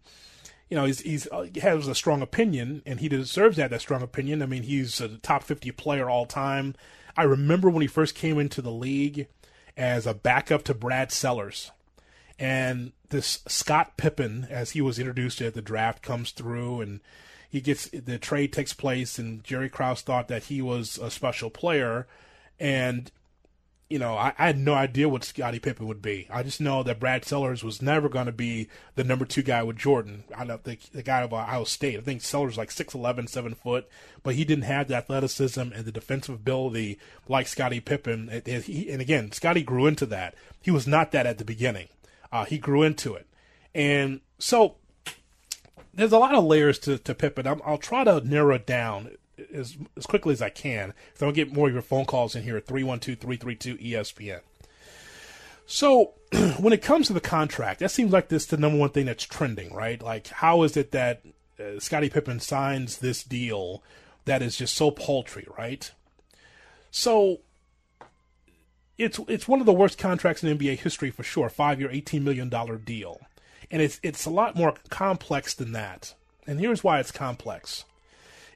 you 0.71 0.77
know 0.77 0.87
he's, 0.87 1.01
he's 1.01 1.29
uh, 1.31 1.47
he 1.53 1.61
has 1.61 1.87
a 1.87 1.95
strong 1.95 2.23
opinion, 2.23 2.83
and 2.87 2.99
he 2.99 3.09
deserves 3.09 3.59
that 3.59 3.71
that 3.71 3.83
strong 3.83 4.03
opinion. 4.03 4.43
I 4.43 4.47
mean, 4.47 4.63
he's 4.63 5.01
a 5.01 5.19
top 5.19 5.43
fifty 5.43 5.71
player 5.71 6.09
all 6.09 6.25
time. 6.25 6.75
I 7.15 7.25
remember 7.25 7.69
when 7.69 7.83
he 7.83 7.89
first 7.89 8.15
came 8.15 8.39
into 8.39 8.63
the 8.63 8.73
league 8.73 9.29
as 9.77 10.07
a 10.07 10.15
backup 10.15 10.65
to 10.65 10.75
Brad 10.75 11.13
Sellers, 11.13 11.71
and 12.39 12.93
this 13.11 13.41
Scott 13.47 13.99
Pippen, 13.99 14.47
as 14.51 14.71
he 14.71 14.81
was 14.81 14.99
introduced 14.99 15.43
at 15.43 15.53
the 15.53 15.63
draft, 15.63 16.03
comes 16.03 16.31
through 16.31 16.81
and 16.81 17.01
he 17.51 17.61
gets 17.61 17.91
the 17.91 18.19
trade 18.19 18.55
takes 18.55 18.73
place, 18.73 19.19
and 19.19 19.45
Jerry 19.45 19.69
Krause 19.69 20.01
thought 20.01 20.29
that 20.29 20.45
he 20.45 20.63
was 20.63 20.97
a 20.97 21.11
special 21.11 21.51
player 21.51 22.07
and 22.59 23.11
you 23.89 24.01
know, 24.01 24.17
I, 24.17 24.33
I, 24.37 24.47
had 24.47 24.59
no 24.59 24.75
idea 24.75 25.09
what 25.09 25.23
Scottie 25.23 25.61
Pippen 25.61 25.87
would 25.87 26.03
be. 26.03 26.27
I 26.29 26.43
just 26.43 26.61
know 26.61 26.83
that 26.83 26.99
Brad 26.99 27.25
Sellers 27.25 27.63
was 27.63 27.81
never 27.81 28.09
going 28.09 28.27
to 28.27 28.33
be 28.33 28.69
the 28.97 29.05
number 29.05 29.25
two 29.25 29.43
guy 29.43 29.63
with 29.63 29.77
Jordan. 29.77 30.25
I 30.37 30.45
don't 30.45 30.65
think 30.65 30.91
the 30.91 31.05
guy 31.05 31.23
of 31.23 31.33
Ohio 31.33 31.63
State. 31.63 31.99
I 31.99 32.03
think 32.03 32.23
Sellers 32.23 32.59
like 32.59 32.71
6'11", 32.71 33.29
7 33.29 33.55
foot, 33.55 33.89
but 34.25 34.35
he 34.35 34.45
didn't 34.45 34.65
have 34.65 34.89
the 34.89 34.97
athleticism 34.97 35.61
and 35.61 35.85
the 35.85 35.93
defensive 35.93 36.35
ability 36.35 36.99
like 37.29 37.47
Scottie 37.47 37.81
Pippen. 37.81 38.29
And, 38.29 38.65
he, 38.65 38.91
and 38.91 39.01
again, 39.01 39.31
Scottie 39.31 39.63
grew 39.63 39.87
into 39.87 40.07
that. 40.07 40.35
He 40.61 40.73
was 40.73 40.89
not 40.89 41.13
that 41.13 41.27
at 41.27 41.39
the 41.39 41.45
beginning. 41.45 41.89
Uh, 42.33 42.45
he 42.45 42.59
grew 42.59 42.83
into 42.83 43.15
it, 43.15 43.29
and 43.73 44.21
so 44.41 44.75
there's 45.95 46.13
a 46.13 46.19
lot 46.19 46.35
of 46.35 46.45
layers 46.45 46.77
to, 46.81 46.99
to 46.99 47.15
Pippen. 47.15 47.47
i 47.47 47.53
will 47.53 47.79
try 47.79 48.03
to 48.03 48.21
narrow 48.21 48.57
it 48.57 48.67
down 48.67 49.13
as 49.53 49.77
as 49.97 50.07
quickly 50.07 50.33
as 50.33 50.43
I 50.43 50.51
can. 50.51 50.95
So 51.15 51.27
I'll 51.27 51.33
get 51.33 51.53
more 51.53 51.69
of 51.69 51.73
your 51.73 51.83
phone 51.83 52.05
calls 52.05 52.35
in 52.35 52.43
here 52.43 52.57
at 52.57 52.67
312-332-ESPN. 52.67 54.41
So 55.67 56.15
when 56.59 56.73
it 56.73 56.83
comes 56.83 57.09
to 57.09 57.13
the 57.13 57.21
contract, 57.21 57.81
that 57.81 57.91
seems 57.91 58.13
like 58.13 58.29
this 58.29 58.47
the 58.47 58.57
number 58.57 58.79
one 58.79 58.91
thing 58.91 59.07
that's 59.07 59.25
trending, 59.25 59.75
right? 59.75 60.01
Like 60.03 60.29
how 60.29 60.63
is 60.63 60.77
it 60.77 60.93
that 60.93 61.23
uh, 61.59 61.79
Scottie 61.79 62.11
Pippen 62.11 62.41
signs 62.41 62.99
this 62.99 63.23
deal 63.23 63.83
that 64.25 64.43
is 64.43 64.57
just 64.57 64.75
so 64.75 64.91
paltry, 64.91 65.47
right? 65.57 65.91
So 66.91 67.41
it's 68.99 69.21
it's 69.29 69.49
one 69.49 69.61
of 69.61 69.67
the 69.67 69.73
worst 69.73 69.99
contracts 69.99 70.43
in 70.43 70.57
NBA 70.57 70.79
history 70.79 71.11
for 71.11 71.23
sure. 71.23 71.49
Five 71.49 71.81
year, 71.81 71.91
eighteen 71.91 72.25
million 72.25 72.49
dollar 72.49 72.77
deal, 72.77 73.21
and 73.71 73.83
it's 73.83 74.01
it's 74.03 74.25
a 74.25 74.31
lot 74.31 74.57
more 74.57 74.75
complex 74.89 75.55
than 75.55 75.73
that. 75.73 76.15
And 76.47 76.61
here's 76.61 76.85
why 76.85 77.01
it's 77.01 77.11
complex 77.11 77.85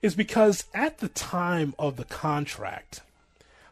is 0.03 0.15
because 0.15 0.65
at 0.75 0.99
the 0.99 1.09
time 1.09 1.75
of 1.79 1.97
the 1.97 2.05
contract, 2.05 3.03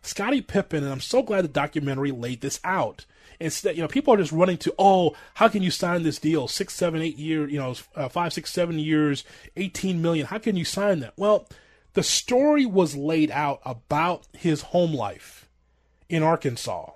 Scottie 0.02 0.42
Pippen, 0.42 0.84
and 0.84 0.92
I'm 0.92 1.00
so 1.00 1.22
glad 1.22 1.44
the 1.44 1.48
documentary 1.48 2.10
laid 2.10 2.40
this 2.40 2.60
out. 2.64 3.04
Instead, 3.40 3.76
you 3.76 3.82
know, 3.82 3.88
people 3.88 4.12
are 4.14 4.18
just 4.18 4.32
running 4.32 4.58
to, 4.58 4.74
oh, 4.78 5.14
how 5.34 5.48
can 5.48 5.62
you 5.62 5.70
sign 5.70 6.02
this 6.02 6.18
deal? 6.18 6.48
Six, 6.48 6.74
seven, 6.74 7.02
eight 7.02 7.18
years, 7.18 7.52
you 7.52 7.58
know, 7.58 7.74
uh, 7.94 8.08
five, 8.08 8.32
six, 8.32 8.50
seven 8.52 8.78
years, 8.78 9.24
18 9.56 10.02
million. 10.02 10.26
How 10.26 10.38
can 10.38 10.56
you 10.56 10.64
sign 10.64 11.00
that? 11.00 11.14
Well, 11.16 11.46
the 11.94 12.02
story 12.02 12.66
was 12.66 12.96
laid 12.96 13.30
out 13.30 13.60
about 13.64 14.26
his 14.32 14.62
home 14.62 14.92
life 14.92 15.48
in 16.08 16.22
Arkansas, 16.22 16.90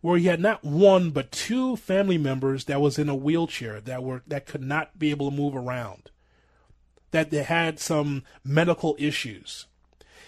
where 0.00 0.18
he 0.18 0.26
had 0.26 0.40
not 0.40 0.64
one 0.64 1.10
but 1.10 1.32
two 1.32 1.76
family 1.76 2.18
members 2.18 2.64
that 2.64 2.80
was 2.80 2.98
in 2.98 3.08
a 3.08 3.14
wheelchair 3.14 3.80
that 3.80 4.02
were 4.02 4.22
that 4.26 4.46
could 4.46 4.62
not 4.62 4.98
be 4.98 5.10
able 5.10 5.30
to 5.30 5.36
move 5.36 5.56
around 5.56 6.10
that 7.10 7.30
they 7.30 7.42
had 7.42 7.78
some 7.78 8.22
medical 8.44 8.96
issues. 8.98 9.66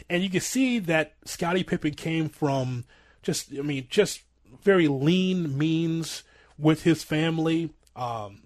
And 0.09 0.23
you 0.23 0.31
can 0.31 0.41
see 0.41 0.79
that 0.81 1.15
Scottie 1.25 1.65
Pippen 1.65 1.95
came 1.95 2.29
from 2.29 2.85
just, 3.23 3.53
I 3.57 3.63
mean, 3.63 3.87
just 3.91 4.23
very 4.63 4.89
lean 4.89 5.57
means 5.57 6.23
with 6.59 6.83
his 6.83 7.05
family 7.05 7.71
um, 7.97 8.43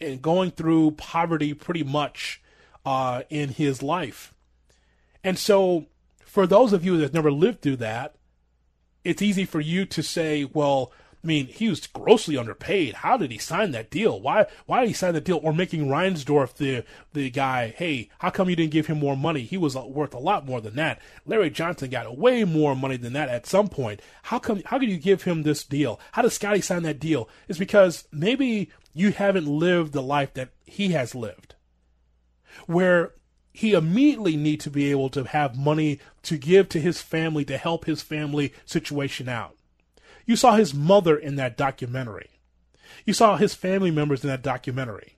and 0.00 0.22
going 0.22 0.50
through 0.50 0.92
poverty 0.92 1.54
pretty 1.54 1.82
much 1.82 2.40
uh, 2.84 3.22
in 3.30 3.50
his 3.50 3.82
life. 3.82 4.34
And 5.22 5.38
so, 5.38 5.86
for 6.24 6.46
those 6.46 6.72
of 6.72 6.84
you 6.84 6.96
that 6.98 7.14
never 7.14 7.30
lived 7.30 7.60
through 7.60 7.76
that, 7.76 8.14
it's 9.04 9.22
easy 9.22 9.44
for 9.44 9.60
you 9.60 9.84
to 9.86 10.02
say, 10.02 10.44
well, 10.44 10.92
I 11.22 11.26
mean, 11.26 11.46
he 11.46 11.68
was 11.68 11.86
grossly 11.86 12.36
underpaid. 12.36 12.94
How 12.94 13.16
did 13.16 13.30
he 13.30 13.38
sign 13.38 13.70
that 13.72 13.90
deal? 13.90 14.20
Why 14.20 14.46
why 14.66 14.80
did 14.80 14.88
he 14.88 14.92
sign 14.92 15.14
the 15.14 15.20
deal? 15.20 15.38
Or 15.40 15.52
making 15.52 15.86
Reinsdorf 15.86 16.54
the 16.54 16.84
the 17.12 17.30
guy, 17.30 17.68
hey, 17.76 18.10
how 18.18 18.30
come 18.30 18.50
you 18.50 18.56
didn't 18.56 18.72
give 18.72 18.88
him 18.88 18.98
more 18.98 19.16
money? 19.16 19.42
He 19.42 19.56
was 19.56 19.76
worth 19.76 20.14
a 20.14 20.18
lot 20.18 20.46
more 20.46 20.60
than 20.60 20.74
that. 20.76 21.00
Larry 21.24 21.50
Johnson 21.50 21.90
got 21.90 22.18
way 22.18 22.42
more 22.42 22.74
money 22.74 22.96
than 22.96 23.12
that 23.12 23.28
at 23.28 23.46
some 23.46 23.68
point. 23.68 24.00
How 24.24 24.40
come 24.40 24.62
how 24.66 24.80
could 24.80 24.90
you 24.90 24.98
give 24.98 25.22
him 25.22 25.42
this 25.44 25.62
deal? 25.62 26.00
How 26.12 26.22
did 26.22 26.32
Scotty 26.32 26.60
sign 26.60 26.82
that 26.82 26.98
deal? 26.98 27.28
It's 27.46 27.58
because 27.58 28.08
maybe 28.10 28.70
you 28.92 29.12
haven't 29.12 29.46
lived 29.46 29.92
the 29.92 30.02
life 30.02 30.34
that 30.34 30.50
he 30.66 30.88
has 30.88 31.14
lived. 31.14 31.54
Where 32.66 33.12
he 33.52 33.74
immediately 33.74 34.36
need 34.36 34.58
to 34.60 34.70
be 34.70 34.90
able 34.90 35.08
to 35.10 35.24
have 35.24 35.56
money 35.56 36.00
to 36.22 36.36
give 36.36 36.68
to 36.70 36.80
his 36.80 37.00
family 37.00 37.44
to 37.44 37.58
help 37.58 37.84
his 37.84 38.02
family 38.02 38.52
situation 38.66 39.28
out 39.28 39.56
you 40.26 40.36
saw 40.36 40.56
his 40.56 40.74
mother 40.74 41.16
in 41.16 41.36
that 41.36 41.56
documentary. 41.56 42.30
You 43.04 43.12
saw 43.12 43.36
his 43.36 43.54
family 43.54 43.90
members 43.90 44.22
in 44.22 44.28
that 44.28 44.42
documentary. 44.42 45.16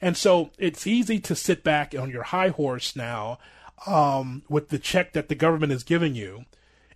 And 0.00 0.16
so 0.16 0.50
it's 0.58 0.86
easy 0.86 1.18
to 1.20 1.34
sit 1.34 1.64
back 1.64 1.94
on 1.98 2.10
your 2.10 2.24
high 2.24 2.48
horse 2.48 2.94
now 2.94 3.38
um, 3.86 4.42
with 4.48 4.68
the 4.68 4.78
check 4.78 5.12
that 5.12 5.28
the 5.28 5.34
government 5.34 5.72
is 5.72 5.82
giving 5.82 6.14
you 6.14 6.44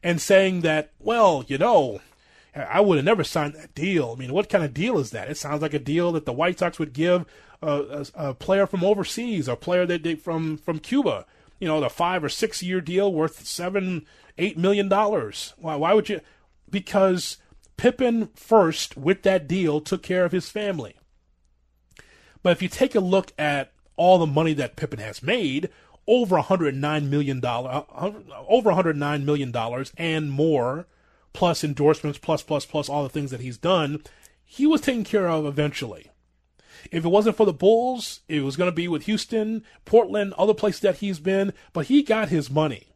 and 0.03 0.21
saying 0.21 0.61
that, 0.63 0.91
well, 0.99 1.45
you 1.47 1.59
know, 1.59 2.01
I 2.55 2.81
would 2.81 2.97
have 2.99 3.05
never 3.05 3.25
signed 3.25 3.55
that 3.55 3.75
deal. 3.75 4.13
I 4.15 4.21
mean, 4.21 4.33
what 4.33 4.49
kind 4.49 4.65
of 4.65 4.75
deal 4.75 4.99
is 4.99 5.11
that? 5.11 5.31
It 5.31 5.39
sounds 5.39 5.63
like 5.63 5.75
a 5.75 5.79
deal 5.79 6.13
that 6.13 6.27
the 6.27 6.33
White 6.33 6.59
Sox 6.59 6.79
would 6.79 6.93
give 6.93 7.25
a, 7.63 8.05
a, 8.15 8.29
a 8.29 8.35
player 8.35 8.67
from 8.67 8.85
overseas, 8.85 9.49
a 9.49 9.57
player 9.57 9.87
that 9.87 10.03
they, 10.03 10.17
from 10.17 10.59
from 10.59 10.79
Cuba. 10.79 11.25
You 11.59 11.69
know, 11.69 11.81
the 11.81 11.89
five 11.89 12.23
or 12.23 12.29
six 12.29 12.63
year 12.63 12.81
deal 12.81 13.13
worth 13.13 13.47
seven, 13.47 14.05
eight 14.37 14.59
million 14.59 14.89
dollars. 14.89 15.55
Why, 15.59 15.77
why 15.77 15.95
would 15.95 16.09
you? 16.09 16.21
Because 16.73 17.37
Pippen 17.77 18.31
first 18.35 18.97
with 18.97 19.23
that 19.23 19.47
deal 19.47 19.81
took 19.81 20.03
care 20.03 20.25
of 20.25 20.33
his 20.33 20.49
family. 20.49 20.97
But 22.43 22.51
if 22.51 22.63
you 22.63 22.69
take 22.69 22.97
a 22.97 23.01
look 23.01 23.33
at 23.39 23.73
all 23.97 24.19
the 24.19 24.27
money 24.27 24.55
that 24.55 24.75
Pippen 24.75 24.99
has 24.99 25.23
made, 25.23 25.69
over 26.09 26.37
109 26.37 27.11
million 27.11 27.39
dollar, 27.39 27.85
uh, 27.95 28.11
over 28.49 28.71
109 28.71 29.25
million 29.25 29.53
dollars 29.53 29.93
and 29.97 30.33
more, 30.33 30.87
plus 31.33 31.63
endorsements, 31.63 32.19
plus 32.19 32.43
plus 32.43 32.65
plus 32.65 32.89
all 32.89 33.05
the 33.05 33.09
things 33.09 33.31
that 33.31 33.41
he's 33.41 33.59
done, 33.59 34.03
he 34.45 34.67
was 34.67 34.81
taken 34.81 35.05
care 35.05 35.29
of 35.29 35.47
eventually. 35.47 36.11
If 36.91 37.05
it 37.05 37.09
wasn't 37.09 37.37
for 37.37 37.47
the 37.47 37.53
Bulls, 37.53 38.21
it 38.29 38.41
was 38.41 38.57
going 38.57 38.69
to 38.69 38.75
be 38.75 38.89
with 38.89 39.05
Houston, 39.05 39.65
Portland, 39.85 40.35
other 40.35 40.55
places 40.55 40.81
that 40.81 40.97
he's 40.97 41.21
been, 41.21 41.53
but 41.73 41.87
he 41.87 42.03
got 42.03 42.31
his 42.31 42.51
money 42.51 42.92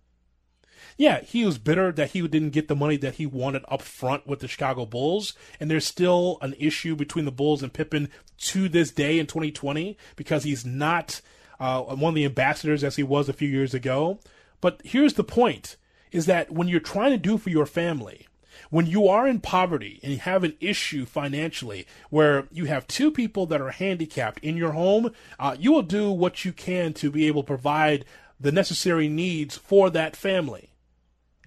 yeah, 0.96 1.20
he 1.20 1.44
was 1.44 1.58
bitter 1.58 1.92
that 1.92 2.12
he 2.12 2.26
didn't 2.26 2.50
get 2.50 2.68
the 2.68 2.76
money 2.76 2.96
that 2.98 3.16
he 3.16 3.26
wanted 3.26 3.64
up 3.68 3.82
front 3.82 4.26
with 4.26 4.40
the 4.40 4.48
Chicago 4.48 4.86
Bulls. 4.86 5.34
And 5.60 5.70
there's 5.70 5.84
still 5.84 6.38
an 6.40 6.54
issue 6.58 6.96
between 6.96 7.26
the 7.26 7.32
Bulls 7.32 7.62
and 7.62 7.72
Pippen 7.72 8.08
to 8.38 8.68
this 8.68 8.90
day 8.90 9.18
in 9.18 9.26
2020 9.26 9.96
because 10.16 10.44
he's 10.44 10.64
not 10.64 11.20
uh, 11.60 11.82
one 11.82 12.10
of 12.10 12.14
the 12.14 12.24
ambassadors 12.24 12.82
as 12.82 12.96
he 12.96 13.02
was 13.02 13.28
a 13.28 13.34
few 13.34 13.48
years 13.48 13.74
ago. 13.74 14.20
But 14.60 14.80
here's 14.84 15.14
the 15.14 15.24
point 15.24 15.76
is 16.12 16.26
that 16.26 16.50
when 16.50 16.68
you're 16.68 16.80
trying 16.80 17.10
to 17.10 17.18
do 17.18 17.36
for 17.36 17.50
your 17.50 17.66
family, 17.66 18.26
when 18.70 18.86
you 18.86 19.06
are 19.06 19.28
in 19.28 19.40
poverty 19.40 20.00
and 20.02 20.12
you 20.12 20.18
have 20.18 20.44
an 20.44 20.56
issue 20.60 21.04
financially 21.04 21.86
where 22.08 22.48
you 22.50 22.64
have 22.64 22.86
two 22.86 23.10
people 23.10 23.44
that 23.46 23.60
are 23.60 23.70
handicapped 23.70 24.38
in 24.42 24.56
your 24.56 24.72
home, 24.72 25.12
uh, 25.38 25.56
you 25.58 25.72
will 25.72 25.82
do 25.82 26.10
what 26.10 26.46
you 26.46 26.52
can 26.52 26.94
to 26.94 27.10
be 27.10 27.26
able 27.26 27.42
to 27.42 27.48
provide 27.48 28.06
the 28.40 28.52
necessary 28.52 29.08
needs 29.08 29.56
for 29.56 29.90
that 29.90 30.16
family. 30.16 30.70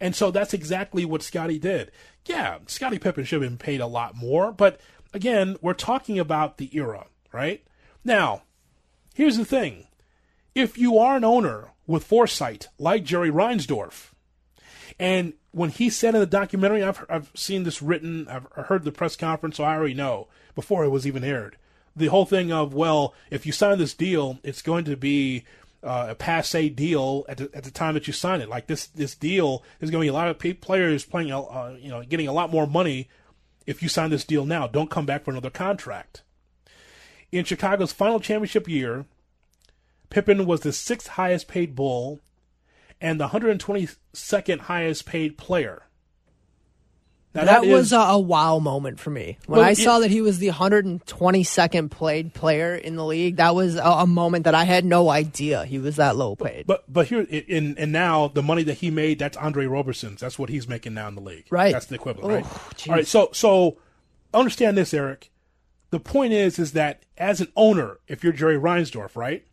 And 0.02 0.16
so 0.16 0.32
that's 0.32 0.54
exactly 0.54 1.06
what 1.06 1.22
Scotty 1.22 1.60
did. 1.60 1.92
Yeah, 2.26 2.60
Scotty 2.68 3.00
Pippen 3.00 3.26
should 3.26 3.42
have 3.42 3.50
been 3.50 3.58
paid 3.58 3.82
a 3.82 3.88
lot 3.88 4.16
more, 4.16 4.52
but 4.52 4.80
again, 5.14 5.58
we're 5.62 5.74
talking 5.74 6.20
about 6.20 6.58
the 6.58 6.70
era, 6.76 7.08
right? 7.34 7.64
Now, 8.04 8.44
here's 9.14 9.38
the 9.38 9.46
thing. 9.46 9.88
If 10.56 10.78
you 10.78 10.98
are 10.98 11.18
an 11.18 11.24
owner 11.24 11.72
with 11.88 12.04
foresight, 12.04 12.68
like 12.78 13.04
Jerry 13.04 13.32
Reinsdorf, 13.32 14.12
and 15.00 15.34
when 15.52 15.70
he 15.70 15.90
said 15.90 16.14
in 16.14 16.20
the 16.20 16.28
documentary, 16.28 16.84
I've, 16.84 17.06
I've 17.10 17.32
seen 17.34 17.64
this 17.64 17.82
written, 17.82 18.28
I've 18.28 18.46
heard 18.68 18.84
the 18.84 18.92
press 18.92 19.16
conference, 19.16 19.58
so 19.58 19.64
I 19.64 19.76
already 19.76 19.94
know 19.94 20.28
before 20.56 20.84
it 20.84 20.90
was 20.90 21.08
even 21.08 21.24
aired. 21.24 21.58
The 21.96 22.08
whole 22.08 22.26
thing 22.26 22.52
of, 22.52 22.74
well, 22.74 23.14
if 23.32 23.46
you 23.46 23.52
sign 23.52 23.78
this 23.78 23.94
deal, 23.94 24.40
it's 24.44 24.62
going 24.62 24.86
to 24.86 24.96
be 24.96 25.44
uh, 25.84 26.08
a 26.10 26.16
passe 26.16 26.70
deal 26.70 27.26
at 27.30 27.38
the, 27.38 27.50
at 27.54 27.64
the 27.64 27.72
time 27.72 27.94
that 27.94 28.08
you 28.08 28.14
sign 28.14 28.42
it. 28.42 28.50
Like 28.50 28.68
this 28.68 28.88
this 28.88 29.16
deal 29.16 29.64
is 29.80 29.90
going 29.90 30.02
to 30.02 30.06
be 30.06 30.10
a 30.10 30.14
lot 30.14 30.28
of 30.28 30.62
players 30.62 31.06
playing, 31.06 31.32
uh, 31.32 31.76
you 31.80 31.90
know, 31.90 32.04
getting 32.04 32.28
a 32.28 32.34
lot 32.34 32.52
more 32.52 32.68
money 32.68 33.08
if 33.66 33.82
you 33.82 33.90
sign 33.90 34.10
this 34.10 34.26
deal 34.26 34.46
now. 34.46 34.68
Don't 34.68 34.90
come 34.90 35.06
back 35.06 35.24
for 35.24 35.32
another 35.32 35.50
contract. 35.50 36.24
In 37.32 37.46
Chicago's 37.46 37.92
final 37.92 38.20
championship 38.20 38.68
year, 38.68 39.06
Pippen 40.10 40.46
was 40.46 40.62
the 40.62 40.74
sixth 40.74 41.08
highest 41.10 41.48
paid 41.48 41.76
Bull 41.76 42.20
and 43.00 43.20
the 43.20 43.30
122nd 43.30 44.60
highest 44.62 45.06
paid 45.06 45.38
player. 45.38 45.84
Now, 47.36 47.46
that, 47.46 47.62
that 47.62 47.68
is, 47.68 47.72
was 47.72 47.94
a, 47.94 48.00
a, 48.00 48.20
wow 48.20 48.58
moment 48.58 49.00
for 49.00 49.12
me 49.12 49.38
when 49.46 49.60
well, 49.60 49.68
I 49.68 49.74
saw 49.74 50.00
that 50.00 50.10
he 50.10 50.20
was 50.20 50.40
the 50.40 50.50
122nd 50.50 51.92
played 51.92 52.34
player 52.34 52.74
in 52.74 52.96
the 52.96 53.06
league. 53.06 53.36
That 53.36 53.54
was 53.54 53.76
a, 53.76 53.84
a, 53.84 54.08
moment 54.08 54.46
that 54.46 54.56
I 54.56 54.64
had 54.64 54.84
no 54.84 55.10
idea 55.10 55.64
he 55.64 55.78
was 55.78 55.98
that 55.98 56.16
low 56.16 56.36
paid. 56.36 56.66
But 56.66 56.92
but 56.92 57.08
here 57.08 57.22
in 57.22 57.78
and 57.78 57.92
now 57.92 58.30
the 58.30 58.42
money 58.42 58.64
that 58.64 58.80
he 58.80 58.90
made 58.90 59.20
that's 59.20 59.38
Andre 59.38 59.68
Roberson's. 59.68 60.22
That's 60.22 60.40
what 60.40 60.50
he's 60.50 60.68
making 60.68 60.96
now 60.96 61.08
in 61.08 61.14
the 61.14 61.22
league. 61.22 61.46
Right. 61.52 61.72
That's 61.72 61.86
the 61.86 61.96
equivalent. 61.96 62.46
right. 62.46 62.90
All 62.90 62.96
right. 62.96 63.08
So 63.08 63.30
so 63.32 63.78
understand 64.34 64.78
this, 64.78 64.92
Eric. 64.92 65.30
The 65.92 66.00
point 66.00 66.34
is 66.34 66.58
is 66.58 66.72
that 66.72 67.04
as 67.16 67.42
an 67.42 67.52
owner, 67.56 68.00
if 68.08 68.24
you're 68.24 68.34
Jerry 68.34 68.58
Reinsdorf, 68.58 69.16
right, 69.16 69.46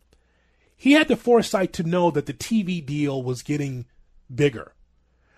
he 0.75 0.93
had 0.93 1.09
the 1.09 1.15
foresight 1.15 1.73
to 1.73 1.83
know 1.83 2.09
that 2.09 2.25
the 2.25 2.33
TV 2.33 2.83
deal 2.83 3.21
was 3.21 3.43
getting 3.43 3.85
bigger 4.33 4.73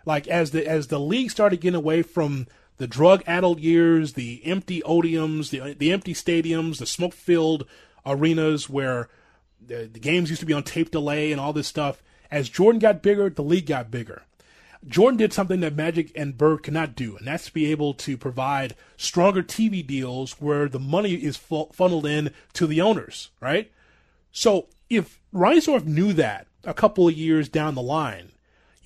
like 0.10 0.28
as 0.28 0.50
the 0.50 0.68
as 0.68 0.88
the 0.88 1.00
league 1.00 1.30
started 1.30 1.62
getting 1.62 1.78
away 1.78 2.02
from 2.02 2.48
the 2.78 2.88
drug 2.88 3.22
addled 3.28 3.60
years, 3.60 4.14
the 4.14 4.42
empty 4.44 4.82
odiums, 4.82 5.52
the 5.52 5.76
the 5.76 5.94
empty 5.94 6.16
stadiums, 6.16 6.80
the 6.80 6.88
smoke 6.88 7.14
filled 7.14 7.66
arenas 8.08 8.68
where 8.68 9.08
the, 9.64 9.88
the 9.92 10.00
games 10.00 10.32
used 10.32 10.40
to 10.40 10.48
be 10.48 10.54
on 10.54 10.64
tape 10.64 10.90
delay 10.90 11.32
and 11.32 11.40
all 11.40 11.54
this 11.54 11.68
stuff. 11.68 12.02
As 12.32 12.50
Jordan 12.50 12.80
got 12.80 13.04
bigger, 13.04 13.30
the 13.30 13.44
league 13.44 13.68
got 13.68 13.92
bigger. 13.92 14.24
Jordan 14.88 15.18
did 15.18 15.32
something 15.32 15.60
that 15.60 15.76
Magic 15.76 16.12
and 16.16 16.38
Bird 16.38 16.64
cannot 16.64 16.96
do, 16.96 17.16
and 17.18 17.28
that's 17.28 17.46
to 17.46 17.54
be 17.54 17.70
able 17.70 17.94
to 17.94 18.18
provide 18.18 18.76
stronger 18.98 19.44
TV 19.44 19.86
deals 19.86 20.34
where 20.40 20.68
the 20.68 20.80
money 20.80 21.14
is 21.14 21.38
funneled 21.38 22.06
in 22.08 22.32
to 22.54 22.66
the 22.66 22.82
owners, 22.82 23.30
right? 23.42 23.72
So 24.32 24.70
if 24.90 25.20
Reinsdorf 25.34 25.86
knew 25.86 26.14
that 26.14 26.48
a 26.64 26.74
couple 26.74 27.08
of 27.08 27.14
years 27.14 27.48
down 27.48 27.76
the 27.76 27.82
line, 27.82 28.29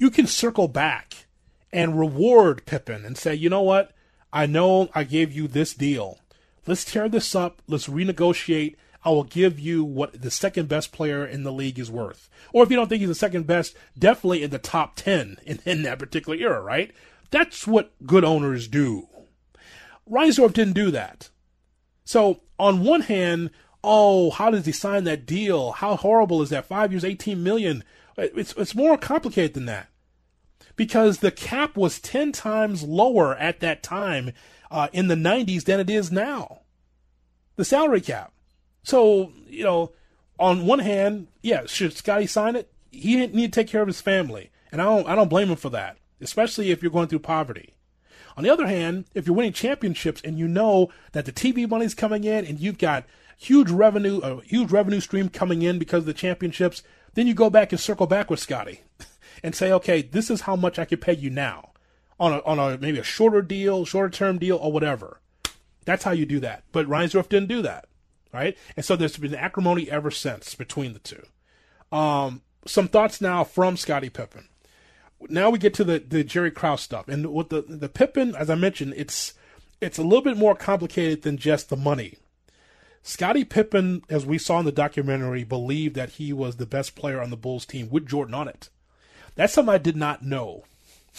you 0.04 0.12
can 0.12 0.28
circle 0.28 0.68
back 0.68 1.28
and 1.72 1.98
reward 1.98 2.66
Pippen 2.66 3.06
and 3.06 3.18
say, 3.18 3.34
you 3.34 3.50
know 3.50 3.62
what? 3.62 3.94
I 4.34 4.46
know 4.46 4.90
I 4.94 5.06
gave 5.06 5.32
you 5.32 5.48
this 5.48 5.74
deal. 5.74 6.20
Let's 6.68 6.84
tear 6.84 7.08
this 7.08 7.34
up. 7.34 7.62
Let's 7.70 7.88
renegotiate. 7.88 8.76
I 9.06 9.12
will 9.12 9.24
give 9.24 9.62
you 9.62 9.82
what 9.86 10.22
the 10.22 10.30
second 10.30 10.68
best 10.68 10.92
player 10.92 11.26
in 11.26 11.44
the 11.44 11.54
league 11.54 11.80
is 11.80 11.90
worth. 11.90 12.30
Or 12.52 12.64
if 12.64 12.70
you 12.70 12.76
don't 12.76 12.90
think 12.90 13.00
he's 13.00 13.08
the 13.08 13.16
second 13.16 13.48
best, 13.48 13.78
definitely 13.98 14.44
in 14.44 14.50
the 14.50 14.60
top 14.60 14.98
10 14.98 15.38
in, 15.46 15.60
in 15.66 15.84
that 15.84 16.00
particular 16.00 16.38
era, 16.38 16.62
right? 16.62 16.92
That's 17.32 17.66
what 17.66 17.94
good 18.06 18.26
owners 18.26 18.68
do. 18.68 19.08
Reinsdorf 20.12 20.52
didn't 20.52 20.74
do 20.74 20.92
that. 20.92 21.30
So, 22.04 22.42
on 22.60 22.84
one 22.84 23.02
hand, 23.02 23.52
oh, 23.86 24.32
how 24.32 24.52
does 24.52 24.66
he 24.66 24.74
sign 24.74 25.06
that 25.06 25.26
deal? 25.26 25.72
How 25.72 25.96
horrible 25.96 26.42
is 26.42 26.50
that? 26.50 26.66
Five 26.66 26.92
years, 26.92 27.06
18 27.06 27.42
million. 27.42 27.86
It's, 28.18 28.54
it's 28.58 28.76
more 28.76 28.98
complicated 28.98 29.54
than 29.54 29.66
that 29.68 29.88
because 30.76 31.20
the 31.20 31.32
cap 31.32 31.78
was 31.78 32.00
10 32.00 32.32
times 32.32 32.84
lower 32.84 33.36
at 33.36 33.60
that 33.60 33.84
time 33.84 34.32
uh, 34.72 34.88
in 34.92 35.08
the 35.08 35.16
90s 35.16 35.66
than 35.66 35.80
it 35.80 35.90
is 35.90 36.12
now. 36.12 36.62
The 37.56 37.66
salary 37.66 38.02
cap. 38.02 38.34
So, 38.82 39.32
you 39.48 39.64
know, 39.64 39.92
on 40.40 40.66
one 40.66 40.80
hand, 40.80 41.28
yeah, 41.42 41.66
should 41.66 41.94
Scotty 41.94 42.28
sign 42.28 42.56
it? 42.56 42.72
He 42.92 43.16
didn't 43.16 43.36
need 43.36 43.54
to 43.54 43.60
take 43.60 43.70
care 43.70 43.82
of 43.82 43.88
his 43.88 44.02
family. 44.02 44.50
And 44.72 44.82
I 44.82 44.86
don't, 44.86 45.08
I 45.08 45.16
don't 45.16 45.30
blame 45.30 45.50
him 45.50 45.56
for 45.56 45.70
that, 45.70 45.98
especially 46.20 46.72
if 46.72 46.82
you're 46.82 46.92
going 46.92 47.08
through 47.08 47.20
poverty. 47.20 47.76
On 48.36 48.44
the 48.44 48.50
other 48.50 48.66
hand, 48.66 49.06
if 49.14 49.28
you're 49.28 49.36
winning 49.36 49.54
championships 49.54 50.22
and 50.24 50.40
you 50.40 50.48
know 50.48 50.90
that 51.12 51.26
the 51.26 51.32
TV 51.32 51.70
money's 51.70 51.94
coming 51.94 52.24
in 52.24 52.46
and 52.46 52.60
you've 52.60 52.80
got 52.80 53.06
huge 53.38 53.70
revenue, 53.70 54.20
a 54.20 54.42
huge 54.42 54.72
revenue 54.72 55.00
stream 55.00 55.30
coming 55.30 55.62
in 55.62 55.78
because 55.78 56.00
of 56.00 56.06
the 56.08 56.14
championships, 56.14 56.82
then 57.14 57.28
you 57.28 57.36
go 57.36 57.52
back 57.52 57.72
and 57.72 57.80
circle 57.80 58.08
back 58.08 58.32
with 58.32 58.40
Scotty 58.40 58.82
and 59.44 59.54
say, 59.54 59.72
okay, 59.72 60.02
this 60.02 60.32
is 60.32 60.42
how 60.42 60.56
much 60.56 60.80
I 60.80 60.86
can 60.86 61.00
pay 61.00 61.14
you 61.14 61.30
now 61.30 61.72
on 62.20 62.34
a, 62.34 62.40
on 62.44 62.58
a 62.58 62.78
maybe 62.78 63.00
a 63.00 63.04
shorter 63.04 63.42
deal, 63.42 63.86
shorter 63.86 64.10
term 64.10 64.40
deal, 64.40 64.58
or 64.58 64.72
whatever. 64.72 65.20
That's 65.86 66.06
how 66.06 66.12
you 66.12 66.26
do 66.26 66.40
that. 66.40 66.64
But 66.72 66.88
Reinsdorf 66.88 67.28
didn't 67.28 67.50
do 67.50 67.62
that, 67.64 67.86
right? 68.34 68.58
And 68.78 68.86
so 68.86 68.96
there's 68.96 69.18
been 69.18 69.36
acrimony 69.36 69.92
ever 69.92 70.10
since 70.10 70.56
between 70.56 70.94
the 70.94 71.00
two. 71.00 71.24
Um, 71.92 72.42
some 72.66 72.88
thoughts 72.88 73.20
now 73.20 73.44
from 73.44 73.76
Scottie 73.76 74.10
Pippen. 74.10 74.48
now 75.30 75.50
we 75.50 75.60
get 75.60 75.74
to 75.76 75.84
the, 75.84 76.00
the 76.00 76.24
Jerry 76.24 76.52
Krause 76.52 76.82
stuff, 76.82 77.08
and 77.08 77.34
with 77.34 77.50
the 77.50 77.62
the 77.68 77.90
Pippen, 77.90 78.36
as 78.36 78.50
I 78.50 78.56
mentioned, 78.56 78.94
it's 78.96 79.34
it's 79.82 79.98
a 79.98 80.04
little 80.04 80.24
bit 80.24 80.38
more 80.38 80.56
complicated 80.56 81.24
than 81.24 81.38
just 81.38 81.70
the 81.70 81.76
money. 81.76 82.18
Scottie 83.06 83.44
Pippen, 83.44 84.02
as 84.10 84.26
we 84.26 84.38
saw 84.38 84.60
in 84.60 84.66
the 84.66 84.72
documentary, 84.72 85.44
believed 85.44 85.94
that 85.96 86.12
he 86.12 86.32
was 86.32 86.56
the 86.56 86.66
best 86.66 86.96
player 86.96 87.22
on 87.22 87.32
the 87.32 87.38
Bulls 87.38 87.66
team 87.66 87.90
with 87.90 88.08
Jordan 88.08 88.34
on 88.34 88.48
it. 88.48 88.70
That's 89.36 89.54
something 89.54 89.74
I 89.74 89.80
did 89.80 89.96
not 89.96 90.24
know. 90.24 90.64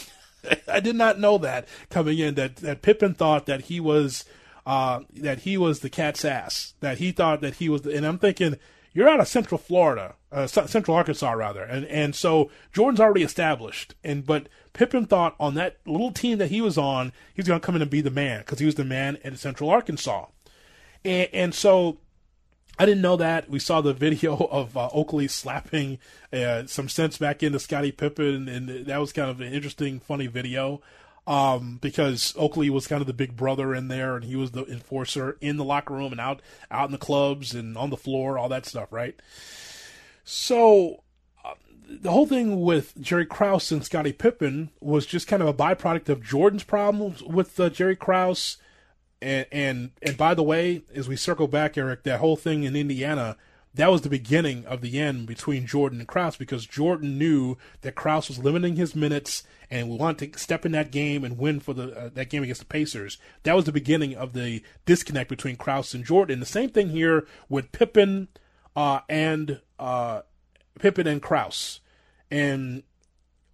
I 0.68 0.80
did 0.80 0.96
not 0.96 1.18
know 1.18 1.38
that 1.38 1.66
coming 1.90 2.18
in 2.18 2.34
that 2.34 2.56
that 2.56 2.82
Pippen 2.82 3.14
thought 3.14 3.46
that 3.46 3.62
he 3.62 3.80
was 3.80 4.24
uh, 4.66 5.00
that 5.14 5.40
he 5.40 5.56
was 5.56 5.80
the 5.80 5.90
cat's 5.90 6.24
ass. 6.24 6.74
That 6.80 6.98
he 6.98 7.12
thought 7.12 7.40
that 7.40 7.56
he 7.56 7.68
was, 7.68 7.82
the, 7.82 7.96
and 7.96 8.06
I'm 8.06 8.18
thinking 8.18 8.56
you're 8.92 9.08
out 9.08 9.20
of 9.20 9.28
Central 9.28 9.58
Florida, 9.58 10.14
uh, 10.30 10.46
Central 10.46 10.96
Arkansas 10.96 11.32
rather, 11.32 11.62
and 11.62 11.84
and 11.86 12.14
so 12.14 12.50
Jordan's 12.72 13.00
already 13.00 13.22
established, 13.22 13.94
and 14.04 14.24
but 14.24 14.48
Pippen 14.72 15.06
thought 15.06 15.34
on 15.38 15.54
that 15.54 15.78
little 15.84 16.12
team 16.12 16.38
that 16.38 16.50
he 16.50 16.60
was 16.60 16.78
on, 16.78 17.12
he 17.34 17.40
was 17.40 17.48
going 17.48 17.60
to 17.60 17.64
come 17.64 17.76
in 17.76 17.82
and 17.82 17.90
be 17.90 18.00
the 18.00 18.10
man 18.10 18.40
because 18.40 18.60
he 18.60 18.66
was 18.66 18.76
the 18.76 18.84
man 18.84 19.18
in 19.24 19.36
Central 19.36 19.70
Arkansas, 19.70 20.26
and 21.04 21.28
and 21.32 21.54
so 21.54 21.98
I 22.78 22.86
didn't 22.86 23.02
know 23.02 23.16
that. 23.16 23.48
We 23.48 23.58
saw 23.58 23.80
the 23.80 23.94
video 23.94 24.36
of 24.50 24.76
uh, 24.76 24.88
Oakley 24.92 25.28
slapping 25.28 25.98
uh, 26.32 26.66
some 26.66 26.88
sense 26.88 27.18
back 27.18 27.42
into 27.42 27.58
Scottie 27.58 27.92
Pippen, 27.92 28.48
and 28.48 28.86
that 28.86 28.98
was 28.98 29.12
kind 29.12 29.30
of 29.30 29.40
an 29.40 29.52
interesting, 29.52 30.00
funny 30.00 30.26
video 30.26 30.80
um, 31.26 31.78
because 31.80 32.34
Oakley 32.36 32.68
was 32.70 32.86
kind 32.86 33.00
of 33.00 33.06
the 33.06 33.12
big 33.12 33.36
brother 33.36 33.74
in 33.74 33.88
there, 33.88 34.16
and 34.16 34.24
he 34.24 34.36
was 34.36 34.50
the 34.50 34.64
enforcer 34.66 35.36
in 35.40 35.56
the 35.56 35.64
locker 35.64 35.94
room 35.94 36.12
and 36.12 36.20
out 36.20 36.40
out 36.70 36.86
in 36.86 36.92
the 36.92 36.98
clubs 36.98 37.54
and 37.54 37.76
on 37.76 37.90
the 37.90 37.96
floor, 37.96 38.38
all 38.38 38.48
that 38.48 38.66
stuff, 38.66 38.92
right? 38.92 39.18
So 40.24 41.02
uh, 41.44 41.54
the 41.88 42.10
whole 42.10 42.26
thing 42.26 42.62
with 42.62 43.00
Jerry 43.00 43.26
Krause 43.26 43.72
and 43.72 43.84
Scottie 43.84 44.12
Pippen 44.12 44.70
was 44.80 45.06
just 45.06 45.26
kind 45.26 45.42
of 45.42 45.48
a 45.48 45.54
byproduct 45.54 46.08
of 46.08 46.22
Jordan's 46.22 46.64
problems 46.64 47.22
with 47.22 47.58
uh, 47.58 47.70
Jerry 47.70 47.96
Krause 47.96 48.58
and 49.20 49.46
and 49.52 49.90
and 50.02 50.16
by 50.16 50.34
the 50.34 50.42
way, 50.42 50.82
as 50.94 51.08
we 51.08 51.16
circle 51.16 51.48
back, 51.48 51.76
Eric, 51.78 52.02
that 52.04 52.20
whole 52.20 52.36
thing 52.36 52.64
in 52.64 52.76
Indiana, 52.76 53.36
that 53.74 53.90
was 53.90 54.02
the 54.02 54.08
beginning 54.08 54.64
of 54.66 54.80
the 54.80 55.00
end 55.00 55.26
between 55.26 55.66
Jordan 55.66 55.98
and 55.98 56.08
Krause 56.08 56.36
because 56.36 56.66
Jordan 56.66 57.18
knew 57.18 57.56
that 57.80 57.94
Krause 57.96 58.28
was 58.28 58.38
limiting 58.38 58.76
his 58.76 58.94
minutes 58.94 59.42
and 59.70 59.98
wanted 59.98 60.32
to 60.32 60.38
step 60.38 60.64
in 60.64 60.72
that 60.72 60.92
game 60.92 61.24
and 61.24 61.38
win 61.38 61.58
for 61.58 61.74
the 61.74 61.96
uh, 61.98 62.10
that 62.14 62.30
game 62.30 62.42
against 62.42 62.60
the 62.60 62.66
Pacers. 62.66 63.18
That 63.42 63.56
was 63.56 63.64
the 63.64 63.72
beginning 63.72 64.14
of 64.14 64.32
the 64.32 64.62
disconnect 64.86 65.28
between 65.28 65.56
Krause 65.56 65.94
and 65.94 66.04
Jordan. 66.04 66.40
The 66.40 66.46
same 66.46 66.70
thing 66.70 66.90
here 66.90 67.26
with 67.48 67.72
Pippen 67.72 68.28
uh, 68.76 69.00
and 69.08 69.60
uh, 69.78 70.22
Pippen 70.78 71.06
and 71.06 71.20
Krause, 71.20 71.80
and 72.30 72.84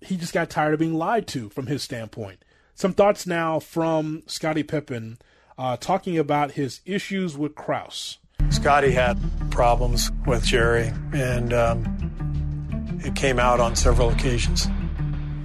he 0.01 0.17
just 0.17 0.35
got 0.35 0.51
tired 0.51 0.75
of 0.75 0.81
being 0.81 0.95
lied 0.95 1.27
to 1.29 1.49
from 1.49 1.67
his 1.67 1.83
standpoint. 1.83 2.45
Some 2.75 2.93
thoughts 2.93 3.27
now 3.27 3.59
from 3.59 4.23
Scottie 4.27 4.63
Pippen 4.63 5.19
uh, 5.61 5.77
talking 5.77 6.17
about 6.17 6.53
his 6.53 6.81
issues 6.87 7.37
with 7.37 7.55
Krause. 7.55 8.19
Scotty 8.49 8.93
had 8.93 9.19
problems 9.51 10.11
with 10.27 10.43
Jerry, 10.43 10.91
and 11.13 11.53
um, 11.53 13.01
it 13.05 13.15
came 13.15 13.39
out 13.39 13.61
on 13.61 13.77
several 13.77 14.09
occasions. 14.09 14.67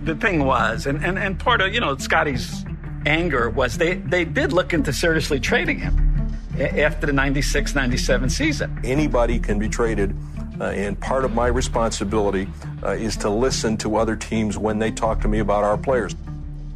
The 0.06 0.16
thing 0.16 0.46
was, 0.46 0.86
and, 0.86 1.04
and, 1.04 1.20
and 1.20 1.38
part 1.38 1.60
of, 1.60 1.74
you 1.74 1.82
know, 1.82 1.98
Scotty's 1.98 2.64
anger 3.06 3.50
was 3.50 3.78
they, 3.78 3.96
they 3.96 4.24
did 4.24 4.54
look 4.54 4.74
into 4.74 4.94
seriously 4.94 5.38
trading 5.38 5.80
him 5.80 6.38
after 6.58 7.08
the 7.08 7.14
96 7.14 7.76
97 7.76 8.30
season. 8.30 8.80
Anybody 8.86 9.38
can 9.38 9.60
be 9.60 9.68
traded. 9.68 10.16
Uh, 10.58 10.68
and 10.68 10.98
part 11.02 11.26
of 11.26 11.34
my 11.34 11.48
responsibility 11.48 12.48
uh, 12.82 12.92
is 12.92 13.18
to 13.18 13.30
listen 13.30 13.76
to 13.76 13.98
other 13.98 14.16
teams 14.16 14.58
when 14.58 14.80
they 14.80 14.90
talk 14.90 15.20
to 15.20 15.28
me 15.28 15.40
about 15.40 15.66
our 15.66 15.78
players. 15.78 16.16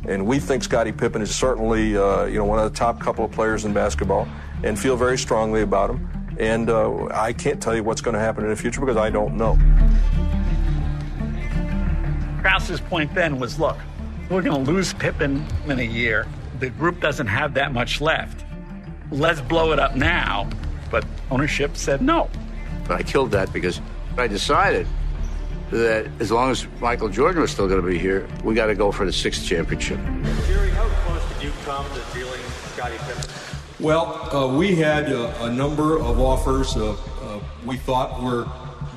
And 0.10 0.26
we 0.26 0.40
think 0.40 0.64
Scottie 0.64 0.92
Pippen 0.92 1.22
is 1.22 1.34
certainly, 1.34 1.96
uh, 1.96 2.26
you 2.26 2.40
know, 2.40 2.46
one 2.46 2.58
of 2.58 2.72
the 2.72 2.76
top 2.76 3.00
couple 3.00 3.24
of 3.24 3.32
players 3.32 3.64
in 3.64 3.74
basketball, 3.74 4.28
and 4.64 4.78
feel 4.78 4.98
very 4.98 5.20
strongly 5.20 5.62
about 5.62 5.92
him. 5.92 6.36
And 6.40 6.68
uh, 6.72 7.06
I 7.14 7.32
can't 7.32 7.62
tell 7.62 7.76
you 7.76 7.84
what's 7.84 8.02
going 8.02 8.16
to 8.16 8.20
happen 8.20 8.44
in 8.44 8.50
the 8.50 8.56
future 8.56 8.82
because 8.82 8.98
I 8.98 9.12
don't 9.12 9.38
know. 9.38 9.60
Krause's 12.42 12.82
point 12.82 13.14
then 13.14 13.38
was, 13.40 13.60
look, 13.60 13.78
we're 14.32 14.42
going 14.42 14.66
to 14.66 14.72
lose 14.72 14.94
Pippen 14.94 15.46
in 15.68 15.78
a 15.78 15.84
year. 15.84 16.26
The 16.60 16.72
group 16.72 17.00
doesn't 17.02 17.28
have 17.28 17.54
that 17.54 17.72
much 17.72 18.02
left. 18.02 18.44
Let's 19.12 19.42
blow 19.42 19.74
it 19.74 19.80
up 19.80 19.96
now. 19.96 20.50
But 20.90 21.06
ownership 21.30 21.78
said 21.78 22.02
no. 22.02 22.32
But 22.88 22.98
I 22.98 23.04
killed 23.04 23.30
that 23.32 23.54
because 23.54 23.80
I 24.18 24.26
decided 24.26 24.88
that 25.72 26.10
as 26.20 26.32
long 26.32 26.52
as 26.52 26.68
Michael 26.80 27.10
Jordan 27.10 27.42
was 27.42 27.52
still 27.52 27.68
going 27.68 27.82
to 27.82 27.88
be 27.88 27.98
here, 27.98 28.28
we 28.44 28.56
got 28.56 28.68
to 28.68 28.76
go 28.76 28.92
for 28.92 29.06
the 29.06 29.14
sixth 29.14 29.46
championship. 29.46 30.00
Jerry, 30.48 30.70
how 30.72 30.88
close 31.06 31.34
did 31.34 31.44
you 31.44 31.52
come 31.64 31.86
to 31.86 32.18
dealing 32.18 32.42
Scottie 32.74 32.98
Pippen? 32.98 33.30
Well, 33.80 34.36
uh, 34.36 34.58
we 34.58 34.76
had 34.76 35.10
a, 35.12 35.44
a, 35.44 35.50
number 35.50 35.98
of 35.98 36.20
offers. 36.20 36.76
Uh, 36.76 36.92
uh, 37.22 37.40
we 37.66 37.78
thought 37.78 38.22
were 38.22 38.46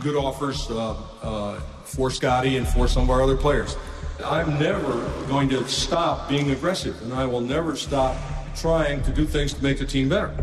good 0.03 0.17
offers 0.17 0.69
uh, 0.71 0.97
uh, 1.23 1.61
for 1.85 2.11
Scottie 2.11 2.57
and 2.57 2.67
for 2.67 2.89
some 2.89 3.05
of 3.05 3.11
our 3.11 3.23
other 3.23 3.37
players. 3.37 3.77
I'm 4.25 4.59
never 4.59 4.93
going 5.29 5.49
to 5.51 5.67
stop 5.69 6.29
being 6.29 6.51
aggressive, 6.51 7.01
and 7.03 7.13
I 7.13 7.27
will 7.27 7.41
never 7.41 7.77
stop 7.77 8.17
trying 8.57 9.03
to 9.03 9.13
do 9.13 9.25
things 9.25 9.53
to 9.55 9.63
make 9.63 9.79
the 9.79 9.87
team 9.87 10.09
better. 10.09 10.35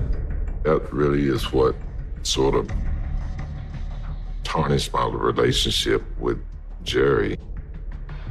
That 0.64 0.92
really 0.94 1.28
is 1.28 1.52
what 1.52 1.76
sort 2.24 2.56
of 2.56 2.70
tarnished 4.50 4.91
my 4.91 5.06
relationship 5.06 6.02
with 6.18 6.43
Jerry. 6.84 7.38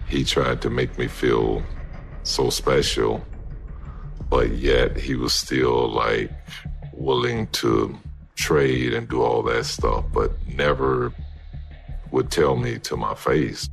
He 0.08 0.24
tried 0.24 0.60
to 0.62 0.68
make 0.68 0.98
me 0.98 1.06
feel 1.06 1.62
so 2.24 2.50
special, 2.50 3.24
but 4.28 4.50
yet 4.50 4.96
he 4.96 5.14
was 5.14 5.32
still 5.32 5.88
like 5.88 6.32
willing 6.92 7.46
to 7.62 7.96
trade 8.34 8.94
and 8.94 9.08
do 9.08 9.22
all 9.22 9.44
that 9.44 9.64
stuff, 9.64 10.04
but 10.12 10.32
never 10.48 11.12
would 12.10 12.32
tell 12.32 12.56
me 12.56 12.80
to 12.80 12.96
my 12.96 13.14
face. 13.14 13.70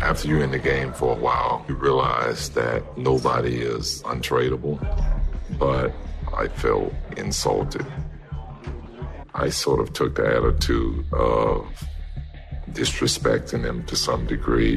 After 0.00 0.26
you're 0.26 0.42
in 0.42 0.52
the 0.52 0.58
game 0.58 0.94
for 0.94 1.14
a 1.14 1.20
while, 1.20 1.66
you 1.68 1.74
realize 1.74 2.48
that 2.50 2.82
nobody 2.96 3.60
is 3.60 4.02
untradeable, 4.04 4.80
but 5.58 5.92
I 6.34 6.48
felt 6.48 6.94
insulted. 7.18 7.84
I 9.34 9.48
sort 9.48 9.80
of 9.80 9.92
took 9.92 10.16
the 10.16 10.26
attitude 10.26 11.10
of 11.12 11.66
disrespecting 12.70 13.64
him 13.64 13.84
to 13.86 13.96
some 13.96 14.26
degree. 14.26 14.76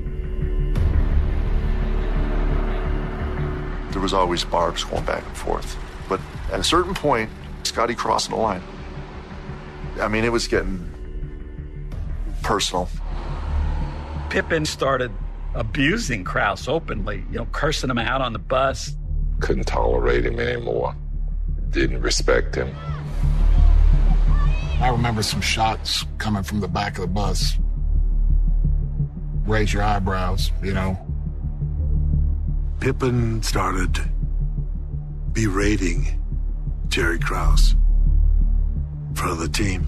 There 3.92 4.02
was 4.02 4.14
always 4.14 4.44
barbs 4.46 4.84
going 4.84 5.06
back 5.06 5.26
and 5.26 5.38
forth. 5.38 5.78
But 6.08 6.22
at 6.52 6.60
a 6.60 6.64
certain 6.64 6.94
point, 6.94 7.30
Scotty 7.64 7.96
crossed 7.96 8.30
the 8.30 8.36
line. 8.36 8.62
I 10.00 10.08
mean, 10.08 10.24
it 10.24 10.32
was 10.32 10.48
getting 10.48 10.90
personal. 12.44 12.90
Pippen 14.30 14.66
started 14.66 15.12
abusing 15.54 16.24
Krause 16.24 16.68
openly, 16.68 17.24
you 17.32 17.38
know, 17.38 17.48
cursing 17.52 17.90
him 17.90 17.98
out 17.98 18.22
on 18.22 18.34
the 18.34 18.40
bus. 18.40 18.96
Couldn't 19.40 19.66
tolerate 19.66 20.26
him 20.26 20.40
anymore. 20.40 20.96
Didn't 21.70 22.02
respect 22.02 22.56
him. 22.56 22.76
I 24.80 24.90
remember 24.90 25.24
some 25.24 25.42
shots 25.42 26.06
coming 26.18 26.44
from 26.44 26.60
the 26.60 26.68
back 26.68 26.98
of 26.98 27.02
the 27.02 27.08
bus. 27.08 27.58
Raise 29.46 29.74
your 29.74 29.84
eyebrows, 29.84 30.52
you 30.62 30.74
know. 30.74 30.98
Pippen 32.80 33.42
started 33.42 34.00
berating 35.32 36.22
Jerry 36.90 37.20
Krause 37.20 37.76
for 39.16 39.34
the 39.34 39.48
team. 39.48 39.88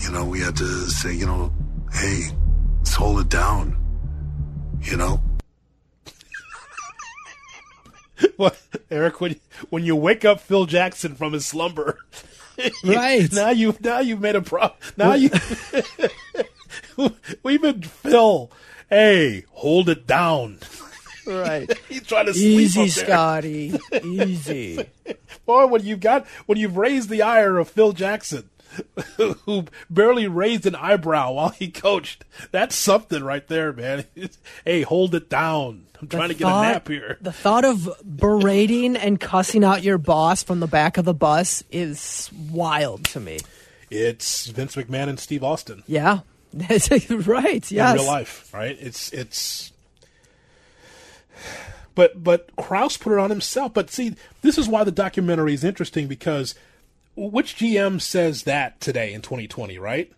You 0.00 0.10
know, 0.10 0.24
we 0.24 0.40
had 0.40 0.56
to 0.56 0.90
say, 0.90 1.14
you 1.14 1.26
know, 1.26 1.52
hey, 1.92 2.24
let's 2.78 2.94
hold 2.94 3.20
it 3.20 3.28
down. 3.28 3.76
You 4.82 4.96
know? 4.96 5.22
well, 8.38 8.54
Eric, 8.90 9.20
when 9.20 9.40
when 9.70 9.84
you 9.84 9.94
wake 9.94 10.24
up 10.24 10.40
Phil 10.40 10.66
Jackson 10.66 11.14
from 11.14 11.32
his 11.32 11.46
slumber, 11.46 11.98
right 12.84 13.32
now 13.32 13.50
you 13.50 13.76
now 13.80 14.00
you've 14.00 14.20
made 14.20 14.36
a 14.36 14.42
problem. 14.42 14.78
Now 14.96 15.14
you 15.14 15.30
we've 17.42 17.62
been 17.62 17.82
Phil. 17.82 18.50
Hey, 18.88 19.44
hold 19.50 19.88
it 19.88 20.06
down. 20.06 20.58
Right. 21.26 21.70
He's 21.88 22.06
trying 22.06 22.26
to 22.26 22.32
easy, 22.32 22.88
sleep 22.88 23.06
Scotty. 23.06 23.78
Easy. 24.02 24.84
Boy, 25.46 25.66
when 25.66 25.84
you've 25.84 26.00
got 26.00 26.26
when 26.46 26.58
you've 26.58 26.76
raised 26.76 27.08
the 27.08 27.22
ire 27.22 27.58
of 27.58 27.68
Phil 27.68 27.92
Jackson, 27.92 28.50
who 29.16 29.66
barely 29.88 30.26
raised 30.26 30.66
an 30.66 30.74
eyebrow 30.74 31.32
while 31.32 31.50
he 31.50 31.68
coached, 31.70 32.24
that's 32.50 32.74
something 32.74 33.22
right 33.22 33.46
there, 33.48 33.72
man. 33.72 34.04
hey, 34.64 34.82
hold 34.82 35.14
it 35.14 35.28
down. 35.30 35.86
I'm 36.00 36.08
the 36.08 36.16
trying 36.16 36.28
to 36.30 36.34
thought, 36.34 36.62
get 36.62 36.70
a 36.70 36.72
nap 36.72 36.88
here. 36.88 37.18
The 37.20 37.32
thought 37.32 37.64
of 37.64 37.88
berating 38.04 38.96
and 38.96 39.20
cussing 39.20 39.64
out 39.64 39.82
your 39.82 39.98
boss 39.98 40.42
from 40.42 40.60
the 40.60 40.66
back 40.66 40.96
of 40.96 41.04
the 41.04 41.14
bus 41.14 41.62
is 41.70 42.30
wild 42.50 43.04
to 43.06 43.20
me. 43.20 43.40
It's 43.90 44.46
Vince 44.46 44.76
McMahon 44.76 45.08
and 45.08 45.20
Steve 45.20 45.44
Austin. 45.44 45.82
Yeah. 45.86 46.20
right. 46.52 47.70
Yes. 47.70 47.70
In 47.70 47.96
real 47.96 48.06
life, 48.06 48.52
right? 48.52 48.76
It's 48.80 49.12
it's. 49.12 49.72
But 51.94 52.22
but 52.22 52.54
Krause 52.56 52.96
put 52.96 53.12
it 53.12 53.18
on 53.18 53.30
himself. 53.30 53.74
But 53.74 53.90
see, 53.90 54.14
this 54.42 54.58
is 54.58 54.68
why 54.68 54.84
the 54.84 54.92
documentary 54.92 55.54
is 55.54 55.64
interesting 55.64 56.08
because 56.08 56.54
which 57.16 57.56
GM 57.56 58.00
says 58.00 58.44
that 58.44 58.80
today 58.80 59.12
in 59.12 59.20
2020, 59.22 59.78
right? 59.78 60.10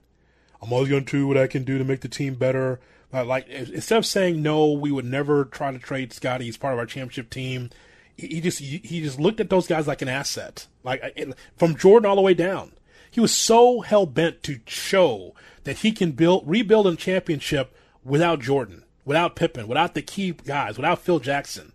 I'm 0.61 0.73
always 0.73 0.89
going 0.89 1.05
to 1.05 1.11
do 1.11 1.27
what 1.27 1.37
I 1.37 1.49
can 1.49 1.65
do 1.65 1.77
to 1.79 1.85
make 1.85 2.01
the 2.01 2.09
team 2.09 2.35
better. 2.35 2.79
Uh, 3.13 3.25
like 3.25 3.47
instead 3.49 3.99
of 3.99 4.07
saying 4.07 4.41
no, 4.41 4.73
we 4.73 4.91
would 4.91 5.05
never 5.05 5.45
try 5.45 5.71
to 5.71 5.79
trade 5.79 6.13
Scotty. 6.13 6.47
He's 6.47 6.57
part 6.57 6.73
of 6.73 6.79
our 6.79 6.87
championship 6.87 7.29
team. 7.29 7.71
He, 8.17 8.29
he 8.29 8.41
just 8.41 8.59
he, 8.59 8.79
he 8.79 9.03
just 9.03 9.21
looked 9.21 9.41
at 9.41 9.51
those 9.51 9.67
guys 9.67 9.87
like 9.87 10.03
an 10.03 10.09
asset, 10.09 10.67
like 10.83 11.19
from 11.57 11.77
Jordan 11.77 12.09
all 12.09 12.17
the 12.17 12.23
way 12.23 12.35
down. 12.35 12.73
He 13.11 13.21
was 13.21 13.35
so 13.35 13.83
hell 13.83 14.07
bent 14.07 14.43
to 14.45 14.61
show 14.67 15.35
that 15.65 15.79
he 15.79 15.93
can 15.93 16.13
build 16.13 16.45
rebuild 16.47 16.87
a 16.87 16.97
championship 16.97 17.77
without 18.03 18.41
Jordan, 18.41 18.85
without 19.05 19.37
Pippen, 19.37 19.69
without 19.69 19.93
the 19.95 20.03
key 20.03 20.33
guys, 20.33 20.79
without 20.79 21.01
Phil 21.01 21.21
Jackson. 21.21 21.73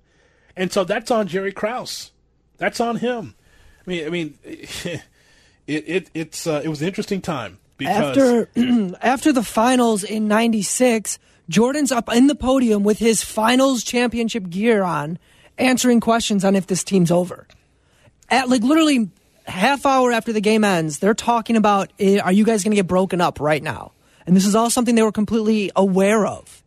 And 0.55 0.73
so 0.73 0.83
that's 0.83 1.11
on 1.11 1.27
Jerry 1.27 1.51
Krause. 1.51 2.11
That's 2.57 2.79
on 2.79 2.95
him. 2.95 3.35
I 3.85 3.89
mean, 3.89 4.07
I 4.07 4.09
mean, 4.09 4.37
it 4.43 5.03
it 5.67 6.09
it's 6.15 6.47
uh, 6.47 6.61
it 6.63 6.69
was 6.69 6.81
an 6.81 6.87
interesting 6.87 7.21
time 7.21 7.59
because 7.77 8.17
after 8.17 8.49
after 9.01 9.31
the 9.31 9.43
finals 9.43 10.03
in 10.03 10.27
'96, 10.27 11.19
Jordan's 11.49 11.91
up 11.91 12.09
in 12.13 12.27
the 12.27 12.35
podium 12.35 12.83
with 12.83 12.99
his 12.99 13.23
finals 13.23 13.83
championship 13.83 14.49
gear 14.49 14.83
on, 14.83 15.19
answering 15.57 15.99
questions 15.99 16.43
on 16.43 16.55
if 16.55 16.67
this 16.67 16.83
team's 16.83 17.11
over. 17.11 17.47
At 18.29 18.49
like 18.49 18.63
literally 18.63 19.09
half 19.45 19.85
hour 19.85 20.11
after 20.11 20.33
the 20.33 20.41
game 20.41 20.63
ends, 20.63 20.99
they're 20.99 21.13
talking 21.13 21.55
about 21.55 21.91
eh, 21.99 22.19
are 22.19 22.31
you 22.31 22.43
guys 22.43 22.63
going 22.63 22.71
to 22.71 22.75
get 22.75 22.87
broken 22.87 23.21
up 23.21 23.39
right 23.39 23.63
now? 23.63 23.93
And 24.25 24.35
this 24.35 24.45
is 24.45 24.55
all 24.55 24.69
something 24.69 24.95
they 24.95 25.03
were 25.03 25.11
completely 25.13 25.71
aware 25.75 26.25
of 26.25 26.63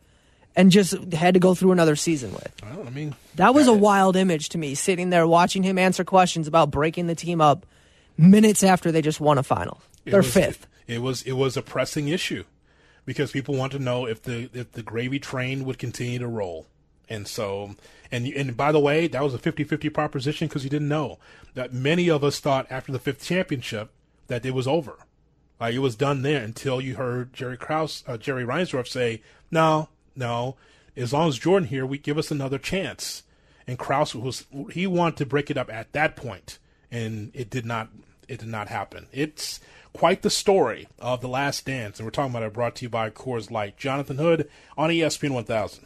and 0.56 0.70
just 0.70 1.12
had 1.12 1.34
to 1.34 1.40
go 1.40 1.54
through 1.54 1.72
another 1.72 1.94
season 1.94 2.32
with. 2.32 2.52
Well, 2.62 2.86
I 2.86 2.90
mean, 2.90 3.14
that 3.36 3.54
was 3.54 3.68
a 3.68 3.72
wild 3.72 4.16
image 4.16 4.48
to 4.50 4.58
me, 4.58 4.74
sitting 4.74 5.10
there 5.10 5.26
watching 5.26 5.62
him 5.62 5.78
answer 5.78 6.04
questions 6.04 6.48
about 6.48 6.70
breaking 6.70 7.06
the 7.06 7.14
team 7.14 7.40
up 7.40 7.66
minutes 8.16 8.62
after 8.62 8.90
they 8.90 9.02
just 9.02 9.20
won 9.20 9.38
a 9.38 9.42
final. 9.42 9.80
They're 10.04 10.18
was, 10.18 10.32
fifth. 10.32 10.66
It, 10.90 10.98
was 10.98 11.22
it 11.22 11.32
was 11.32 11.56
a 11.56 11.62
pressing 11.62 12.08
issue 12.08 12.44
because 13.04 13.32
people 13.32 13.54
want 13.54 13.72
to 13.72 13.78
know 13.78 14.06
if 14.06 14.22
the 14.22 14.50
if 14.52 14.72
the 14.72 14.82
gravy 14.82 15.18
train 15.18 15.64
would 15.64 15.78
continue 15.78 16.18
to 16.18 16.26
roll. 16.26 16.66
And 17.08 17.26
so, 17.26 17.76
and 18.10 18.26
and 18.26 18.56
by 18.56 18.72
the 18.72 18.80
way, 18.80 19.06
that 19.08 19.22
was 19.22 19.34
a 19.34 19.38
50-50 19.38 19.92
proposition 19.92 20.48
because 20.48 20.64
you 20.64 20.70
didn't 20.70 20.88
know 20.88 21.18
that 21.54 21.72
many 21.72 22.08
of 22.08 22.22
us 22.24 22.40
thought 22.40 22.66
after 22.70 22.92
the 22.92 22.98
fifth 22.98 23.24
championship 23.24 23.90
that 24.28 24.44
it 24.44 24.54
was 24.54 24.68
over, 24.68 24.96
like 25.60 25.74
it 25.74 25.80
was 25.80 25.96
done 25.96 26.22
there 26.22 26.42
until 26.42 26.80
you 26.80 26.96
heard 26.96 27.32
Jerry 27.32 27.56
Krause, 27.56 28.04
uh, 28.06 28.16
Jerry 28.16 28.44
Reinsdorf 28.44 28.86
say, 28.86 29.22
"No, 29.50 29.88
no, 30.14 30.56
as 30.96 31.12
long 31.12 31.28
as 31.28 31.38
Jordan 31.38 31.68
here, 31.68 31.86
we 31.86 31.98
give 31.98 32.18
us 32.18 32.30
another 32.30 32.58
chance." 32.58 33.24
And 33.66 33.78
Krause 33.78 34.14
was 34.14 34.46
he 34.72 34.86
wanted 34.86 35.18
to 35.18 35.26
break 35.26 35.50
it 35.50 35.56
up 35.56 35.72
at 35.72 35.92
that 35.92 36.16
point, 36.16 36.58
and 36.90 37.30
it 37.34 37.50
did 37.50 37.64
not. 37.64 37.90
It 38.28 38.38
did 38.38 38.48
not 38.48 38.68
happen. 38.68 39.08
It's 39.12 39.58
quite 39.92 40.22
the 40.22 40.30
story 40.30 40.88
of 40.98 41.20
the 41.20 41.28
Last 41.28 41.66
Dance, 41.66 41.98
and 41.98 42.06
we're 42.06 42.10
talking 42.10 42.30
about 42.30 42.42
it. 42.42 42.52
Brought 42.52 42.76
to 42.76 42.84
you 42.84 42.88
by 42.88 43.10
Coors 43.10 43.50
Light. 43.50 43.76
Jonathan 43.76 44.18
Hood 44.18 44.48
on 44.76 44.90
ESPN 44.90 45.30
1000. 45.30 45.84